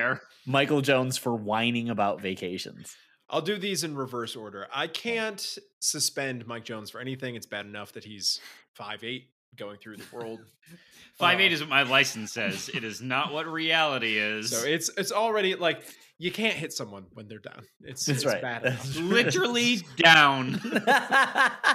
[0.47, 2.95] Michael Jones for whining about vacations.
[3.29, 4.69] I'll do these in reverse order.
[4.73, 7.35] I can't suspend Mike Jones for anything.
[7.35, 8.41] It's bad enough that he's
[8.75, 10.41] five eight going through the world.
[11.19, 12.69] Five Uh, eight is what my license says.
[12.75, 14.51] It is not what reality is.
[14.51, 15.83] So it's it's already like
[16.19, 17.63] you can't hit someone when they're down.
[17.83, 18.43] It's, That's it's right.
[18.43, 19.11] bad That's enough.
[19.11, 20.61] literally down.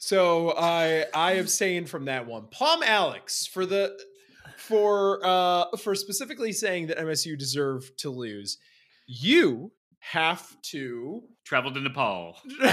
[0.00, 2.46] So I I abstain from that one.
[2.50, 3.98] Palm Alex for the
[4.56, 8.58] for uh for specifically saying that MSU deserve to lose.
[9.06, 12.36] You have to Traveled to Nepal.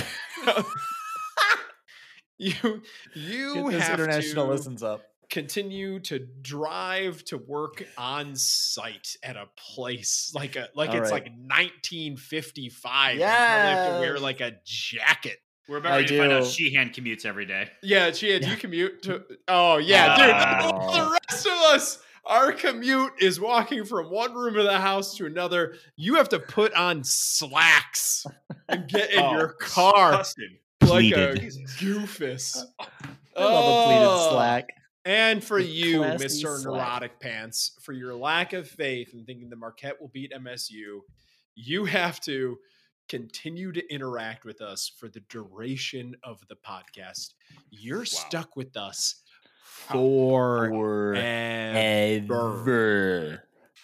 [2.37, 2.81] you
[3.13, 5.03] you Get have international to listens up.
[5.29, 11.11] continue to drive to work on site at a place like a like All it's
[11.11, 11.23] right.
[11.23, 13.15] like 1955.
[13.15, 15.37] You probably have to wear like a jacket.
[15.67, 16.49] We're about I ready to find out do.
[16.49, 17.69] Sheehan commutes every day.
[17.81, 19.23] Yeah, Chia, do you commute to?
[19.47, 20.71] Oh yeah, dude.
[20.75, 20.93] Oh.
[20.93, 25.25] The rest of us, our commute is walking from one room of the house to
[25.25, 25.73] another.
[25.95, 28.27] You have to put on slacks
[28.69, 30.57] and get in Oh, your car disgusting.
[30.89, 31.53] Like uh, a Pleated.
[31.79, 32.57] goofus.
[32.79, 32.85] I
[33.35, 34.29] uh, love a pleated Oh.
[34.31, 34.69] slack.
[35.05, 36.57] And for you, Classy Mr.
[36.57, 36.65] slack.
[36.65, 40.99] Neurotic Pants, for your lack of faith and thinking the Marquette will beat MSU,
[41.55, 42.57] you have to
[43.07, 47.33] continue to interact with us for the duration of the podcast.
[47.69, 49.21] You're stuck with us
[49.65, 51.13] for Forever.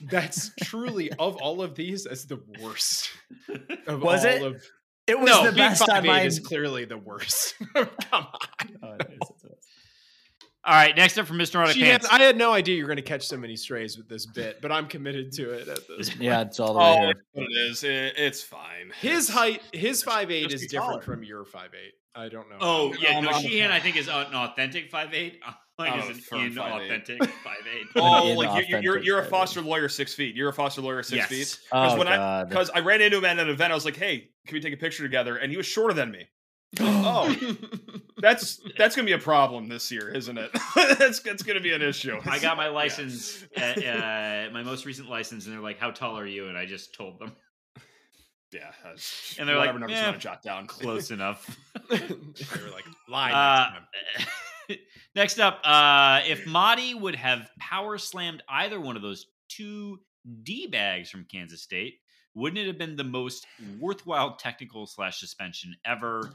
[0.02, 3.10] That's truly of all of these, as the worst.
[3.88, 4.42] Of Was all it?
[4.42, 4.64] Of,
[5.12, 6.22] It was no, the being best on 5'8" my.
[6.22, 7.56] is clearly the worst.
[7.74, 8.26] Come on.
[8.84, 9.66] Oh, it is, it is.
[10.64, 11.56] All right, next up from Mr.
[11.56, 13.98] Neurotic She had- I had no idea you were going to catch so many strays
[13.98, 16.22] with this bit, but I'm committed to it at this point.
[16.22, 17.10] Yeah, it's all the way Oh, here.
[17.12, 17.84] it's what it is.
[17.84, 18.92] It, it's fine.
[19.02, 21.02] His height, his five eight is different taller.
[21.02, 21.94] from your five eight.
[22.14, 22.58] I don't know.
[22.60, 25.42] Oh yeah, Um, no, I'm- Sheehan I think is an authentic five eight.
[25.80, 26.54] Mike I'm is a an firm 5'8".
[26.54, 27.88] inauthentic five eight.
[27.96, 29.26] Oh, like you're, you're, you're a.
[29.26, 30.36] Foster lawyer six feet.
[30.36, 31.28] You're a Foster lawyer six Yes.
[31.56, 31.60] feet.
[31.72, 34.30] Oh when I because I ran into him at an event, I was like, "Hey,
[34.48, 36.28] can we take a picture together?" And he was shorter than me.
[36.80, 37.36] oh,
[38.18, 40.52] that's that's gonna be a problem this year, isn't it?
[40.76, 42.20] that's that's gonna be an issue.
[42.26, 46.18] I got my license, at, uh, my most recent license, and they're like, "How tall
[46.18, 47.34] are you?" And I just told them
[48.54, 50.68] yeah, that's- And they're whatever like, numbers "Eh, you want to jot down.
[50.68, 51.58] close enough.
[51.90, 53.80] they were like, lie Uh,
[54.68, 54.82] next
[55.16, 60.00] next up, uh, if Mady would have power slammed either one of those two
[60.44, 62.01] D bags from Kansas State,
[62.36, 63.46] wouldn't it have been the most
[63.80, 66.32] worthwhile technical slash suspension ever?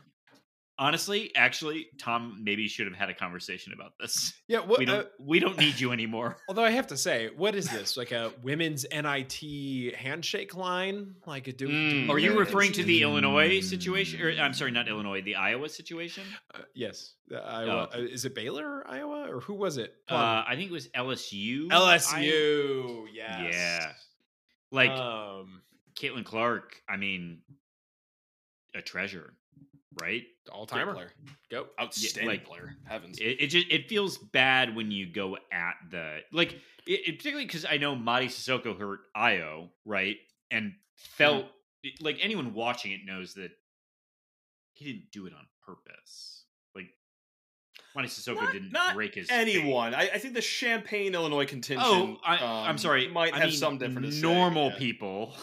[0.78, 4.34] Honestly, actually, Tom maybe should have had a conversation about this.
[4.46, 5.08] Yeah, what, We uh, don't.
[5.18, 6.36] we don't need you anymore.
[6.50, 7.96] although I have to say, what is this?
[7.96, 11.14] Like a women's NIT handshake line?
[11.26, 11.66] Like a do?
[11.66, 12.06] Mm.
[12.08, 14.20] do Are you referring to the Illinois situation?
[14.20, 16.24] Or I'm sorry, not Illinois, the Iowa situation.
[16.54, 17.84] Uh, yes, the Iowa.
[17.84, 17.98] okay.
[17.98, 19.94] uh, is it Baylor, or Iowa, or who was it?
[20.10, 21.68] Uh, I think it was LSU.
[21.68, 23.06] LSU.
[23.06, 23.54] I- Yes.
[23.54, 23.92] Yeah.
[24.72, 25.62] Like um,
[26.00, 26.76] Caitlin Clark.
[26.88, 27.40] I mean,
[28.74, 29.34] a treasure,
[30.00, 30.24] right?
[30.52, 30.94] all timer.
[30.94, 31.12] player,
[31.50, 31.66] Go.
[31.80, 32.76] outstanding like- player.
[32.84, 36.52] Heavens, It, it just it feels bad when you go at the like
[36.86, 40.16] it, it- particularly because I know Mady Sissoko hurt Io right
[40.50, 41.46] and felt
[42.00, 43.50] like anyone watching it knows that
[44.74, 46.44] he didn't do it on purpose.
[46.76, 46.90] Like
[47.96, 49.94] Mady Sissoko Not- didn't not break his anyone.
[49.94, 51.84] I, I think the Champaign, Illinois contingent.
[51.88, 53.08] Oh, I, um, I'm sorry.
[53.08, 54.06] Might I have mean, some different.
[54.06, 54.78] to say, normal yeah.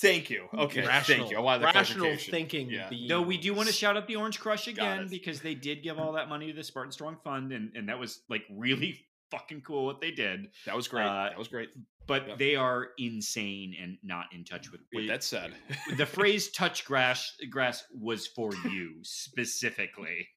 [0.00, 0.10] people.
[0.10, 0.48] Thank you.
[0.54, 1.36] Okay, rational, thank you.
[1.36, 2.70] I wanted the rational thinking.
[2.70, 2.90] Yeah.
[3.08, 5.98] Though we do want to shout out the Orange Crush again because they did give
[5.98, 9.00] all that money to the Spartan Strong Fund, and, and that was like really
[9.30, 10.48] fucking cool what they did.
[10.66, 11.06] That was great.
[11.06, 11.70] Uh, that was great.
[12.06, 12.34] But Yeah.
[12.36, 14.82] they are insane and not in touch with.
[14.92, 15.52] With it- that said,
[15.96, 20.28] the phrase "touch grass" grass was for you specifically.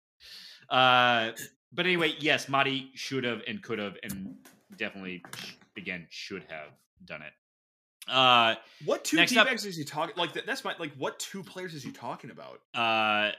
[0.69, 1.31] Uh,
[1.73, 4.35] but anyway, yes, Mady should have and could have and
[4.77, 5.23] definitely
[5.77, 6.69] again should have
[7.05, 7.34] done it.
[8.09, 8.55] Uh,
[8.85, 10.15] what two Next D up- bags is he talking?
[10.17, 10.93] Like that, that's my like.
[10.97, 12.61] What two players is he talking about?
[12.75, 13.31] uh,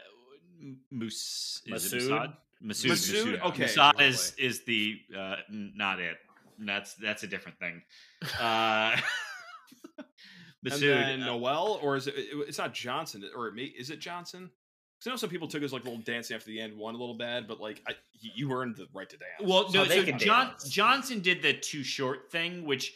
[0.90, 2.10] Moose is it Massoud?
[2.10, 2.32] Massoud?
[2.62, 3.24] Massoud, Massoud?
[3.38, 3.42] Massoud.
[3.50, 3.64] Okay.
[3.64, 6.16] Massoud is is the uh, not it.
[6.58, 7.82] That's that's a different thing.
[8.40, 8.96] Uh,
[10.64, 12.14] And Massoud, then uh, Nowell, or is it?
[12.16, 14.50] it- It's not Johnson, or it may, is it Johnson?
[14.98, 16.98] Because I know some people took his like little dancing after the end, one a
[16.98, 19.30] little bad, but like I, you earned the right to dance.
[19.40, 19.84] Well, So no.
[19.84, 20.68] they So can John dance.
[20.68, 22.92] Johnson did the too short thing, which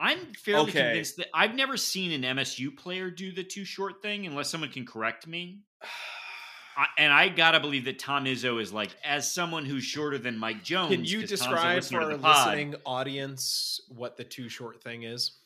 [0.00, 0.82] I'm fairly Okay.
[0.82, 4.70] convinced that I've never seen an MSU player do the too short thing, unless someone
[4.70, 5.60] can correct me.
[6.76, 10.38] I, and I gotta believe that Tom Izzo is like, as someone who's shorter than
[10.38, 10.94] Mike Jones.
[10.94, 15.36] Can you describe for our listening audience what the too short thing is?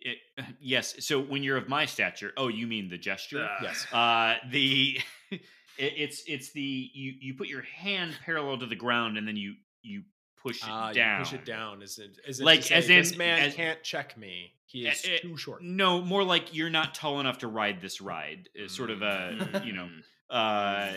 [0.00, 0.18] it-
[0.60, 0.94] yes.
[1.06, 3.48] So when you're of my stature, oh, you mean the gesture?
[3.62, 3.86] Yes.
[3.92, 4.98] Uh, the
[5.30, 5.40] it,
[5.76, 9.54] it's it's the you you put your hand parallel to the ground and then you
[9.82, 10.02] you
[10.48, 11.18] push it Ah, down.
[11.20, 11.82] you push it down.
[11.82, 12.18] Is it?
[12.26, 14.52] Is it Like, say, as this man as- can't check me?
[14.66, 15.62] He is eh, too short.
[15.62, 18.48] No, more like you're not tall enough to ride this ride.
[18.54, 19.88] Is sort of a you know.
[20.28, 20.92] Uh,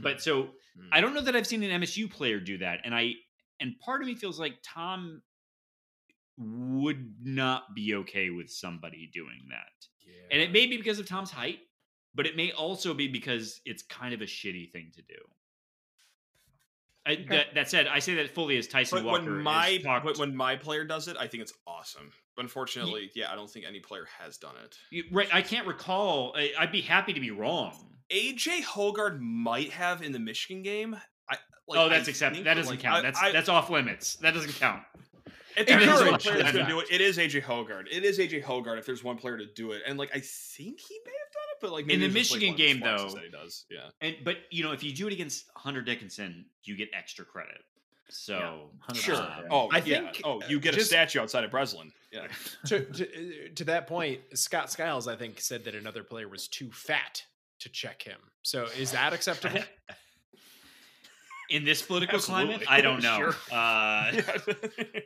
[0.00, 0.50] but so
[0.92, 3.14] I don't know that I've seen an MSU player do that, and I
[3.58, 5.20] and part of me feels like Tom
[6.38, 9.86] would not be okay with somebody doing that,
[10.30, 11.58] and it may be because of Tom's height,
[12.14, 15.18] but it may also be because it's kind of a shitty thing to do.
[17.04, 19.24] I, that, that said, I say that fully as Tyson But Walker.
[19.24, 22.12] when my talked, when- my player does it, I think it's awesome.
[22.36, 24.76] But unfortunately, yeah, I don't think any player has done it.
[24.90, 26.32] You- right, I can't recall.
[26.36, 27.74] I, I'd be happy to be wrong.
[28.10, 30.96] AJ Hoggard might have in the Michigan game.
[31.28, 32.44] I like, oh, that's acceptable.
[32.44, 33.02] That doesn't like, count.
[33.02, 34.16] That's that's off limits.
[34.16, 34.82] That doesn't count.
[35.56, 37.86] If there's one player that's going to do it, it is AJ Hoggard.
[37.90, 38.78] It is AJ Hoggard.
[38.78, 41.31] If there's one player to do it, and like I think he may have
[41.62, 43.30] but like In the it's just, like, Michigan one of these game, though- that he
[43.30, 43.64] does.
[43.70, 47.24] Yeah, And but you know, if you do it against Hunter Dickinson, you get extra
[47.24, 47.62] credit.
[48.10, 48.96] So 100%.
[48.96, 49.14] sure.
[49.14, 49.40] Yeah.
[49.50, 49.82] Oh, I yeah.
[50.12, 51.92] think, Oh, you get just- a statue outside of Breslin.
[52.12, 52.26] Yeah.
[52.66, 56.70] to, to to that point, Scott Skiles, I think, said that another player was too
[56.72, 57.22] fat
[57.60, 58.18] to check him.
[58.42, 59.60] So is that acceptable?
[61.52, 63.16] in this political climate, I don't know.
[63.18, 63.34] Sure.
[63.52, 64.12] Uh,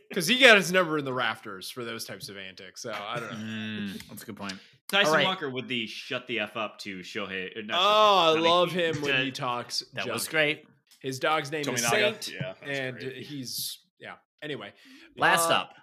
[0.08, 2.80] Because he got his number in the rafters for those types of antics.
[2.80, 3.36] So I don't know.
[3.36, 4.54] Mm, that's a good point.
[4.88, 5.24] Tyson right.
[5.26, 7.48] Walker with the "shut the f up" to Shohei.
[7.58, 9.80] uh, not Oh, I Shohei, Tommy- love him when to- he talks.
[9.92, 10.14] That junk.
[10.14, 10.64] was great.
[11.00, 12.54] His dog's name is Saint, Yeah.
[12.64, 13.16] and great.
[13.26, 14.14] he's yeah.
[14.42, 14.72] Anyway,
[15.18, 15.74] Last Uh, up,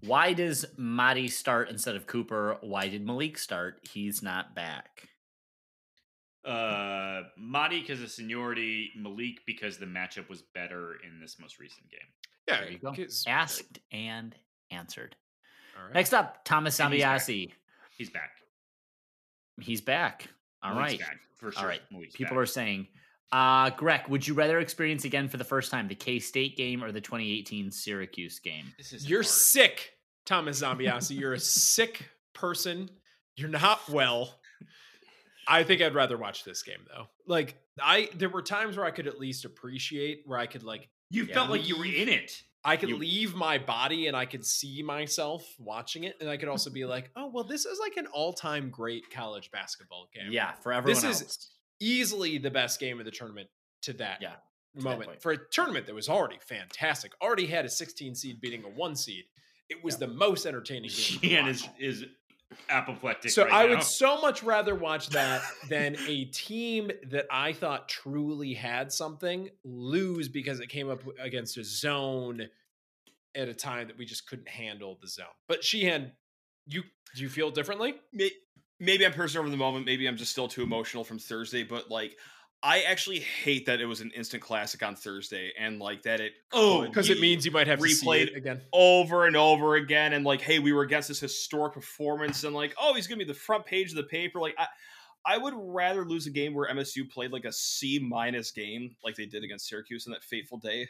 [0.00, 2.56] why does Mady start instead of Cooper?
[2.62, 3.80] Why did Malik start?
[3.92, 5.08] He's not back.
[6.44, 11.88] Uh, Mady because of seniority, Malik because the matchup was better in this most recent
[11.90, 12.00] game.
[12.48, 12.92] Yeah, There you go.
[12.92, 14.34] 'cause- Asked and
[14.70, 15.14] answered.
[15.78, 15.94] All right.
[15.94, 17.22] Next up, Thomas And he's back.
[17.96, 18.30] He's back.
[19.60, 20.26] He's back.
[20.62, 21.00] All Malik's right.
[21.00, 21.60] back, for sure.
[21.62, 21.82] All right.
[21.92, 22.42] Malik's People back.
[22.42, 22.88] are saying,
[23.30, 26.84] Uh, Greg, would you rather experience again for the first time the K State game
[26.84, 28.74] or the 2018 Syracuse game?
[28.76, 29.30] This is You're hard.
[29.32, 31.18] sick, Thomas Zambiasi.
[31.18, 32.90] You're a sick person.
[33.36, 34.41] You're not well.
[35.46, 37.06] I think I'd rather watch this game though.
[37.26, 40.88] Like I there were times where I could at least appreciate where I could like
[41.10, 42.42] You Yeah, felt like you were in it.
[42.64, 46.36] I could You- leave my body and I could see myself watching it and I
[46.36, 50.30] could also be like, "Oh, well this is like an all-time great college basketball game."
[50.30, 51.50] Yeah, for everyone is- else.
[51.80, 53.48] Easily the best game of the tournament
[53.82, 54.36] to that Yeah,
[54.76, 55.22] moment point.
[55.22, 57.12] for a tournament that was already fantastic.
[57.20, 59.24] Already had a 16 seed beating a 1 seed.
[59.68, 60.90] It was the most entertaining
[61.20, 61.44] game.
[61.46, 61.50] watch.
[61.78, 62.04] is is
[62.68, 63.30] apoplectic.
[63.30, 63.70] So right I now.
[63.70, 69.48] would so much rather watch that than a team that I thought truly had something
[69.64, 72.48] lose because it came up against a zone
[73.34, 75.26] at a time that we just couldn't handle the zone.
[75.48, 76.12] But Sheehan,
[76.66, 76.82] you
[77.14, 77.94] do you feel differently?
[78.80, 79.86] Maybe I'm person over the moment.
[79.86, 81.62] Maybe I'm just still too emotional from Thursday.
[81.62, 82.16] But like,
[82.62, 86.32] I actually hate that it was an instant classic on Thursday, and like that it
[86.52, 88.60] Oh, Because it means you might have replayed it again.
[88.72, 90.12] over and over again.
[90.12, 93.24] And like, hey, we were against this historic performance, and like, oh, he's gonna be
[93.24, 94.40] the front page of the paper.
[94.40, 94.66] Like, I.
[95.24, 99.14] I would rather lose a game where MSU played like a C minus game, like
[99.14, 100.88] they did against Syracuse on that fateful day.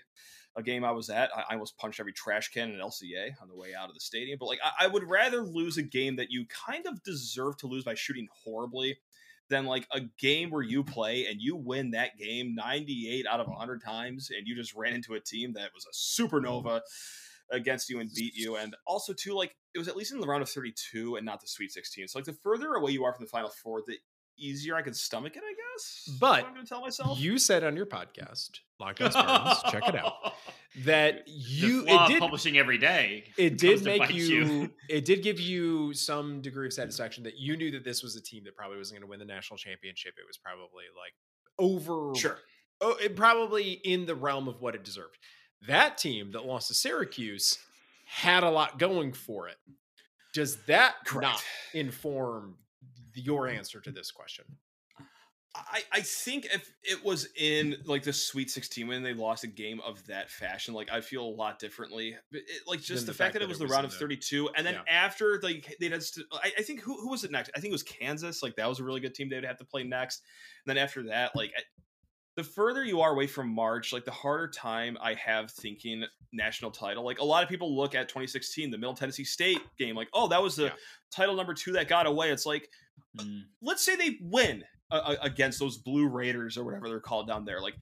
[0.56, 3.48] A game I was at, I, I almost punched every trash can in LCA on
[3.48, 4.38] the way out of the stadium.
[4.40, 7.66] But like, I, I would rather lose a game that you kind of deserve to
[7.66, 8.96] lose by shooting horribly
[9.52, 13.46] than like a game where you play and you win that game 98 out of
[13.46, 16.80] 100 times and you just ran into a team that was a supernova
[17.50, 18.56] against you and beat you.
[18.56, 21.40] And also too like it was at least in the round of 32 and not
[21.40, 23.96] the sweet 16 so like the further away you are from the final four the
[24.38, 27.18] easier i could stomach it i guess But i'm gonna tell myself.
[27.18, 30.34] You said on your podcast, Locked On Spartans, check it out,
[30.84, 33.24] that you it did publishing every day.
[33.36, 37.56] it did make bite you, it did give you some degree of satisfaction that you
[37.56, 40.14] knew that this was a team that probably wasn't going to win the national championship.
[40.18, 41.12] It was probably like
[41.58, 42.38] over sure.
[42.80, 45.16] oh, it probably in the realm of what it deserved.
[45.68, 47.58] That team that lost to syracuse
[48.06, 49.56] had a lot going for it.
[50.34, 51.22] Does that Correct.
[51.22, 51.44] not
[51.74, 52.56] inform
[53.14, 54.44] your answer to this question
[55.54, 59.48] I, I think if it was in like the Sweet 16 when they lost a
[59.48, 62.16] game of that fashion, like I feel a lot differently.
[62.30, 64.66] But it, like just Than the, fact, that it was the round of 32, and
[64.66, 64.82] then Yeah.
[64.88, 67.50] after like they had, st- I, I think who who was it next?
[67.54, 68.42] I think it was Kansas.
[68.42, 70.22] Like that was a really good team they would have to play next.
[70.64, 71.60] And then after that, like I,
[72.36, 76.02] the further you are away from March, like the harder time I have thinking
[76.32, 77.04] national title.
[77.04, 80.28] Like a lot of people look at 2016, the Middle Tennessee State game, like oh
[80.28, 80.70] that was the Yeah.
[81.10, 82.30] title number two that got away.
[82.30, 82.70] It's like
[83.18, 83.42] Mm.
[83.60, 87.60] let's say they win uh, against those blue raiders or whatever they're called down there
[87.60, 87.74] like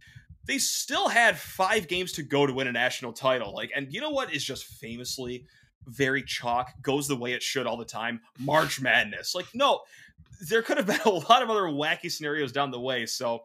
[0.47, 4.01] they still had five games to go to win a national title like and you
[4.01, 5.45] know what is just famously
[5.87, 9.81] very chalk goes the way it should all the time march madness like no
[10.49, 13.43] there could have been a lot of other wacky scenarios down the way so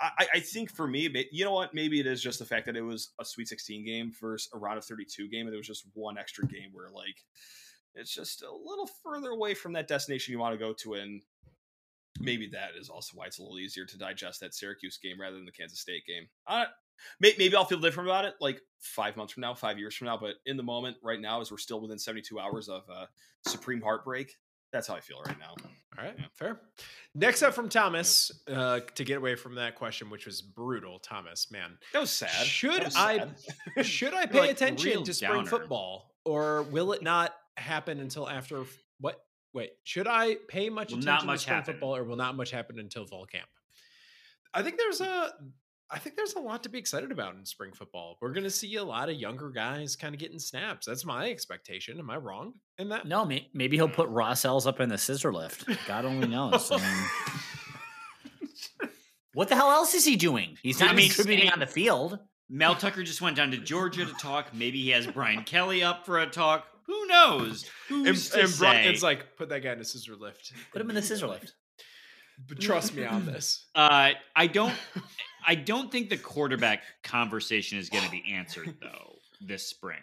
[0.00, 1.74] I, I think for me, you know what?
[1.74, 4.58] Maybe it is just the fact that it was a Sweet 16 game versus a
[4.58, 7.22] round of 32 game, and there was just one extra game where, like,
[7.94, 11.22] it's just a little further away from that destination you want to go to, and
[12.20, 15.36] maybe that is also why it's a little easier to digest that Syracuse game rather
[15.36, 16.28] than the Kansas State game.
[16.46, 16.64] Uh,
[17.20, 20.16] maybe I'll feel different about it like five months from now, five years from now,
[20.18, 23.06] but in the moment, right now, as we're still within 72 hours of uh,
[23.46, 24.34] supreme heartbreak,
[24.72, 25.54] that's how I feel right now.
[25.98, 26.26] All right, Yeah.
[26.34, 26.60] fair.
[27.14, 30.98] Next up from Thomas, uh, to get away from that question, which was brutal.
[31.00, 32.30] Thomas, man, That was sad.
[32.46, 33.18] Should was I-
[33.74, 33.86] sad.
[33.86, 35.48] should I pay Like, attention to spring downer.
[35.48, 38.64] football, or will it not happen until after?
[38.98, 39.20] What?
[39.52, 42.36] Wait, should I pay much Will attention not to much spring football, or will not
[42.36, 43.48] much happen until fall camp?
[44.54, 45.06] I think there's mm.
[45.06, 45.32] a.
[45.92, 48.16] I think there's a lot to be excited about in spring football.
[48.20, 50.86] We're going to see a lot of younger guys kind of getting snaps.
[50.86, 51.98] That's my expectation.
[51.98, 53.06] Am I wrong in that?
[53.08, 55.68] No, may- maybe he'll put Ross Els up in the scissor lift.
[55.88, 56.70] God only knows.
[56.70, 57.06] I mean,
[59.34, 60.56] what the hell else is he doing?
[60.62, 62.20] He's I not mean, contributing on the field.
[62.48, 64.54] Mel Tucker just went down to Georgia to talk.
[64.54, 66.66] Maybe he has Brian Kelly up for a talk.
[66.90, 67.70] Who knows?
[67.88, 68.88] And, Who's to and Bron- say?
[68.88, 70.52] it's like put that guy in a scissor lift.
[70.72, 71.54] Put him in the scissor lift.
[72.48, 73.66] But trust me on this.
[73.74, 74.72] Uh, I don't.
[75.46, 80.00] I don't think the quarterback conversation is going to be answered though this spring.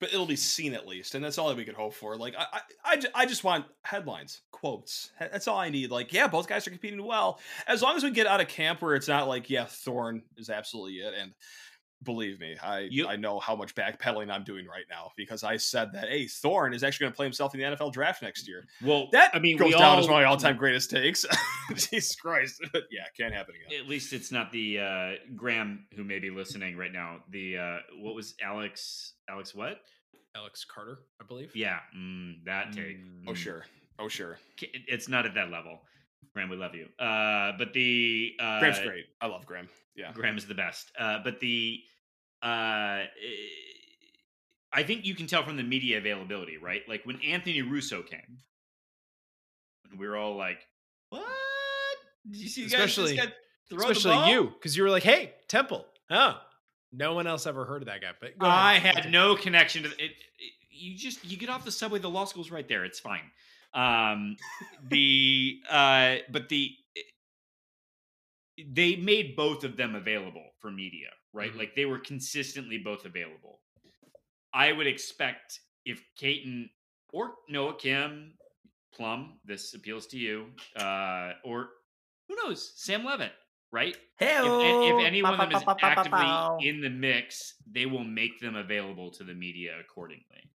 [0.00, 2.16] but it'll be seen at least, and that's all that we could hope for.
[2.16, 5.10] Like I, I, I, just want headlines, quotes.
[5.20, 5.90] That's all I need.
[5.90, 7.38] Like, yeah, both guys are competing well.
[7.66, 10.48] As long as we get out of camp where it's not like, yeah, Thorne is
[10.50, 11.14] absolutely it.
[11.18, 11.32] And
[12.04, 15.56] believe me, I, You- I know how much backpedaling I'm doing right now because I
[15.56, 18.46] said that, hey, Thorne is actually going to play himself in the NFL draft next
[18.46, 18.66] year.
[18.82, 21.24] Well, That I mean, goes we down all, as one of my all-time greatest takes.
[21.74, 22.60] Jesus Christ,
[22.90, 23.80] yeah, can't happen again.
[23.80, 27.18] At least it's not the uh, Graham who may be listening right now.
[27.30, 29.14] The uh, what was Alex?
[29.28, 29.80] Alex what?
[30.36, 31.54] Alex Carter, I believe.
[31.54, 32.98] Yeah, mm, that take.
[33.26, 33.64] Oh sure,
[33.98, 34.38] oh sure.
[34.60, 35.80] It's not at that level.
[36.34, 36.86] Graham, we love you.
[36.98, 39.04] Uh, but the uh, Graham's great.
[39.20, 39.68] I love Graham.
[39.96, 40.10] Yeah.
[40.12, 40.90] Graham is the best.
[40.98, 41.78] Uh, but the
[42.44, 43.04] uh,
[44.72, 46.82] I think you can tell from the media availability, right?
[46.88, 48.38] Like when Anthony Russo came,
[49.96, 50.58] we were all like,
[51.10, 51.22] "What?
[52.30, 53.32] Did you see you guys Especially- this guy
[53.70, 56.38] the Especially ball?" you, because you were like, "Hey, Temple." Oh,
[56.92, 58.10] no one else ever heard of that guy.
[58.20, 58.58] But go ahead.
[58.58, 60.52] I had no connection to it, it.
[60.70, 62.84] You just you get off the subway, the law school's right there.
[62.84, 63.30] It's fine.
[63.72, 64.36] Um,
[64.88, 66.72] the uh, but the
[68.58, 71.52] they made both of them available for media, right?
[71.52, 71.58] Mhm.
[71.58, 73.62] Like they were consistently both available.
[74.52, 76.70] I would expect if Katin
[77.12, 78.38] or Noah Kim,
[78.94, 81.70] Plum, this appeals to you, uh, or
[82.28, 83.34] who knows, Sam Leavitt,
[83.72, 83.96] right?
[84.18, 88.40] Hey, if, if any one of them is actively in the mix, they will make
[88.40, 90.50] them available to the media accordingly.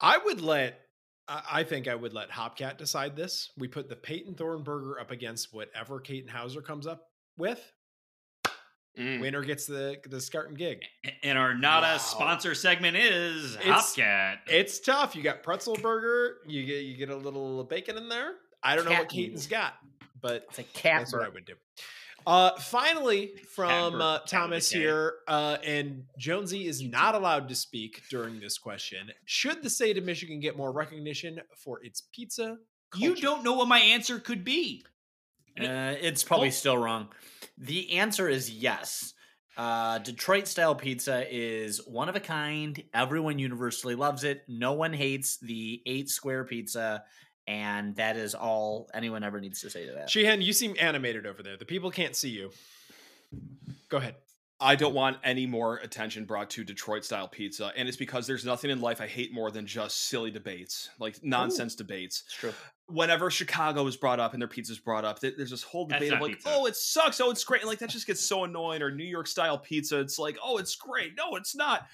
[0.00, 0.83] I would let.
[1.28, 3.50] I I think I would let Hopcat decide this.
[3.56, 7.60] We put the Peyton Thornburger up against whatever Katin Houser comes up with.
[8.98, 9.20] Mm.
[9.20, 10.82] Winner gets the the starting gig.
[11.24, 11.96] And our not Wow.
[11.96, 14.38] a sponsor segment is It's- Hopcat.
[14.46, 15.16] It's tough.
[15.16, 16.38] You got pretzel burger.
[16.46, 18.34] You get you get a little bacon in there.
[18.62, 19.74] I don't know what Cat Katin's got,
[20.20, 21.54] but It's a cat that's what I would do.
[22.26, 27.48] Uh, finally, from uh, cat with a Thomas here, uh, and Jonesy is not allowed
[27.50, 29.10] to speak during this question.
[29.26, 32.58] Should the state of Michigan get more recognition for its pizza?
[32.96, 34.84] you don't know what my answer could be.
[35.60, 36.52] Uh, it's probably Oh.
[36.52, 37.08] still wrong.
[37.58, 39.12] The answer is yes.
[39.56, 42.82] Uh, Detroit style pizza is one of a kind.
[42.94, 44.44] Everyone universally loves it.
[44.48, 47.04] No one hates the eight square pizza,
[47.46, 50.10] and that is all anyone ever needs to say to that.
[50.10, 51.56] Sheehan, you seem animated over there.
[51.56, 52.50] The people can't see you.
[53.88, 54.16] Go ahead.
[54.60, 57.72] I don't want any more attention brought to Detroit style pizza.
[57.76, 61.22] And it's because there's nothing in life I hate more than just silly debates, like
[61.22, 62.22] nonsense debates.
[62.26, 62.52] It's true.
[62.86, 66.20] Whenever Chicago is brought up and their pizza's brought up, there's this whole debate of
[66.20, 66.48] like, pizza.
[66.50, 67.20] oh, it sucks.
[67.20, 67.62] Oh, it's great.
[67.62, 68.80] And like that just gets so annoying.
[68.80, 71.12] Or New York style pizza, it's like, oh, it's great.
[71.16, 71.86] No, it's not.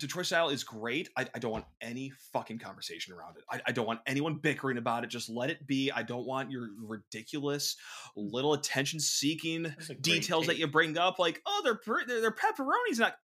[0.00, 1.10] Detroit style is great.
[1.16, 3.44] I, I don't want any fucking conversation around it.
[3.50, 5.10] I, I don't want anyone bickering about it.
[5.10, 5.90] Just let it be.
[5.92, 7.76] I don't want your ridiculous
[8.16, 8.32] mm.
[8.32, 12.20] little attention seeking That's a great details that you bring up, like oh, they're their,
[12.22, 13.14] their pepperoni's not.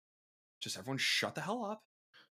[0.60, 1.82] Just everyone shut the hell up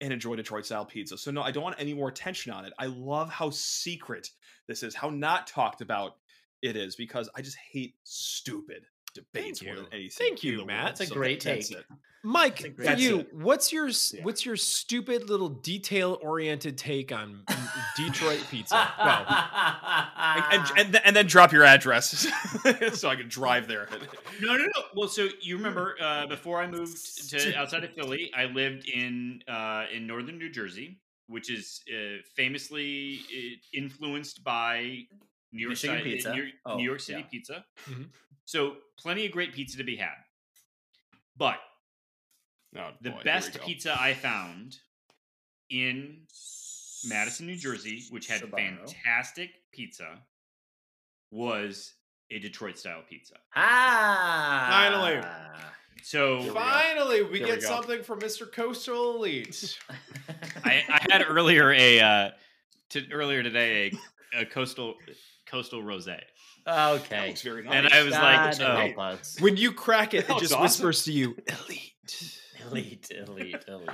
[0.01, 1.17] and enjoy Detroit style pizza.
[1.17, 2.73] So no, I don't want any more attention on it.
[2.79, 4.29] I love how secret
[4.67, 6.13] this is, how not talked about
[6.61, 9.99] it is, because I just hate stupid debates Thank more than you.
[9.99, 10.27] anything.
[10.27, 10.67] Thank you, Matt.
[10.67, 10.87] world.
[10.87, 11.77] That's a So great that's take.
[11.79, 11.85] it.
[12.21, 13.27] Mike, That's for you, take.
[13.31, 14.23] what's your Yeah.
[14.23, 17.45] what's your stupid little detail oriented take on
[17.95, 18.75] Detroit pizza?
[18.97, 19.25] Go.
[20.57, 22.27] And, and, and, then drop your address
[22.93, 23.87] so I can drive there.
[24.41, 24.71] No, no, no.
[24.95, 29.41] Well, so you remember uh, before I moved to outside of Philly, I lived in
[29.47, 35.03] uh, in northern New Jersey, which is uh, famously uh, influenced by
[35.51, 36.33] New York, Michigan Ci- pizza.
[36.33, 37.27] New, York- Oh, New York City yeah.
[37.27, 37.65] pizza.
[37.85, 38.09] Mhm.
[38.45, 40.15] So plenty of great pizza to be had,
[41.37, 41.59] but
[42.75, 44.77] Oh, the boy, best pizza I found
[45.69, 46.27] in
[47.07, 48.55] Madison, New Jersey, which had Sbarro.
[48.55, 50.19] fantastic pizza,
[51.31, 51.93] was
[52.31, 53.35] a Detroit style pizza.
[53.55, 55.21] Ah, Finally.
[56.03, 56.53] So Here we go.
[56.59, 58.51] Finally, we Here get we something from Mr.
[58.51, 59.77] Coastal Elite.
[60.63, 62.31] I, I had earlier a uh,
[62.89, 63.91] to, earlier today
[64.33, 64.95] a, a coastal
[65.49, 66.19] coastal rosé,
[66.67, 67.27] Okay.
[67.29, 67.73] looks very nice.
[67.73, 70.61] and I was like, oh, when you crack it, it just awesome.
[70.61, 71.35] whispers to you,
[71.65, 72.39] Elite.
[72.69, 73.89] Elite, elite, elite.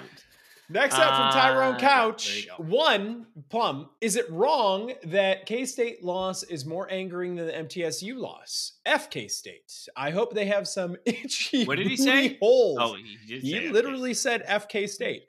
[0.68, 2.76] Next up from Tyrone Ah, Couch, there you go.
[2.76, 3.88] one plum.
[4.02, 8.73] Is it wrong that K State loss is more angering than the MTSU loss?
[8.88, 9.72] FK State.
[9.95, 11.65] I hope they have some itchy.
[11.65, 12.38] What did he say?
[12.41, 12.80] Holes.
[12.82, 13.73] oh, he, did he it.
[13.73, 15.26] literally said FK State,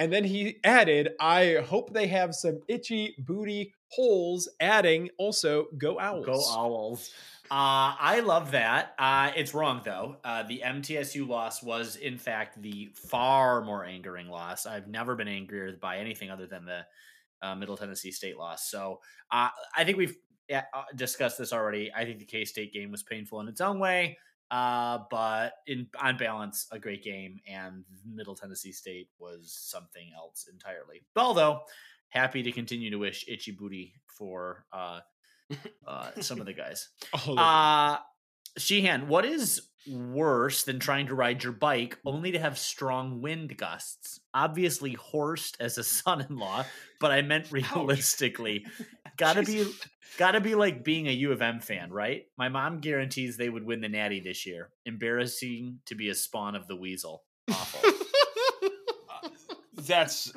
[0.00, 6.00] and then he added, "I hope they have some itchy booty holes." Adding also, "Go
[6.00, 7.10] Owls." Go Owls.
[7.50, 8.94] Uh, I love that.
[8.96, 10.16] Uh, it's wrong though.
[10.24, 14.66] Uh, the MTSU loss was in fact the far more angering loss.
[14.66, 16.86] I've never been angrier by anything other than the
[17.42, 18.70] uh, Middle Tennessee State loss.
[18.70, 19.00] So
[19.32, 20.16] uh, I think we've
[20.54, 20.62] uh,
[20.94, 21.90] discussed this already.
[21.94, 24.16] I think the K State game was painful in its own way,
[24.50, 27.40] uh, but in on balance, a great game.
[27.46, 31.02] And Middle Tennessee State was something else entirely.
[31.14, 31.60] But Although
[32.08, 35.00] happy to continue to wish itchy booty for uh,
[35.86, 36.88] uh, some of the guys.
[37.26, 37.98] Uh
[38.56, 43.56] Sheehan, what is worse than trying to ride your bike only to have strong wind
[43.56, 44.20] gusts?
[44.34, 46.64] Obviously, horsed as a son-in-law,
[47.00, 48.66] but I meant oh, realistically.
[49.16, 49.70] gotta be
[50.16, 52.24] gotta be like being a U of M fan, right?
[52.36, 54.70] My mom guarantees they would win the Natty this year.
[54.86, 57.24] Embarrassing to be a spawn of the weasel.
[57.50, 57.90] Awful.
[59.86, 60.32] That's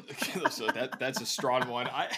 [0.52, 1.88] so that that's a strong one.
[1.88, 2.10] I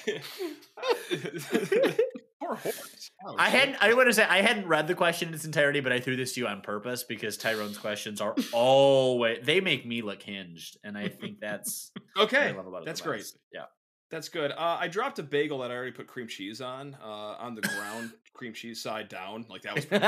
[2.42, 3.12] Poor horse.
[3.26, 3.78] Oh, I hadn't.
[3.82, 6.16] I want to say I hadn't read the question in its entirety, but I threw
[6.16, 10.78] this to you on purpose because Tyrone's questions are always they make me look hinged,
[10.84, 12.56] and I think that's Okay,
[12.86, 13.20] that's great.
[13.20, 13.38] best.
[13.54, 13.66] Yeah,
[14.12, 14.52] That's good.
[14.52, 17.06] Uh, I dropped a bagel that I already put cream cheese on, uh,
[17.40, 19.46] on the ground, cream cheese side down.
[19.50, 20.02] Like that was that,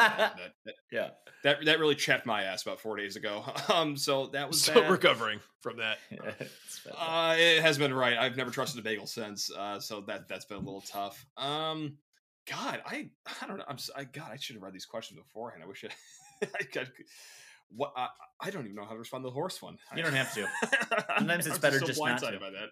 [0.66, 1.10] that yeah.
[1.44, 3.44] that that really chapped my ass about four days ago.
[3.74, 4.92] Um, so that was Still bad.
[4.92, 5.98] recovering from that.
[6.98, 8.18] Uh, it has been right.
[8.18, 9.50] I've never trusted a bagel since.
[9.52, 11.26] Uh, so that that's been a little tough.
[11.38, 11.98] Um,
[12.50, 13.10] God, I
[13.42, 13.66] I don't know.
[13.68, 15.64] I'm s- I God, I should have read these questions beforehand.
[15.64, 16.46] I wish I.
[16.60, 16.92] I could,
[17.76, 18.08] what I,
[18.40, 19.78] I don't even know how to respond to the horse one.
[19.96, 20.48] You don't have to.
[21.18, 22.40] Sometimes it's I'm better so just not blindsided to.
[22.40, 22.70] by that.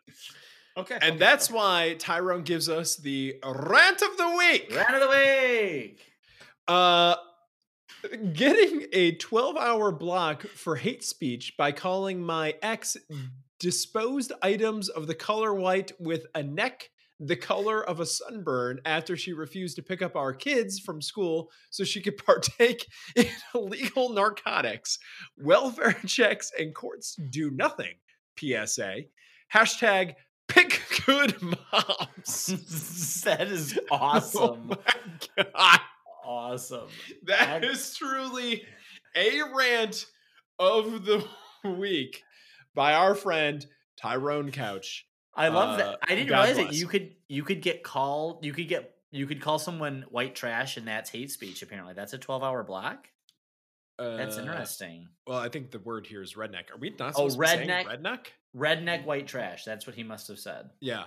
[0.78, 1.56] Okay, And okay, that's okay.
[1.58, 4.72] why Tyrone gives us the rant of the week.
[4.76, 6.02] Rant of the week.
[6.68, 7.16] Uh,
[8.34, 12.98] getting a 12 hour block for hate speech by calling my ex
[13.60, 16.90] disposed items of the color white with a neck
[17.20, 21.50] the color of a sunburn after she refused to pick up our kids from school
[21.70, 22.86] so she could partake
[23.16, 24.98] in illegal narcotics.
[25.38, 27.94] Welfare checks and courts do nothing.
[28.38, 29.04] PSA.
[29.54, 30.16] Hashtag
[30.48, 33.22] pick good moms.
[33.26, 34.68] that is Oh awesome.
[34.68, 34.78] my
[35.54, 35.80] God.
[36.26, 36.88] awesome.
[37.24, 38.64] That I- is truly
[39.16, 40.06] a rant
[40.60, 41.26] of the
[41.64, 42.24] week
[42.74, 43.66] by our friend
[43.98, 45.06] Tyrone Couch.
[45.36, 46.00] I love Uh, that.
[46.04, 46.80] I didn't God realize that bless.
[46.80, 48.44] you could you could get called.
[48.46, 51.62] You could get you could call someone white trash, and that's hate speech.
[51.62, 53.10] Apparently, that's a twelve hour block.
[53.98, 55.08] That's Uh, interesting.
[55.26, 56.70] Well, I think the word here is redneck.
[56.74, 57.86] Are we not Oh, supposed to be redneck?
[57.86, 58.26] redneck?
[58.56, 59.64] Redneck white trash.
[59.64, 60.70] That's what he must have said.
[60.82, 61.06] Yeah.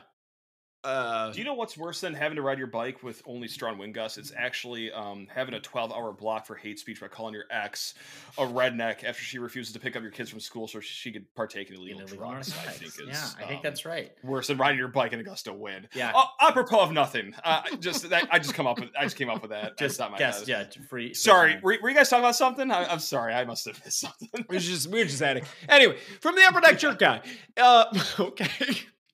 [0.84, 3.78] Uh, Do you know what's worse than having to ride your bike with only strong
[3.78, 4.16] wind gusts?
[4.16, 7.94] It's actually um, having a 12 hour block for hate speech by calling your ex
[8.38, 11.26] a redneck after she refuses to pick up your kids from school so she could
[11.34, 12.56] partake in illegal Illegal drugs.
[12.56, 14.12] I think is yeah, I think um, that's right.
[14.22, 15.88] worse than riding your bike in a gust of wind.
[15.94, 16.12] Yeah.
[16.14, 19.30] Oh, apropos of nothing, uh, just that I just come up with I just came
[19.30, 19.76] up with that.
[19.78, 20.48] Just That's not my guess, head.
[20.48, 21.08] yeah, free.
[21.08, 21.62] free Sorry, time.
[21.62, 22.70] were, were you guys talking about something?
[22.70, 24.46] I, I'm sorry, I must have missed something.
[24.48, 25.42] we're just we're just adding.
[25.68, 27.20] Anyway, from the upper deck jerk guy.
[27.56, 27.84] Uh,
[28.20, 28.48] okay.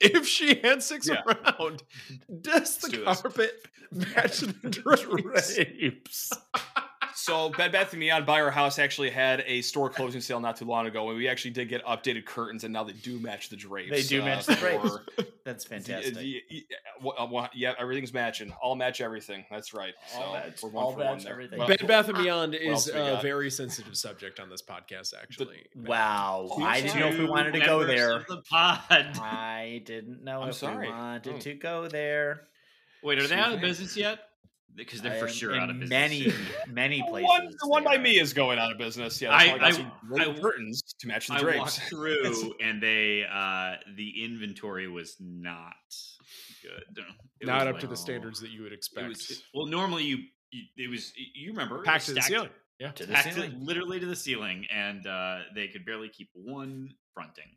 [0.14, 1.22] If she hand six Yeah.
[1.26, 1.82] around,
[2.40, 6.30] does the do carpet match the drapes?
[7.14, 7.20] Drapes.
[7.22, 10.56] So Bed Bath and Beyond by our house actually had a store closing sale not
[10.56, 13.48] too long ago, and we actually did get updated curtains, and now they do match
[13.48, 13.90] the drapes.
[13.90, 14.90] They do match the drapes.
[15.44, 16.14] That's fantastic.
[16.14, 16.66] the- the-
[17.04, 18.52] uh, uh, well, yeah, everything's matching.
[18.62, 19.44] All match everything.
[19.50, 19.92] That's right.
[20.14, 21.32] All so match- we're one all for one match there.
[21.32, 21.58] everything.
[21.58, 23.22] Well, Bed Bath and Beyond is a got?
[23.22, 25.12] very sensitive subject on this podcast.
[25.20, 28.24] Actually, wow, Two I didn't know if we wanted to go there.
[28.28, 28.80] The pod.
[28.90, 30.86] I didn't know I'm if sorry.
[30.88, 31.38] we wanted Oh.
[31.38, 32.42] to go there.
[33.02, 34.20] Wait, are they out of business yet?
[34.76, 35.88] Because they're I for sure out of business.
[35.90, 36.32] Many,
[36.68, 37.28] many The places.
[37.28, 39.22] one, the one by me is going out of business.
[39.22, 41.40] Yeah, I- that's why I, got I- some great I- curtains to match the I
[41.40, 41.58] drapes.
[41.58, 45.74] walked through, and they uh the inventory was not
[46.62, 47.04] good.
[47.40, 49.08] It not up like- to the standards that you would It expect.
[49.08, 49.66] was well.
[49.66, 50.18] Normally, you,
[50.50, 52.50] you it was you remember Packed to the ceiling.
[52.80, 52.90] Yeah.
[52.90, 53.54] to the packed ceiling.
[53.60, 57.56] literally to the ceiling, and uh, they could barely keep one fronting.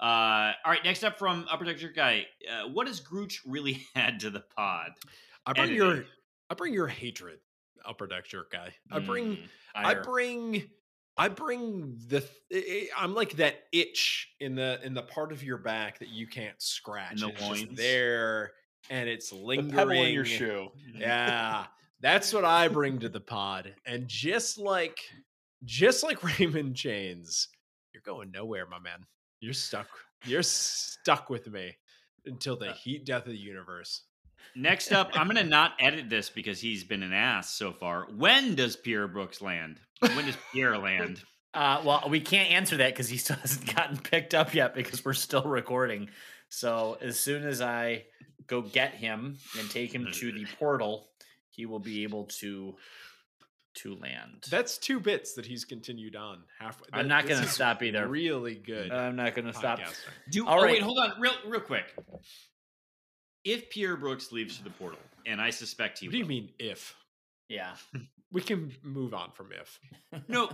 [0.00, 3.86] Uh, all right, next up from Upper Deck Jerk Guy, uh, what does Grooch really
[3.94, 4.90] add to the pod?
[5.46, 5.76] I bring editing.
[5.76, 6.04] your
[6.50, 7.38] I bring your hatred,
[7.84, 8.72] upper deck jerk guy.
[8.90, 10.70] I bring Mm, I bring
[11.18, 12.20] I bring the
[12.50, 16.08] th- I- I'm like that itch in the in the part of your back that
[16.10, 17.20] you can't scratch.
[17.20, 17.76] the It's loins?
[17.76, 18.52] there
[18.90, 20.04] and it's lingering.
[20.08, 20.68] in your shoe.
[20.94, 21.66] Yeah.
[22.00, 23.74] That's what I bring to the pod.
[23.86, 24.98] And just like
[25.64, 27.48] just like Raymond Chains,
[27.94, 29.04] you're going nowhere, my man.
[29.40, 29.88] You're stuck.
[30.24, 31.76] You're stuck with me
[32.26, 34.02] until Uh the heat death of the universe.
[34.54, 38.06] Next up, I'm gonna not edit this because he's been an ass so far.
[38.14, 39.80] When does Pierre Brooks land?
[40.00, 41.22] When does Pierre land?
[41.54, 45.04] Uh, well, we can't answer that because he still hasn't gotten picked up yet because
[45.04, 46.08] we're still recording.
[46.48, 48.04] So as soon as I
[48.46, 51.08] go get him and take him to the portal,
[51.50, 52.76] he will be able to
[53.76, 54.44] to land.
[54.50, 56.88] That's two bits that he's continued on halfway.
[56.92, 58.06] I'm not gonna is stop either.
[58.06, 58.90] Really good.
[58.90, 59.78] I'm not going to stop.
[59.78, 59.94] podcasting.
[60.30, 60.72] Do All oh right.
[60.72, 61.84] wait, hold on, real real quick.
[63.46, 66.50] If Pierre Brooks leaves to the portal, and I suspect he What do you mean
[66.58, 66.94] if?
[67.48, 67.74] Yeah.
[68.32, 69.78] We can move on from if.
[70.28, 70.50] No.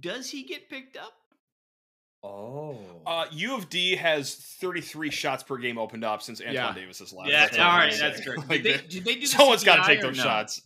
[0.00, 1.12] Does he get picked up?
[2.22, 2.78] Oh.
[3.04, 6.74] Uh, U of D has 33 shots per game opened up since Antoine Yeah.
[6.74, 7.28] Davis has left.
[7.30, 8.12] Yeah, That's all I'm right, saying.
[8.12, 8.38] that's great.
[8.48, 10.22] Like, Did they, did they do the someone's got to take those no?
[10.22, 10.62] shots.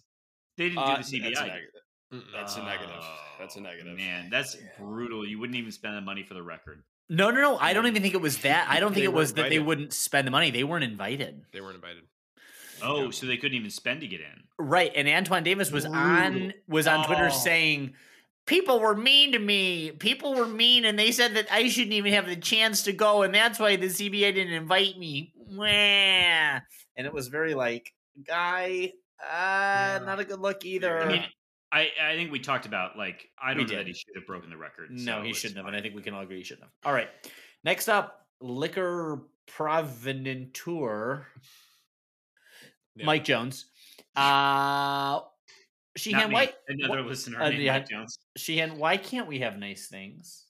[0.58, 1.34] They didn't Uh, do the CBI.
[1.34, 3.04] That's a, neg- that's a negative.
[3.40, 3.96] That's a Oh, negative.
[3.96, 5.26] Man, that's brutal.
[5.26, 6.82] You wouldn't even spend the money for the record.
[7.14, 7.58] No, no, no.
[7.58, 8.66] I don't even think it was that.
[8.70, 10.50] I don't think it were was that they wouldn't spend the money.
[10.50, 11.42] They weren't invited.
[11.52, 12.04] They weren't invited.
[12.82, 14.44] Oh, so they couldn't even spend to get in.
[14.58, 14.90] Right.
[14.94, 17.36] And Antoine Davis was on was on Twitter Oh.
[17.36, 17.92] saying
[18.46, 19.90] people were mean to me.
[19.92, 23.22] People were mean and they said that I shouldn't even have the chance to go
[23.22, 25.32] and that's why the CBA didn't invite me.
[25.36, 25.64] Wah.
[25.66, 27.92] And it was very like
[28.26, 28.92] guy.
[29.22, 31.00] Uh, not a good look either.
[31.02, 31.24] I mean,
[31.72, 33.78] I, I think we talked about like I don't know did.
[33.78, 34.90] that he should have broken the record.
[34.90, 36.72] no, so he shouldn't have, and I think we can all agree he shouldn't have.
[36.84, 37.08] All right,
[37.64, 41.24] next up, liquor provenanteur,
[42.96, 43.06] Yeah.
[43.06, 43.66] Mike Jones.
[44.14, 45.20] Uh,
[45.96, 46.52] Sheehan, why?
[46.68, 47.78] another listener uh, named yeah.
[47.78, 48.18] Mike Jones.
[48.36, 50.44] Sheehan, why can't we have nice things?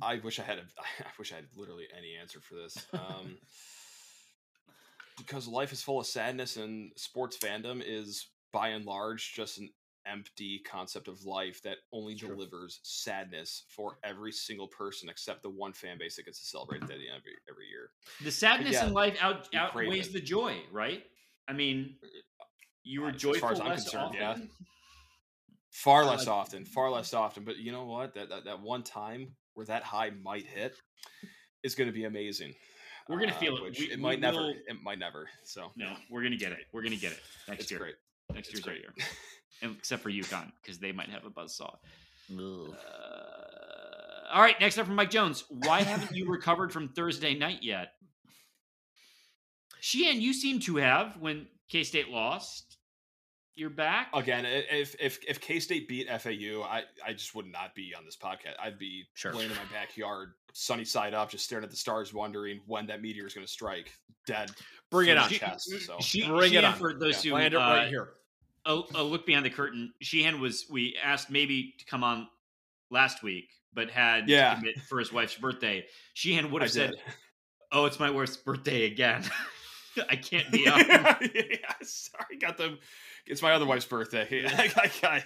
[0.00, 0.62] I wish I had a,
[1.00, 2.76] I wish I had literally any answer for this.
[2.92, 3.38] Um,
[5.18, 9.70] because life is full of sadness, and sports fandom is by and large just an
[10.04, 12.30] empty concept of life that only Sure.
[12.30, 16.82] delivers sadness for every single person except the one fan base that gets to celebrate
[16.82, 17.90] at the end of every, every year.
[18.22, 20.12] The sadness Yeah, in life out, outweighs it.
[20.12, 21.04] the joy, right?
[21.48, 21.96] I mean,
[22.82, 24.20] you were As far joyful as I'm less concerned, often.
[24.20, 24.66] yeah.
[25.70, 27.44] Far less like- often, far less often.
[27.44, 28.14] But you know what?
[28.14, 30.76] That, that that one time where that high might hit
[31.62, 32.54] is going to be amazing.
[33.08, 33.78] We're gonna Uh, feel it.
[33.78, 34.50] We- it might never.
[34.66, 35.28] It might never.
[35.44, 36.66] So No, we're gonna get it.
[36.72, 37.80] We're gonna get it next it's year.
[37.80, 37.94] great.
[38.34, 38.82] Next It's year's our great.
[39.62, 41.76] year, except for UConn because they might have a buzzsaw.
[42.32, 42.74] Ugh.
[42.74, 45.44] Uh, all right, next up from Mike Jones.
[45.50, 47.92] Why haven't you recovered from Thursday night yet?
[49.80, 52.78] Sheehan, you seem to have when K State lost.
[53.54, 54.08] You're back.
[54.14, 58.04] Again, if if if K State beat FAU, I I just would not be on
[58.06, 58.54] this podcast.
[58.62, 59.34] I'd be Sure.
[59.34, 63.02] laying in my backyard, sunny side up, just staring at the stars, wondering when that
[63.02, 63.92] meteor is going to strike.
[64.26, 64.50] Dead.
[64.90, 65.30] Bring it on.
[65.30, 65.96] my chest, so.
[66.00, 66.74] She, Bring it on.
[66.74, 68.10] for those who Land it uh, right here.
[68.66, 69.92] A, a look behind the curtain.
[70.00, 72.28] Sheehan was we asked maybe to come on
[72.90, 74.50] last week, but had Yeah.
[74.54, 75.84] to commit for his wife's birthday.
[76.14, 77.00] Sheehan would I have said, did.
[77.72, 79.24] "Oh, it's my wife's birthday again.
[80.08, 82.78] I can't be on." yeah, sorry, got them.
[83.26, 84.44] It's my other wife's birthday.
[84.46, 85.24] I, I, I,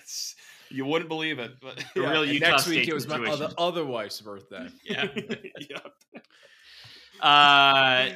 [0.70, 2.10] you wouldn't believe it, but yeah.
[2.10, 4.68] real And next week it was my other, other wife's birthday.
[4.84, 5.06] yeah.
[5.70, 5.78] yeah.
[7.20, 8.10] Uh,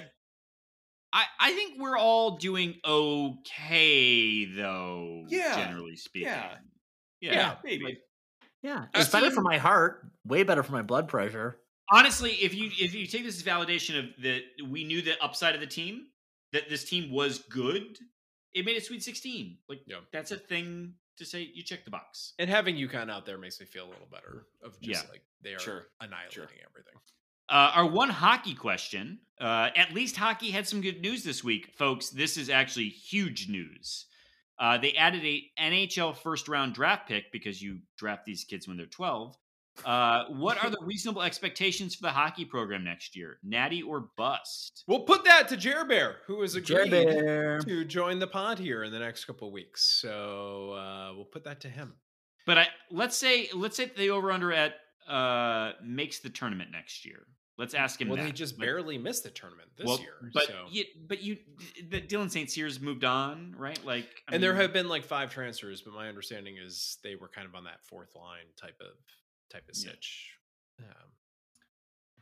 [1.12, 5.24] I I think we're all doing okay though.
[5.28, 5.56] Yeah.
[5.64, 6.28] generally speaking.
[6.28, 6.54] Yeah.
[7.20, 7.32] Yeah.
[7.32, 7.54] Yeah.
[7.64, 7.98] maybe.
[8.62, 10.06] Yeah, I've it's uh, better seen- for my heart.
[10.26, 11.56] Way better for my blood pressure.
[11.90, 15.54] Honestly, if you if you take this as validation of that we knew the upside
[15.54, 16.06] of the team,
[16.52, 17.98] that this team was good,
[18.52, 19.58] it made it Sweet 16.
[19.68, 19.96] Like Yeah.
[20.12, 21.50] that's a thing to say.
[21.54, 22.34] You check the box.
[22.38, 25.10] And having UConn out there makes me feel a little better of just Yeah.
[25.10, 25.86] like they are Sure.
[26.00, 26.94] annihilating everything.
[27.50, 29.18] Uh, our one hockey question.
[29.40, 32.10] Uh, at least hockey had some good news this week, folks.
[32.10, 34.06] This is actually huge news.
[34.58, 38.76] Uh, they added a NHL first round draft pick because you draft these kids when
[38.76, 39.34] they're 12.
[39.84, 43.38] Uh, what are the reasonable expectations for the hockey program next year?
[43.42, 44.84] Natty or bust?
[44.86, 47.60] We'll put that to Jer Bear, who has agreed Bear.
[47.60, 49.98] to join the pod here in the next couple of weeks.
[50.00, 51.94] So uh, we'll put that to him.
[52.46, 54.74] But I let's say let's say the over under at
[55.08, 57.26] uh, makes the tournament next year.
[57.60, 58.08] Let's ask him.
[58.08, 58.24] Well, that.
[58.24, 60.14] they just barely missed the tournament this well, year.
[60.32, 60.64] But so.
[60.70, 61.36] you, but you,
[61.90, 62.50] the Dylan St.
[62.50, 63.78] Cyrs moved on, right?
[63.84, 67.28] Like, I and there have been like five transfers, but my understanding is they were
[67.28, 68.96] kind of on that fourth line type of
[69.52, 70.86] type of Yeah.
[70.86, 71.10] Um,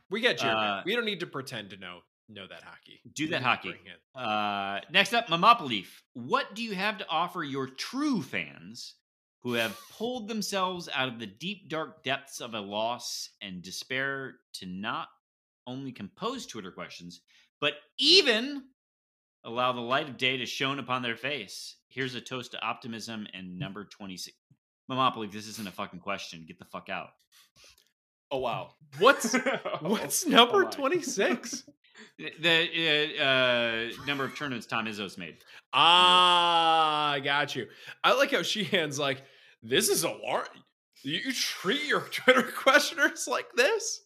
[0.09, 0.49] we get you.
[0.49, 2.99] Uh, we don't need to pretend to know know that hockey.
[3.15, 3.75] Do that hockey.
[4.13, 5.87] Uh, next up, Mamopoleaf.
[6.15, 8.95] What do you have to offer your true fans
[9.43, 14.35] who have pulled themselves out of the deep, dark depths of a loss and despair
[14.55, 15.07] to not
[15.69, 17.21] only compose Twitter questions,
[17.61, 18.63] but even
[19.43, 21.77] allow the light of day to shone upon their face?
[21.87, 24.35] Here's a toast to optimism and number 26.
[24.89, 26.45] Mamopoleaf, this isn't a fucking question.
[26.47, 27.09] Get the fuck out.
[28.31, 28.71] Oh wow.
[28.99, 29.49] What's Oh,
[29.81, 31.63] what's oh number twenty six?
[32.17, 35.35] The uh, uh, number of tournaments Tom Izzo's made.
[35.73, 37.67] Ah, I got you.
[38.03, 39.21] I like how Sheehan's like,
[39.61, 40.47] this is alarm.
[41.03, 44.01] You, you treat your Twitter questioners like this?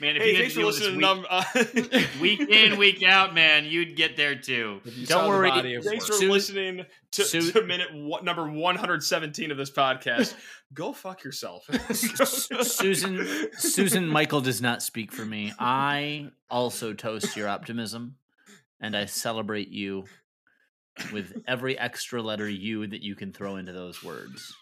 [0.00, 0.96] Man, if Hey, you had thanks to for deal with this listening.
[0.96, 4.80] week- Num- uh, week in, week out, man, you'd get there too.
[5.06, 5.50] Don't worry.
[5.50, 6.20] body Thanks for work.
[6.20, 10.34] Su- listening to, Su- to minute one, number 117 of this podcast.
[10.74, 11.64] Go fuck yourself.
[11.92, 13.26] Susan
[13.56, 15.52] Susan Michael does not speak for me.
[15.58, 18.16] I also toast your optimism
[18.80, 20.04] and I celebrate you
[21.12, 24.54] with every extra letter U that you can throw into those words.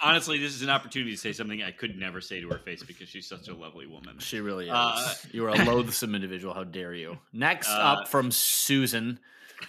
[0.00, 2.82] Honestly, this is an opportunity to say something I could never say to her face
[2.82, 4.18] because she's such a lovely woman.
[4.18, 4.72] She really is.
[4.72, 6.54] Uh, you are a loathsome individual.
[6.54, 7.18] How dare you?
[7.32, 9.18] Next Uh, up from Susan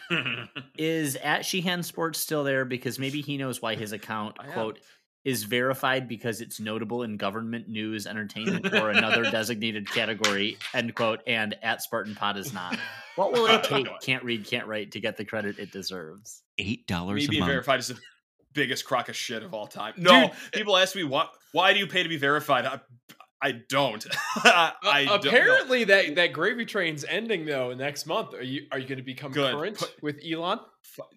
[0.77, 4.53] is at Sheehan Sports still there because maybe he knows why his account I am.
[4.53, 4.79] quote
[5.25, 10.57] is verified because it's notable in government news, entertainment, or another designated category.
[10.73, 11.21] End quote.
[11.27, 12.77] And at Spartan Pod is not.
[13.15, 13.87] What will it take?
[14.01, 16.41] Can't read, can't write to get the credit it deserves.
[16.57, 17.51] Eight dollars me a being month.
[17.51, 17.97] verified is the
[18.53, 19.93] biggest crock of shit of all time.
[19.97, 22.65] No, Dude, people ask me why why do you pay to be verified?
[22.65, 22.79] I,
[23.41, 24.05] I don't.
[24.35, 25.29] I Uh, don't know.
[25.29, 28.33] apparently, that that gravy train's ending though next month.
[28.33, 29.53] Are you are you going to become Good.
[29.55, 30.59] current Put- with Elon?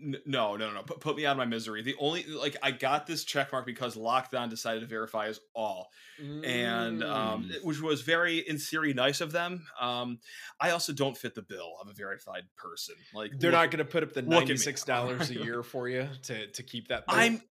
[0.01, 0.83] No, no, no, no.
[0.83, 1.83] Put, put me out of my misery.
[1.83, 5.41] The only like I got this check mark because Locked On decided to verify us
[5.55, 5.89] all,
[6.45, 7.55] and um, Mm.
[7.55, 9.67] it- which was very, in theory, nice of them.
[9.81, 10.19] Um,
[10.61, 12.95] I also don't fit the bill of a verified person.
[13.15, 14.37] Like they're look- not going to put up the look at me.
[14.39, 17.07] ninety six dollars a year for you to to keep that.
[17.09, 17.17] bill?
[17.17, 17.43] I'm.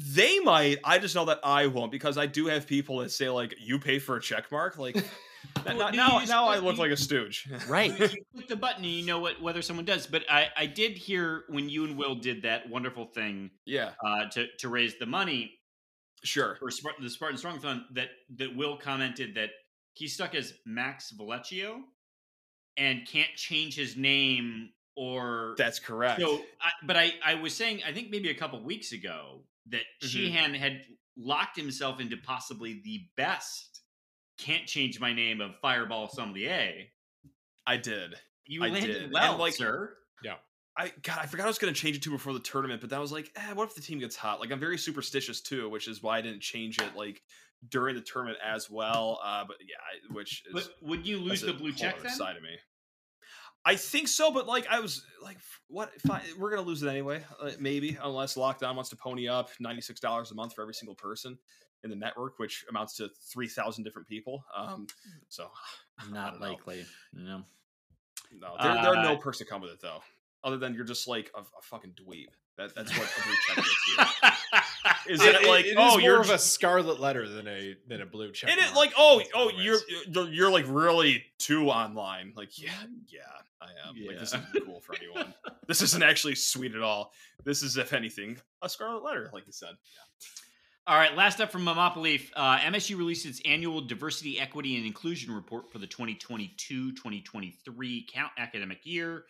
[0.00, 0.78] They might.
[0.84, 3.78] I just know that I won't because I do have people that say like, "You
[3.80, 4.96] pay for a check mark." Like
[5.66, 7.48] Well, now, now, now I look you- like a stooge.
[7.68, 7.90] Right.
[7.98, 10.06] you click the button and you know what whether someone does.
[10.06, 14.26] But I, I did hear when you and Will did that wonderful thing yeah, uh,
[14.32, 15.52] to to raise the money
[16.22, 16.56] sure.
[16.56, 19.50] for Spart- the Spartan Strong Fund that that Will commented that
[19.94, 21.80] he's stuck as Max Vallecchio
[22.76, 26.20] and can't change his name or That's correct.
[26.20, 26.40] so.
[26.60, 30.08] I, but I I was saying I think maybe a couple weeks ago that Mhm.
[30.08, 30.84] Sheehan had
[31.16, 33.82] locked himself into possibly the best
[34.38, 36.86] can't change my name of Fireball Sommelier.
[37.66, 38.14] I did.
[38.46, 39.02] You I landed did.
[39.04, 39.96] And, well, like, sir.
[40.22, 40.36] Yeah.
[40.76, 42.88] I God, I forgot I was going to change it to before the tournament, but
[42.88, 44.38] then I was like, eh, what if the team gets hot?
[44.38, 47.20] Like I'm very superstitious too, which is why I didn't change it like
[47.68, 49.20] during the tournament as well.
[49.24, 52.12] Uh, but yeah, which is But would you lose the blue check then?
[52.14, 52.56] side of me.
[53.68, 55.36] I think so, but like I was like,
[55.68, 55.90] what?
[56.00, 59.50] Fine, we're gonna lose it anyway, uh, maybe unless Locked On wants to pony up
[59.60, 61.36] ninety six dollars a month for every single person
[61.84, 64.42] in the network, which amounts to three thousand different people.
[64.56, 64.86] Um,
[65.28, 65.50] so
[66.10, 66.86] Not likely.
[67.12, 67.42] No.
[68.32, 70.00] no, there, there are no Uh, perks that come with it though,
[70.42, 72.28] other than you're just like a, a fucking dweeb.
[72.56, 74.58] That, that's what a blue check gets you.
[75.08, 77.74] Is It- it- like it is oh more you're of a scarlet letter than a
[77.88, 78.50] than a blue check?
[78.50, 79.80] and it like oh oh you're
[80.30, 82.32] you're like really too online.
[82.36, 82.70] Like yeah
[83.08, 83.20] yeah
[83.60, 83.96] I am.
[84.06, 85.34] Like this isn't cool for anyone.
[85.66, 87.12] This isn't actually sweet at all.
[87.44, 89.70] This is if anything a scarlet letter like you said.
[90.86, 95.34] All right, last up from Momopoly, uh, MSU released its annual Diversity, Equity, and Inclusion
[95.34, 99.24] Report for the 2022-2023 count academic year.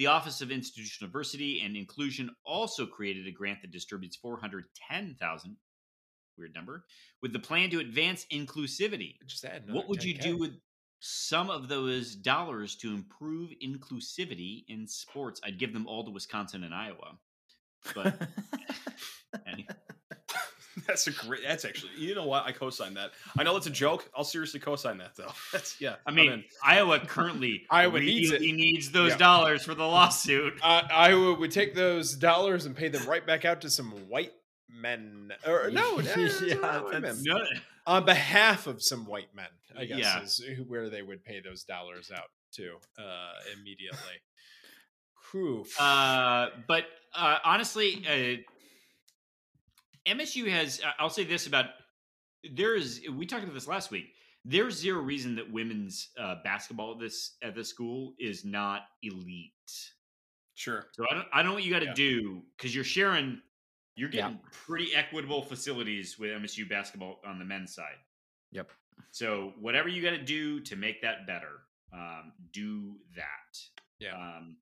[0.00, 5.56] The Office of Institutional Diversity and Inclusion also created a grant that distributes 410,000
[6.38, 6.86] weird number
[7.20, 9.16] with the plan to advance inclusivity.
[9.26, 10.22] just add What would you 10K.
[10.22, 10.52] do with
[11.00, 15.38] some of those dollars to improve inclusivity in sports?
[15.44, 17.18] I'd give them all to Wisconsin and Iowa.
[17.94, 18.26] But
[19.46, 19.66] any-
[20.90, 23.70] that's a great that's actually you know what I co-sign that I know it's a
[23.70, 26.44] joke I'll seriously co-sign that though that's yeah I mean.
[26.64, 28.40] Iowa currently Iowa really needs it.
[28.42, 29.16] needs those Yeah.
[29.18, 30.54] dollars for the lawsuit.
[30.62, 34.32] Uh, Iowa would take those dollars and pay them right back out to some white
[34.68, 35.32] men.
[35.46, 36.02] Or no, no, no,
[36.46, 37.22] Yeah, white that's- men.
[37.24, 37.44] No,
[37.86, 39.46] on behalf of some white men.
[39.76, 40.22] I guess Yeah.
[40.22, 44.20] is where they would pay those dollars out to uh, immediately.
[45.30, 45.64] Whew.
[45.78, 48.42] uh, but uh, honestly, uh,
[50.06, 50.80] MSU has.
[50.98, 51.66] I'll say this about
[52.52, 53.02] there is.
[53.12, 54.12] We talked about this last week.
[54.44, 59.52] There's zero reason that women's uh, basketball at this at this school is not elite.
[60.54, 61.26] sure So I don't.
[61.32, 61.94] I don't know what you got to Yeah.
[61.94, 63.40] do because you're sharing.
[63.96, 64.22] You're Yeah.
[64.30, 67.98] getting pretty equitable facilities with MSU basketball on the men's side.
[68.52, 68.70] Yep.
[69.10, 71.62] So whatever you got to do to make that better,
[71.92, 73.58] um, do that.
[73.98, 74.16] Yeah.
[74.16, 74.56] Um,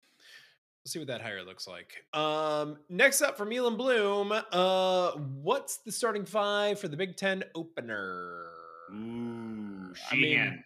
[0.89, 2.03] We'll see what that hire looks like.
[2.19, 5.11] Um, next up from Elon Bloom, uh,
[5.43, 8.47] what's the starting five for the Big Ten opener?
[8.91, 10.65] ooh, I mean- Sheehan.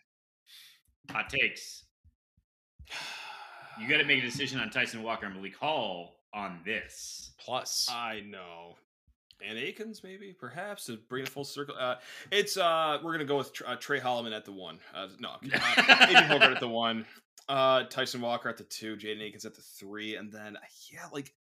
[1.11, 1.83] Hot takes.
[3.81, 7.33] You got to make a decision on Tyson Walker and Malik Hall on this.
[7.45, 8.77] Plus, I know.
[9.45, 11.75] And Akins, maybe, perhaps, to bring it full circle.
[11.77, 11.97] Uh,
[12.31, 14.79] it's uh, we're gonna go with Tr- uh, Tre Holloman at the one.
[14.95, 17.05] Uh, no, uh, AJ Hoggard at the one.
[17.53, 18.97] Uh, Tyson Walker at the two.
[18.97, 20.57] Jaden Akins at the three, and then
[20.91, 21.35] yeah, like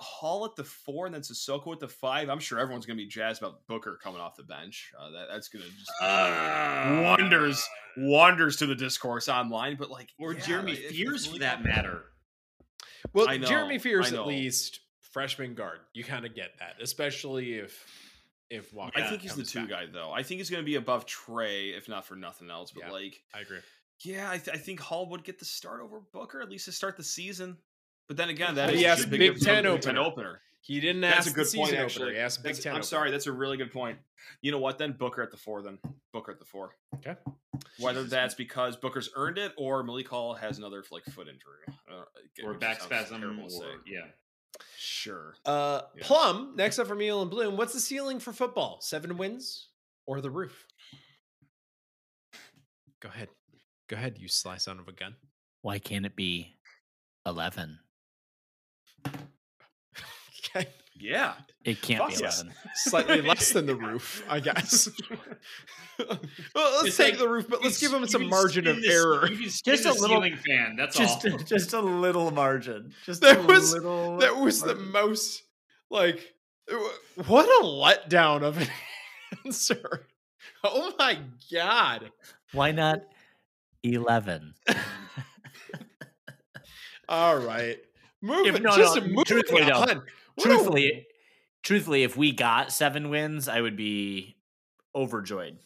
[0.00, 2.28] Hall at the four, and then Sissoko at the five.
[2.30, 4.90] I'm sure everyone's gonna be jazzed about Booker coming off the bench.
[4.98, 5.90] Uh, that, that's gonna just
[7.04, 9.76] wonders wonders to the discourse online.
[9.76, 12.06] But like, Or yeah, Jeremy if- if Fears, for that matter.
[13.12, 14.80] well, know, Jeremy Fears at least
[15.12, 15.78] freshman guard.
[15.92, 17.86] You kind of get that, especially if
[18.50, 19.00] if Walker.
[19.00, 19.68] I think he's the two back.
[19.68, 20.10] guy though.
[20.10, 22.72] I think he's going to be above Tre, if not for nothing else.
[22.72, 22.92] But Yeah.
[22.92, 23.58] like, I agree.
[24.04, 26.72] Yeah, I, th- I think Hall would get the start over Booker at least to
[26.72, 27.56] start the season.
[28.06, 30.00] But then again, that is he big Big Ten opener.
[30.00, 30.40] opener.
[30.60, 31.74] He didn't That's ask a good point.
[31.74, 32.14] Actually, opener.
[32.16, 32.72] He asked Big That's- Ten.
[32.72, 32.86] I'm opener.
[32.86, 33.98] sorry, that's a really good point.
[34.40, 34.78] You know what?
[34.78, 35.62] Then Booker at the four.
[35.62, 35.78] Then
[36.12, 36.76] Booker at the four.
[36.96, 37.16] Okay.
[37.78, 38.10] Whether Jesus.
[38.10, 42.04] that's because Booker's earned it or Malik Hall has another like foot injury uh,
[42.46, 43.20] Or back spasm.
[43.20, 44.06] terrible Or, yeah.
[44.78, 45.34] Sure.
[45.44, 46.02] Uh, Yeah.
[46.04, 47.56] Plum, next up for from and Bloom.
[47.56, 48.78] What's the ceiling for football?
[48.80, 49.68] Seven wins
[50.06, 50.66] or the roof?
[53.00, 53.28] Go ahead.
[53.94, 55.14] Go ahead, you sly son of a gun.
[55.62, 56.56] Why can't it be
[57.24, 57.78] 11?
[60.96, 61.34] Yeah.
[61.64, 62.40] It can't Fuck be yes.
[62.40, 62.54] eleven.
[62.74, 64.88] Slightly less than the roof, I guess.
[65.98, 66.18] well,
[66.54, 69.28] let's It's take like- the roof, but let's give him some margin of the- error.
[69.30, 70.74] You can spin Just a little- ceiling fan.
[70.76, 71.38] That's Just all.
[71.38, 72.92] just a little margin.
[73.06, 75.42] Just That a was- little That was the most
[75.90, 76.34] like
[77.26, 78.68] what a letdown of an
[79.44, 80.06] answer.
[80.64, 81.18] Oh my
[81.52, 82.10] god.
[82.52, 83.02] Why not
[83.84, 84.54] eleven?
[87.08, 87.78] All right.
[88.22, 89.74] Moving If- no, just no, moving truthfully, no.
[89.80, 89.90] on.
[89.90, 91.06] A- truthfully,
[91.62, 94.36] truthfully, if we got seven wins, I would be
[94.94, 95.58] overjoyed.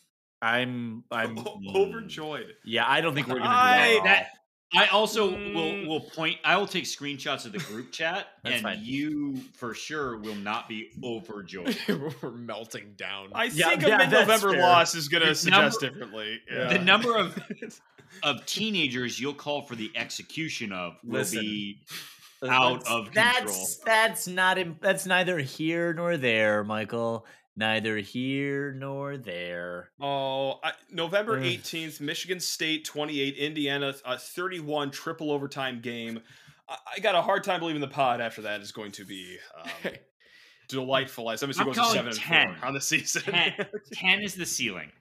[0.42, 2.54] I'm I'm mm, overjoyed.
[2.64, 3.48] Yeah, I don't think we're gonna
[3.88, 4.04] do that.
[4.04, 4.28] that-
[4.74, 5.54] I also Mm.
[5.54, 6.38] will will point.
[6.44, 8.80] I will take screenshots of the group chat, That's and fine.
[8.82, 11.76] you for sure will not be overjoyed.
[12.22, 13.30] We're melting down.
[13.34, 16.40] I Yeah, think yeah, a that's mid-November loss is going to suggest number- differently.
[16.50, 16.68] Yeah.
[16.74, 17.38] The number of
[18.22, 21.40] of teenagers you'll call for the execution of will Listen.
[21.40, 21.80] be
[22.46, 23.34] out That's- of control.
[23.46, 27.24] That's that's not im- that's neither here nor there, Michael.
[27.58, 29.90] Neither here nor there.
[30.00, 36.20] Oh, I, November 18th, Michigan State 28, Indiana a 31 triple overtime game.
[36.68, 39.38] I, I got a hard time believing the pod after that is going to be
[39.60, 39.92] um,
[40.68, 41.32] delightful.
[41.32, 43.22] As MSU goes to 7 and 4 on the season.
[43.22, 43.54] 10.
[43.92, 44.92] Ten is the ceiling.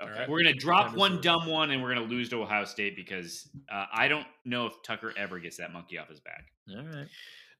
[0.00, 0.28] All right.
[0.28, 3.86] We're gonna drop one dumb one, and we're gonna lose to Ohio State because uh,
[3.92, 6.44] I don't know if Tucker ever gets that monkey off his back.
[6.70, 7.08] All right.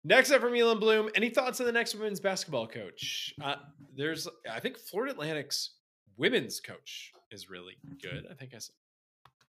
[0.04, 1.10] Next up from Elon Bloom.
[1.14, 3.34] Any thoughts on the next women's basketball coach?
[3.42, 3.56] Uh,
[3.96, 5.72] there's, I think Florida Atlantic's
[6.16, 8.26] women's coach is really good.
[8.30, 8.72] I think I saw.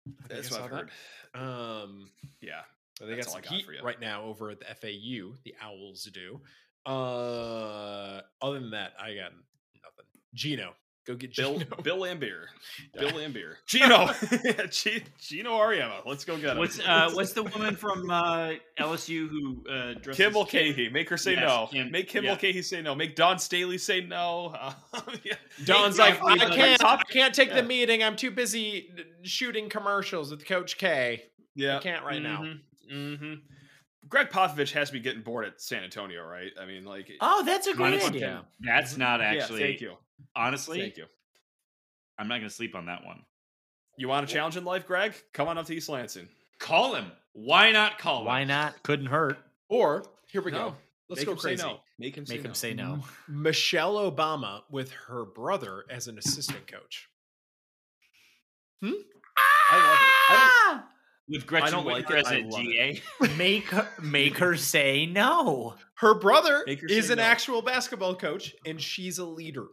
[0.07, 0.91] I think That's I what I've heard.
[1.35, 1.41] that.
[1.41, 2.11] Um,
[2.41, 2.61] Yeah.
[3.01, 3.83] I think That's that's all I got for you.
[3.83, 5.35] right now over at the FAU.
[5.45, 6.41] The Owls do.
[6.85, 10.07] Uh, other than that, I got nothing.
[10.35, 10.73] Geno,
[11.09, 11.77] go get Bill Geno.
[11.83, 12.43] Bill Laimbeer.
[12.97, 13.55] Bill Laimbeer.
[13.67, 14.13] Geno.
[14.71, 16.05] G- Geno Auriemma.
[16.07, 16.59] Let's go get him.
[16.59, 20.89] What's uh, what's the woman from uh, LSU who uh, dresses Kim Mulcahy.
[20.91, 21.69] Make her say Yes, no.
[21.73, 22.31] Kim- Make Kim yeah.
[22.31, 22.95] Mulcahy say no.
[22.95, 24.55] Make Dawn Staley say no.
[24.59, 24.73] Uh,
[25.25, 25.35] yeah.
[25.65, 27.57] Dawn's Hey, like, Jeffrey, I can't, top- I can't take yeah.
[27.57, 28.03] the meeting.
[28.05, 28.91] I'm too busy
[29.23, 31.25] shooting commercials with Coach K.
[31.57, 31.79] Yeah.
[31.79, 32.45] I can't right now.
[32.93, 33.35] Mm-hmm.
[34.09, 36.51] Gregg Popovich has to be getting bored at San Antonio, right?
[36.61, 38.45] I mean, like, Oh, that's a great Honestly, idea.
[38.61, 39.61] That's not yeah, actually.
[39.61, 39.95] thank you.
[40.37, 41.07] Honestly, Thank you.
[42.19, 43.23] I'm not gonna sleep on that one.
[43.97, 45.15] You want a challenge in life, Gregg?
[45.33, 46.29] Come on up to East Lansing.
[46.59, 47.11] Call him.
[47.33, 48.27] Why not call him?
[48.27, 48.83] Why not?
[48.83, 49.39] Couldn't hurt.
[49.69, 50.71] Or here we No.
[50.71, 50.77] go.
[51.09, 51.63] Let's Make go him crazy.
[51.63, 51.81] say no.
[51.99, 52.53] Make him say Make no.
[52.53, 53.05] say no.
[53.29, 57.09] Michelle Obama with her brother as an assistant coach.
[58.83, 58.93] Hmm?
[59.71, 60.15] I love it.
[60.31, 60.89] I ah!
[61.29, 62.27] With Gretchen don't like Whitmer it.
[62.27, 63.03] as I a love GA.
[63.37, 65.75] Make her make her say no.
[65.95, 67.25] Her brother her is an no.
[67.25, 69.67] actual basketball coach, and she's a leader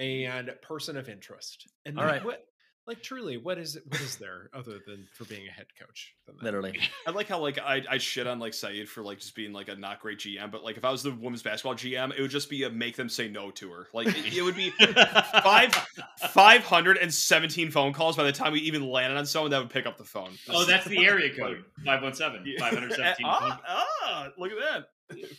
[0.00, 1.68] and person of interest.
[1.84, 2.44] And All like, what,
[2.86, 6.14] like truly, what is it, what is there other than for being a head coach?
[6.26, 6.44] than that?
[6.44, 6.78] Literally.
[7.06, 9.68] I like how like I I shit on like Saeed for like just being like
[9.68, 12.30] a not great GM, but like if I was the women's basketball GM, it would
[12.30, 13.86] just be a make them say no to her.
[13.92, 14.70] Like it, it would be
[15.42, 15.74] five
[16.30, 19.58] five hundred and seventeen phone calls by the time we even landed on someone that
[19.58, 20.30] would pick up the phone.
[20.48, 21.64] Oh, that's the area code.
[21.84, 22.58] 517.
[22.58, 23.16] 517.
[23.24, 24.86] ah, ah, look at that.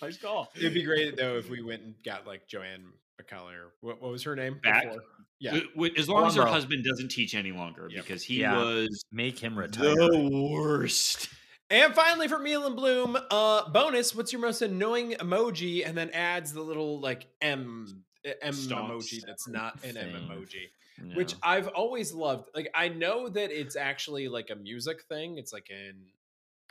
[0.02, 0.52] Nice call.
[0.56, 4.12] It'd be great though if we went and got like Joanne McCallie or what, what
[4.12, 4.60] was her name?
[4.64, 4.84] Back?
[4.84, 5.02] before?
[5.40, 5.52] Yeah.
[5.52, 6.54] W- w- As long as her Columbo.
[6.54, 8.04] husband doesn't teach any longer, Yep.
[8.04, 8.58] because he Yeah.
[8.58, 9.96] was Make him retire.
[9.96, 11.30] the worst.
[11.70, 14.14] And finally, for Meal and Bloom, uh, bonus.
[14.14, 15.88] What's your most annoying emoji?
[15.88, 18.92] And then adds the little like M M Stonks.
[18.92, 20.28] emoji that's not an M Thing.
[20.28, 22.50] emoji, which I've always loved.
[22.54, 25.38] Like I know that it's actually like a music thing.
[25.38, 26.08] It's like an.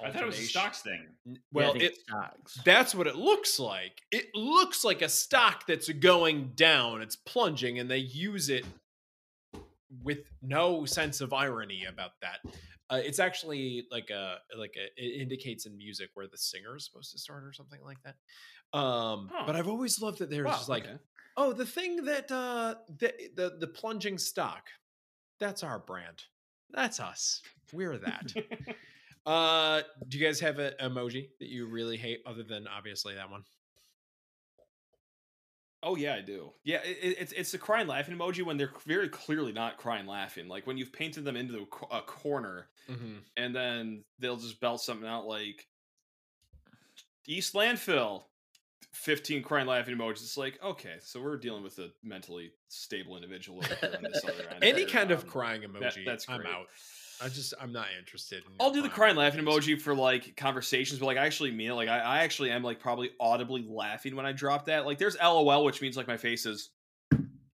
[0.02, 1.06] I thought it was a stocks thing.
[1.52, 2.58] Well, think it stocks.
[2.64, 4.00] that's what it looks like.
[4.10, 7.02] It looks like a stock that's going down.
[7.02, 8.64] It's plunging, and they use it
[10.02, 12.38] with no sense of irony about that.
[12.88, 16.84] Uh, it's actually like a like a, it indicates in music where the singer is
[16.84, 18.16] supposed to start or something like that.
[18.78, 19.44] Um, Huh.
[19.46, 20.98] But I've always loved that there's Wow, just like, okay.
[21.36, 24.68] oh, the thing that uh, the, the the plunging stock,
[25.38, 26.24] that's our brand.
[26.72, 27.42] That's us.
[27.72, 28.32] We're that.
[29.26, 33.30] uh, do you guys have an emoji that you really hate other than obviously that
[33.30, 33.44] one?
[35.82, 36.52] Oh yeah, I do.
[36.62, 40.06] Yeah, it, it- it's it's the crying laughing emoji when they're very clearly not crying
[40.06, 40.46] laughing.
[40.48, 43.18] Like when you've painted them into a corner, Mm-hmm.
[43.36, 45.64] and then they'll just belt something out like
[47.28, 48.24] East Landfill,
[48.92, 50.22] fifteen crying laughing emojis.
[50.22, 54.24] It's like okay, so we're dealing with a mentally stable individual over here on this
[54.24, 54.64] other end.
[54.64, 56.66] Any kind of Um, crying emoji, that's I'm out.
[57.22, 58.42] I just I'm not interested.
[58.46, 61.70] In I'll do the crying laughing emoji for like conversations, but like I actually mean
[61.70, 61.74] it.
[61.74, 64.86] Like I, I actually am like probably audibly laughing when I drop that.
[64.86, 66.70] Like there's LOL, which means like my face is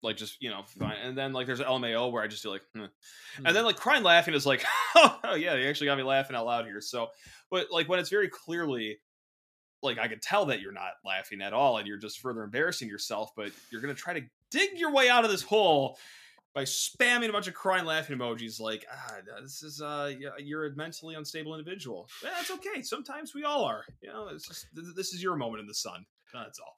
[0.02, 2.62] like just you know fine, and then like there's LMAO where I just do like,
[2.74, 2.86] hmm.
[3.44, 4.64] and then like crying laughing is like,
[4.96, 6.80] oh yeah, you actually got me laughing out loud here.
[6.80, 7.08] So,
[7.50, 8.98] but like when it's very clearly
[9.82, 12.88] like I could tell that you're not laughing at all and you're just further embarrassing
[12.88, 15.98] yourself, but you're gonna try to dig your way out of this hole
[16.54, 20.74] by spamming a bunch of crying laughing emojis like ah this is uh you're a
[20.76, 22.08] mentally unstable individual.
[22.22, 22.82] Yeah, that's okay.
[22.82, 23.84] Sometimes we all are.
[24.02, 26.04] You know it's just this is your moment in the sun.
[26.32, 26.74] That's all.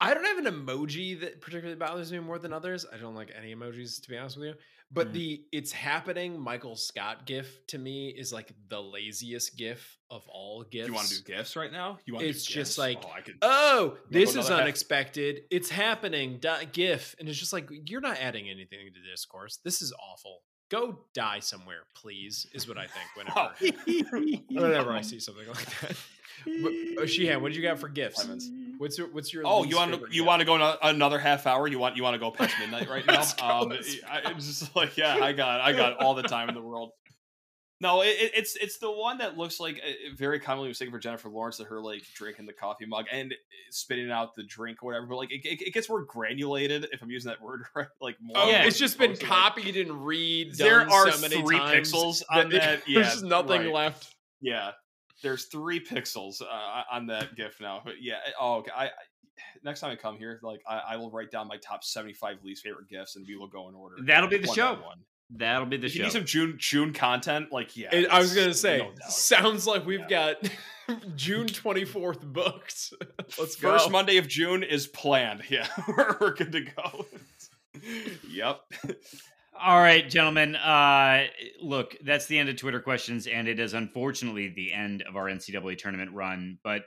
[0.00, 2.84] I don't have an emoji that particularly bothers me more than others.
[2.92, 4.54] I don't like any emojis to be honest with you.
[4.92, 5.12] But Mm.
[5.14, 10.62] the it's happening Michael Scott gif to me is like the laziest gif of all
[10.62, 10.86] gifs.
[10.86, 12.78] You want to do gifs right now you want It's to do just gifs?
[12.78, 15.40] like, oh, could Oh, this is another half- unexpected.
[15.50, 16.38] It's happening.
[16.38, 19.56] Dot GIF, and it's just like you're not adding anything to discourse.
[19.64, 20.42] This is awful.
[20.68, 22.46] Go die somewhere, please.
[22.52, 25.96] Is what I think whenever whenever I see something like that.
[26.44, 26.72] But,
[27.02, 28.22] oh, Sheehan, what did you got for gifts?
[28.22, 28.50] Clemens.
[28.78, 31.66] What's your what's your Oh, you want to you want to go another half hour?
[31.66, 33.22] You want you want to go past midnight right now?
[33.42, 36.54] Um, let's I, it's just like yeah, I got I got all the time in
[36.54, 36.90] the world.
[37.78, 40.98] No, it, it- it's it's the one that looks like uh, very commonly mistaken for
[40.98, 43.34] Jennifer Lawrence that her like drinking the coffee mug and
[43.70, 45.06] spitting out the drink or whatever.
[45.06, 47.86] But like it, it, it gets more granulated if I'm using that word right.
[48.00, 48.36] Like more.
[48.44, 48.64] Oh, Yeah.
[48.64, 50.54] it's just been Like, copied and read.
[50.56, 53.72] There are so many three times pixels on it- that, yeah, there's nothing right.
[53.72, 54.14] left.
[54.40, 54.70] Yeah,
[55.22, 57.82] there's three pixels uh, on that GIF now.
[57.84, 58.70] But yeah, oh, okay.
[58.76, 58.90] I, I
[59.64, 62.62] next time I come here, like I, I will write down my top 75 least
[62.62, 63.96] favorite GIFs, and we will go in order.
[64.02, 64.74] That'll be the one show.
[64.74, 64.98] One.
[65.30, 66.04] That'll be the If you show.
[66.04, 69.84] need some June June content, like yeah, And I was gonna say, no sounds like
[69.84, 70.36] we've got
[71.16, 72.92] June twenty fourth booked.
[73.38, 73.72] Let's go.
[73.72, 75.42] First Monday of June is planned.
[75.50, 77.06] Yeah, we're, we're good to go.
[78.28, 78.60] yep.
[79.62, 80.54] All right, gentlemen.
[80.56, 81.26] Uh,
[81.62, 85.26] look, that's the end of Twitter questions, and it is unfortunately the end of our
[85.26, 86.58] NCAA tournament run.
[86.62, 86.82] But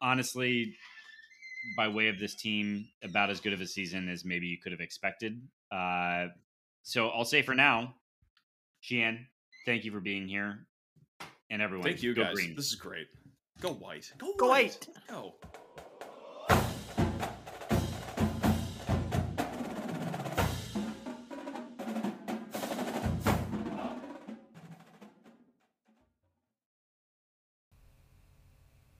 [0.00, 0.74] honestly,
[1.76, 4.72] by way of this team, about as good of a season as maybe you could
[4.72, 5.40] have expected.
[5.72, 6.26] Uh,
[6.82, 7.94] so I'll say for now,
[8.80, 9.26] Sheehan,
[9.66, 10.66] thank you for being here,
[11.50, 12.34] and everyone, Thank you go guys.
[12.34, 12.54] green.
[12.56, 13.08] This is great.
[13.60, 14.10] Go white.
[14.18, 14.86] Go, Go white.
[14.86, 15.06] white.
[15.08, 15.34] Go.